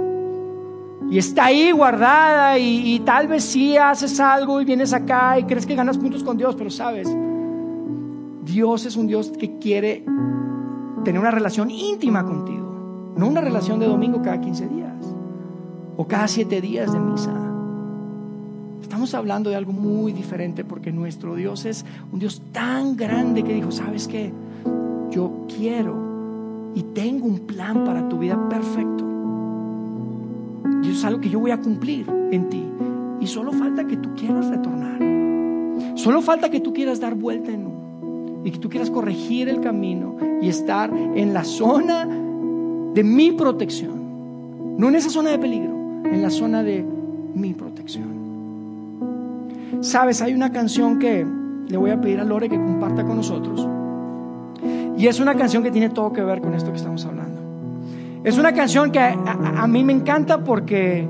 Y 1.12 1.20
está 1.20 1.46
ahí 1.46 1.70
guardada 1.70 2.58
y, 2.58 2.96
y 2.96 3.00
tal 3.02 3.28
vez 3.28 3.44
sí 3.44 3.78
haces 3.78 4.20
algo 4.20 4.60
y 4.60 4.66
vienes 4.66 4.92
acá 4.92 5.38
y 5.38 5.44
crees 5.44 5.68
que 5.68 5.76
ganas 5.76 6.00
puntos 6.00 6.24
con 6.24 6.36
Dios, 6.36 6.56
pero 6.56 6.72
sabes, 6.72 7.08
Dios 8.44 8.88
es 8.88 8.98
un 8.98 9.06
Dios 9.06 9.32
que 9.38 9.60
quiere 9.60 10.04
tener 11.04 11.22
una 11.22 11.30
relación 11.30 11.70
íntima 11.70 12.26
contigo. 12.26 12.73
No 13.16 13.28
una 13.28 13.42
relación 13.42 13.80
de 13.80 13.88
domingo 13.88 14.22
cada 14.22 14.42
15 14.42 14.68
días 14.68 15.16
o 15.98 16.08
cada 16.08 16.28
7 16.28 16.62
días 16.62 16.92
de 16.92 17.00
misa. 17.00 17.32
Estamos 18.82 19.14
hablando 19.14 19.50
de 19.50 19.56
algo 19.56 19.72
muy 19.72 20.14
diferente 20.14 20.64
porque 20.64 20.92
nuestro 20.92 21.36
Dios 21.36 21.66
es 21.66 21.86
un 22.12 22.20
Dios 22.20 22.42
tan 22.52 22.96
grande 22.96 23.44
que 23.44 23.54
dijo, 23.54 23.72
¿sabes 23.72 24.08
qué? 24.08 24.32
Yo 25.12 25.46
quiero 25.48 26.72
y 26.76 26.82
tengo 26.82 27.28
un 27.28 27.40
plan 27.40 27.86
para 27.86 28.08
tu 28.10 28.18
vida 28.18 28.38
perfecto. 28.50 29.06
Y 30.82 30.90
eso 30.90 30.98
es 30.98 31.06
algo 31.06 31.22
que 31.22 31.30
yo 31.30 31.40
voy 31.40 31.52
a 31.52 31.60
cumplir 31.60 32.06
en 32.32 32.50
ti. 32.50 32.66
Y 33.20 33.28
solo 33.28 33.52
falta 33.52 33.86
que 33.86 33.98
tú 33.98 34.10
quieras 34.16 34.48
retornar. 34.48 35.00
Solo 35.96 36.22
falta 36.22 36.50
que 36.50 36.60
tú 36.60 36.74
quieras 36.74 37.00
dar 37.00 37.16
vuelta 37.16 37.52
en 37.52 37.68
uno. 37.68 38.42
Y 38.44 38.52
que 38.52 38.58
tú 38.58 38.70
quieras 38.70 38.90
corregir 38.90 39.48
el 39.48 39.62
camino 39.62 40.18
y 40.42 40.50
estar 40.50 40.92
en 40.94 41.34
la 41.34 41.44
zona 41.44 42.08
de 42.94 43.04
mi 43.04 43.32
protección. 43.32 44.78
No 44.78 44.90
en 44.90 44.96
esa 44.96 45.10
zona 45.10 45.32
de 45.32 45.40
peligro, 45.40 45.74
en 46.06 46.22
la 46.22 46.30
zona 46.30 46.64
de 46.64 46.86
mi 47.34 47.54
protección. 47.54 48.24
Sabes, 49.82 50.22
hay 50.22 50.34
una 50.34 50.52
canción 50.52 51.00
que 51.00 51.26
le 51.68 51.78
voy 51.78 51.92
a 51.92 52.00
pedir 52.00 52.20
a 52.20 52.24
Lore 52.24 52.50
que 52.50 52.56
comparta 52.56 53.04
con 53.04 53.18
nosotros. 53.18 53.68
Y 54.98 55.08
es 55.08 55.20
una 55.20 55.36
canción 55.36 55.64
que 55.64 55.72
tiene 55.72 55.90
todo 55.90 56.14
que 56.14 56.22
ver 56.22 56.42
con 56.42 56.54
esto 56.54 56.72
que 56.72 56.78
estamos 56.78 57.06
hablando. 57.06 57.42
Es 58.24 58.38
una 58.38 58.54
canción 58.54 58.92
que 58.92 59.00
a, 59.00 59.68
mí 59.68 59.84
me 59.84 59.92
encanta 59.92 60.44
porque 60.44 61.08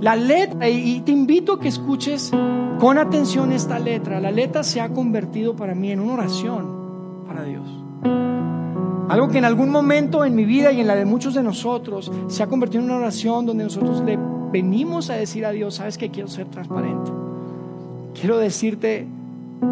la 0.00 0.16
letra, 0.16 0.68
y 0.68 1.00
te 1.00 1.12
invito 1.12 1.54
a 1.54 1.60
que 1.60 1.68
escuches 1.68 2.32
con 2.78 2.96
atención 2.96 3.52
esta 3.52 3.78
letra, 3.78 4.20
la 4.20 4.30
letra 4.30 4.62
se 4.62 4.80
ha 4.80 4.88
convertido 4.88 5.56
para 5.56 5.74
mí 5.74 5.90
en 5.90 6.00
una 6.00 6.14
oración 6.14 7.24
para 7.26 7.42
Dios. 7.42 7.66
Algo 9.08 9.28
que 9.28 9.38
en 9.38 9.44
algún 9.44 9.70
momento 9.70 10.24
en 10.24 10.34
mi 10.34 10.44
vida 10.44 10.70
y 10.70 10.80
en 10.80 10.86
la 10.86 10.94
de 10.94 11.06
muchos 11.06 11.34
de 11.34 11.42
nosotros 11.42 12.12
se 12.26 12.42
ha 12.42 12.46
convertido 12.46 12.82
en 12.82 12.90
una 12.90 12.98
oración 12.98 13.46
donde 13.46 13.64
nosotros 13.64 14.02
le 14.02 14.18
venimos 14.52 15.08
a 15.10 15.14
decir 15.14 15.46
a 15.46 15.50
Dios, 15.50 15.76
sabes 15.76 15.96
que 15.96 16.10
quiero 16.10 16.28
ser 16.28 16.46
transparente. 16.48 17.10
Quiero 18.14 18.38
decirte 18.38 19.06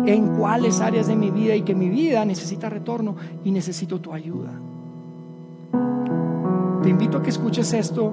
en 0.07 0.37
cuáles 0.37 0.80
áreas 0.80 1.07
de 1.07 1.16
mi 1.16 1.30
vida 1.30 1.55
y 1.55 1.62
que 1.62 1.74
mi 1.74 1.89
vida 1.89 2.24
necesita 2.24 2.70
retorno 2.70 3.16
y 3.45 3.51
necesito 3.51 4.01
tu 4.01 4.12
ayuda. 4.12 4.53
Te 6.82 6.89
invito 6.89 7.18
a 7.18 7.22
que 7.22 7.30
escuches 7.30 7.72
esto, 7.72 8.12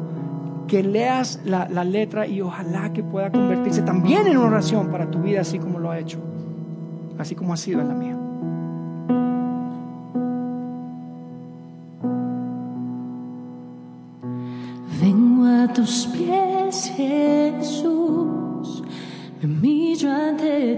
que 0.67 0.83
leas 0.83 1.41
la, 1.45 1.67
letra 1.83 2.27
y 2.27 2.41
ojalá 2.41 2.91
que 2.91 3.03
pueda 3.03 3.31
convertirse 3.31 3.81
también 3.83 4.27
en 4.27 4.37
una 4.37 4.47
oración 4.47 4.89
para 4.89 5.09
tu 5.09 5.19
vida 5.19 5.41
así 5.41 5.59
como 5.59 5.79
lo 5.79 5.91
ha 5.91 5.99
hecho, 5.99 6.19
así 7.17 7.35
como 7.35 7.53
ha 7.53 7.57
sido 7.57 7.81
en 7.81 7.87
la 7.87 7.93
mía. 7.93 8.22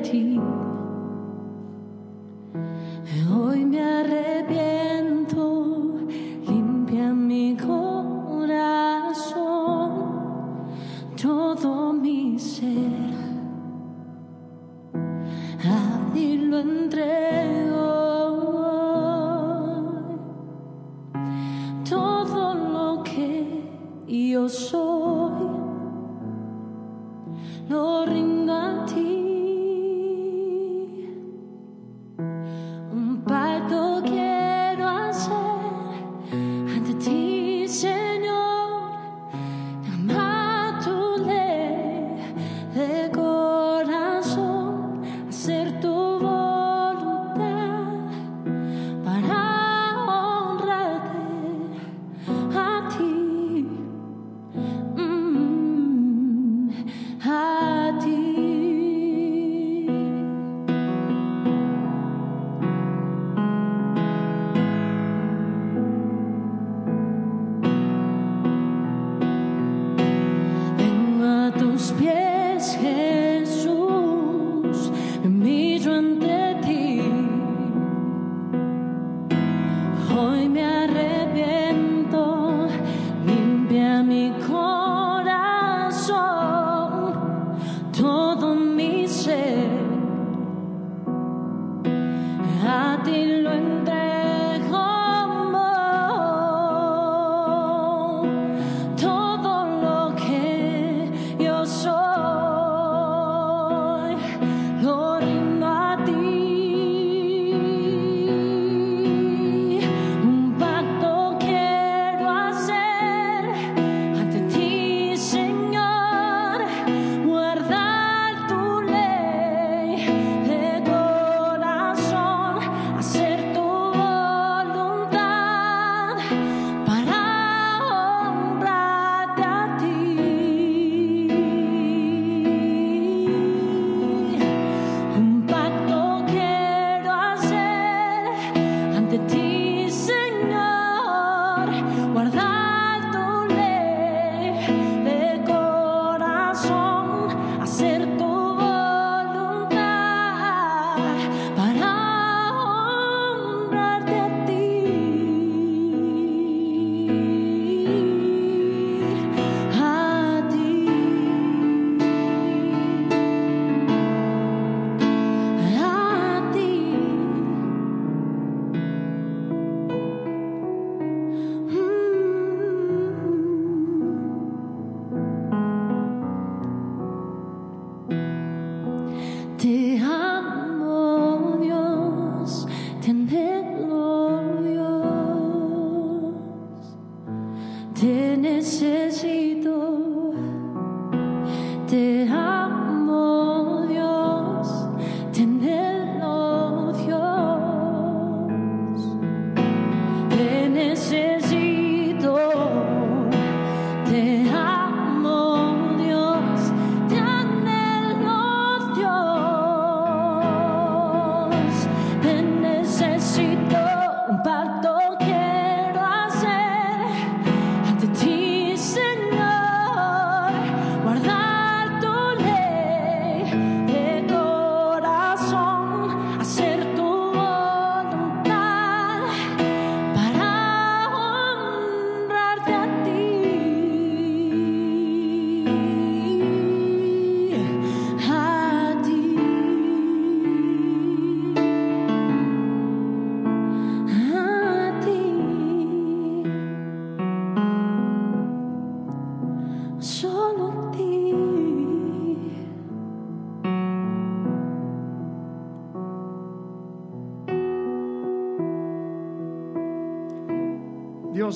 13 0.03 0.74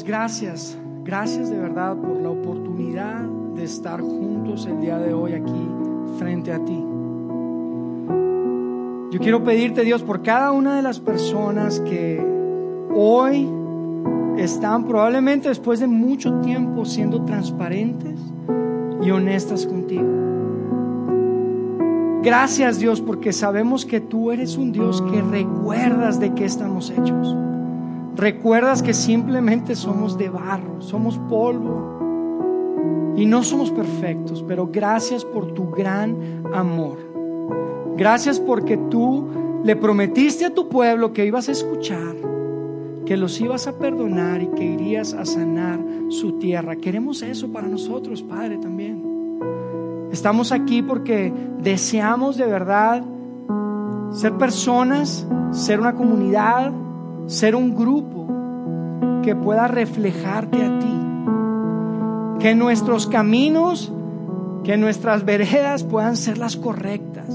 gracias, 0.10 0.76
gracias 1.04 1.52
de 1.52 1.60
verdad 1.60 1.96
por 1.96 2.20
la 2.20 2.32
oportunidad 2.32 3.22
de 3.54 3.64
estar 3.64 4.02
juntos 4.02 4.66
el 4.66 4.82
día 4.82 4.98
de 4.98 5.14
hoy 5.14 5.34
aquí 5.34 5.70
frente 6.18 6.52
a 6.52 6.58
ti. 6.66 6.84
Yo 9.12 9.20
quiero 9.20 9.44
pedirte, 9.44 9.84
Dios, 9.84 10.02
por 10.02 10.24
cada 10.24 10.52
una 10.52 10.76
de 10.76 10.82
las 10.82 11.00
personas 11.00 11.80
que 11.82 12.20
hoy 12.92 13.48
están 14.40 14.88
probablemente 14.88 15.50
después 15.50 15.80
de 15.80 15.86
mucho 15.86 16.42
tiempo 16.42 16.86
siendo 16.86 17.24
transparentes 17.26 18.20
y 19.04 19.12
honestas 19.12 19.68
contigo. 19.68 20.10
Gracias 22.24 22.80
Dios 22.80 23.00
porque 23.00 23.32
sabemos 23.32 23.86
que 23.86 24.02
tú 24.02 24.32
eres 24.32 24.58
un 24.58 24.72
Dios 24.72 25.04
que 25.04 25.22
recuerdas 25.22 26.20
de 26.20 26.34
qué 26.34 26.46
estamos 26.46 26.90
hechos. 26.90 27.36
Recuerdas 28.20 28.84
que 28.84 28.94
simplemente 28.94 29.76
somos 29.76 30.18
de 30.18 30.28
barro, 30.28 30.82
somos 30.82 31.18
polvo 31.30 33.14
y 33.16 33.26
no 33.26 33.44
somos 33.44 33.72
perfectos, 33.72 34.44
pero 34.46 34.68
gracias 34.68 35.24
por 35.24 35.54
tu 35.54 35.70
gran 35.72 36.44
amor. 36.54 36.98
Gracias 37.96 38.38
porque 38.38 38.76
tú 38.76 39.26
le 39.64 39.78
prometiste 39.78 40.44
a 40.44 40.54
tu 40.54 40.68
pueblo 40.68 41.14
que 41.14 41.26
ibas 41.26 41.48
a 41.48 41.54
escuchar, 41.54 42.14
que 43.06 43.16
los 43.16 43.40
ibas 43.40 43.68
a 43.68 43.80
perdonar 43.80 44.42
y 44.42 44.48
que 44.48 44.66
irías 44.66 45.14
a 45.14 45.24
sanar 45.24 45.80
su 46.10 46.34
tierra. 46.40 46.76
Queremos 46.76 47.22
eso 47.22 47.48
para 47.54 47.70
nosotros, 47.70 48.22
Padre, 48.22 48.58
también. 48.58 49.02
Estamos 50.12 50.52
aquí 50.52 50.82
porque 50.82 51.32
deseamos 51.62 52.36
de 52.36 52.48
verdad 52.48 53.02
ser 54.12 54.34
personas, 54.34 55.26
ser 55.52 55.80
una 55.80 55.96
comunidad 55.96 56.74
ser 57.30 57.56
un 57.56 57.76
grupo 57.76 58.26
que 59.22 59.36
pueda 59.36 59.68
reflejarte 59.68 60.64
a 60.64 60.80
ti. 60.80 61.00
Que 62.40 62.56
nuestros 62.56 63.06
caminos, 63.06 63.94
que 64.64 64.78
nuestras 64.78 65.24
veredas 65.26 65.84
puedan 65.84 66.18
ser 66.18 66.40
las 66.40 66.58
correctas. 66.58 67.28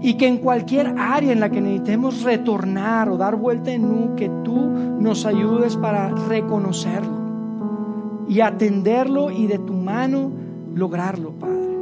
Y 0.00 0.14
que 0.14 0.28
en 0.28 0.38
cualquier 0.38 0.94
área 0.98 1.32
en 1.32 1.40
la 1.40 1.50
que 1.50 1.60
necesitemos 1.60 2.22
retornar 2.22 3.08
o 3.08 3.16
dar 3.16 3.34
vuelta 3.36 3.72
en 3.72 3.84
U, 3.86 4.14
que 4.14 4.30
tú 4.44 4.54
nos 4.54 5.26
ayudes 5.26 5.76
para 5.76 6.10
reconocerlo 6.10 7.24
y 8.28 8.40
atenderlo 8.40 9.30
y 9.30 9.46
de 9.46 9.58
tu 9.58 9.72
mano 9.72 10.30
lograrlo, 10.74 11.32
Padre. 11.32 11.74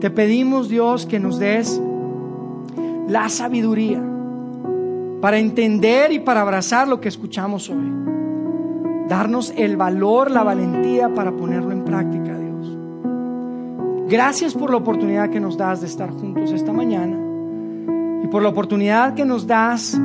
Te 0.00 0.10
pedimos, 0.10 0.68
Dios, 0.68 1.04
que 1.04 1.20
nos 1.20 1.38
des 1.38 1.80
la 3.08 3.28
sabiduría 3.28 4.15
para 5.20 5.38
entender 5.38 6.12
y 6.12 6.18
para 6.18 6.42
abrazar 6.42 6.88
lo 6.88 7.00
que 7.00 7.08
escuchamos 7.08 7.70
hoy. 7.70 7.92
Darnos 9.08 9.52
el 9.56 9.76
valor, 9.76 10.30
la 10.30 10.42
valentía 10.42 11.14
para 11.14 11.32
ponerlo 11.32 11.72
en 11.72 11.84
práctica, 11.84 12.36
Dios. 12.38 12.78
Gracias 14.08 14.54
por 14.54 14.70
la 14.70 14.76
oportunidad 14.76 15.30
que 15.30 15.40
nos 15.40 15.56
das 15.56 15.80
de 15.80 15.86
estar 15.86 16.10
juntos 16.10 16.52
esta 16.52 16.72
mañana 16.72 17.16
y 18.22 18.26
por 18.28 18.42
la 18.42 18.48
oportunidad 18.48 19.14
que 19.14 19.24
nos 19.24 19.46
das 19.46 19.98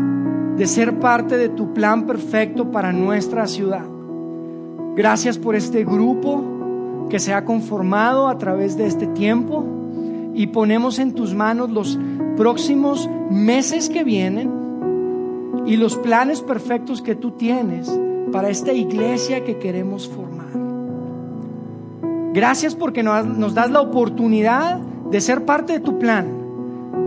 de 0.57 0.67
ser 0.67 0.99
parte 0.99 1.37
de 1.37 1.49
tu 1.49 1.73
plan 1.73 2.05
perfecto 2.05 2.71
para 2.71 2.91
nuestra 2.91 3.47
ciudad. 3.47 3.85
Gracias 4.95 5.37
por 5.37 5.55
este 5.55 5.83
grupo 5.83 7.07
que 7.09 7.19
se 7.19 7.33
ha 7.33 7.45
conformado 7.45 8.27
a 8.27 8.37
través 8.37 8.77
de 8.77 8.85
este 8.85 9.07
tiempo 9.07 9.65
y 10.33 10.47
ponemos 10.47 10.99
en 10.99 11.13
tus 11.13 11.33
manos 11.33 11.69
los 11.69 11.99
próximos 12.37 13.09
meses 13.29 13.89
que 13.89 14.03
vienen 14.03 14.60
y 15.65 15.77
los 15.77 15.97
planes 15.97 16.41
perfectos 16.41 17.01
que 17.01 17.15
tú 17.15 17.31
tienes 17.31 17.91
para 18.31 18.49
esta 18.49 18.73
iglesia 18.73 19.43
que 19.43 19.57
queremos 19.57 20.07
formar. 20.07 20.47
Gracias 22.33 22.75
porque 22.75 23.03
nos 23.03 23.53
das 23.53 23.71
la 23.71 23.81
oportunidad 23.81 24.79
de 24.79 25.21
ser 25.21 25.45
parte 25.45 25.73
de 25.73 25.79
tu 25.79 25.99
plan. 25.99 26.39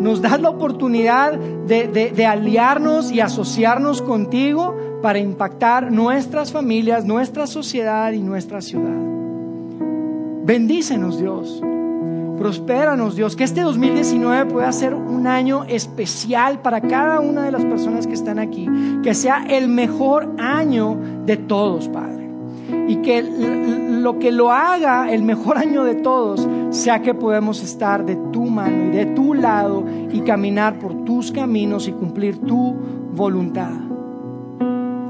Nos 0.01 0.21
das 0.21 0.41
la 0.41 0.51
oportunidad 0.51 1.39
de, 1.39 1.89
de, 1.89 2.11
de 2.11 2.27
aliarnos 2.27 3.11
y 3.11 3.21
asociarnos 3.21 4.03
contigo 4.03 4.75
para 5.01 5.19
impactar 5.19 5.91
nuestras 5.91 6.53
familias, 6.53 7.05
nuestra 7.05 7.47
sociedad 7.47 8.13
y 8.13 8.21
nuestra 8.21 8.61
ciudad. 8.61 8.97
Bendícenos 10.45 11.19
Dios. 11.19 11.63
Prospéranos, 12.39 13.15
Dios, 13.15 13.37
que 13.37 13.45
este 13.45 13.61
2019 13.61 14.47
pueda 14.47 14.73
ser 14.73 14.95
un 14.95 15.27
año 15.27 15.65
especial 15.65 16.61
para 16.61 16.81
cada 16.81 17.21
una 17.21 17.45
de 17.45 17.53
las 17.53 17.65
personas 17.65 18.07
que 18.07 18.15
están 18.15 18.41
aquí, 18.41 18.69
que 19.03 19.15
sea 19.15 19.45
el 19.49 19.69
mejor 19.69 20.35
año 20.39 20.99
de 21.25 21.37
todos, 21.37 21.89
Padre. 21.89 22.29
Y 22.89 22.97
que 22.97 23.23
lo 23.23 24.19
que 24.19 24.33
lo 24.33 24.51
haga 24.51 25.13
el 25.13 25.23
mejor 25.23 25.59
año 25.59 25.85
de 25.85 25.95
todos 25.95 26.47
sea 26.71 27.03
que 27.03 27.15
podemos 27.15 27.63
estar 27.63 28.05
de 28.05 28.17
tu 28.33 28.47
mano 28.47 28.87
y 28.87 28.97
de 28.97 29.07
tu 29.07 29.33
lado 29.35 29.85
y 30.13 30.21
caminar 30.21 30.79
por 30.79 31.05
tus 31.05 31.31
caminos 31.31 31.87
y 31.87 31.93
cumplir 31.93 32.39
tu 32.39 32.75
voluntad. 33.15 33.71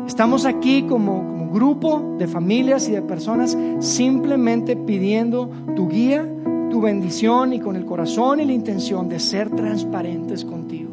Estamos 0.06 0.44
aquí 0.44 0.82
como, 0.82 1.26
como 1.26 1.50
grupo 1.50 2.16
de 2.18 2.26
familias 2.26 2.88
y 2.88 2.92
de 2.92 3.02
personas 3.02 3.56
simplemente 3.80 4.76
pidiendo 4.76 5.48
tu 5.74 5.88
guía 5.88 6.28
tu 6.74 6.80
bendición 6.80 7.52
y 7.52 7.60
con 7.60 7.76
el 7.76 7.84
corazón 7.84 8.40
y 8.40 8.44
la 8.46 8.52
intención 8.52 9.08
de 9.08 9.20
ser 9.20 9.48
transparentes 9.48 10.44
contigo. 10.44 10.90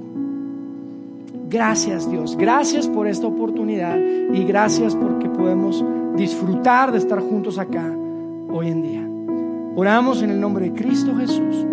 Gracias 1.50 2.08
Dios, 2.08 2.38
gracias 2.38 2.88
por 2.88 3.08
esta 3.08 3.26
oportunidad 3.26 3.98
y 3.98 4.44
gracias 4.44 4.96
porque 4.96 5.28
podemos 5.28 5.84
disfrutar 6.16 6.92
de 6.92 7.00
estar 7.00 7.20
juntos 7.20 7.58
acá 7.58 7.92
hoy 8.52 8.68
en 8.68 8.84
día. 8.84 9.10
Oramos 9.76 10.22
en 10.22 10.30
el 10.30 10.40
nombre 10.40 10.70
de 10.70 10.74
Cristo 10.74 11.16
Jesús. 11.16 11.66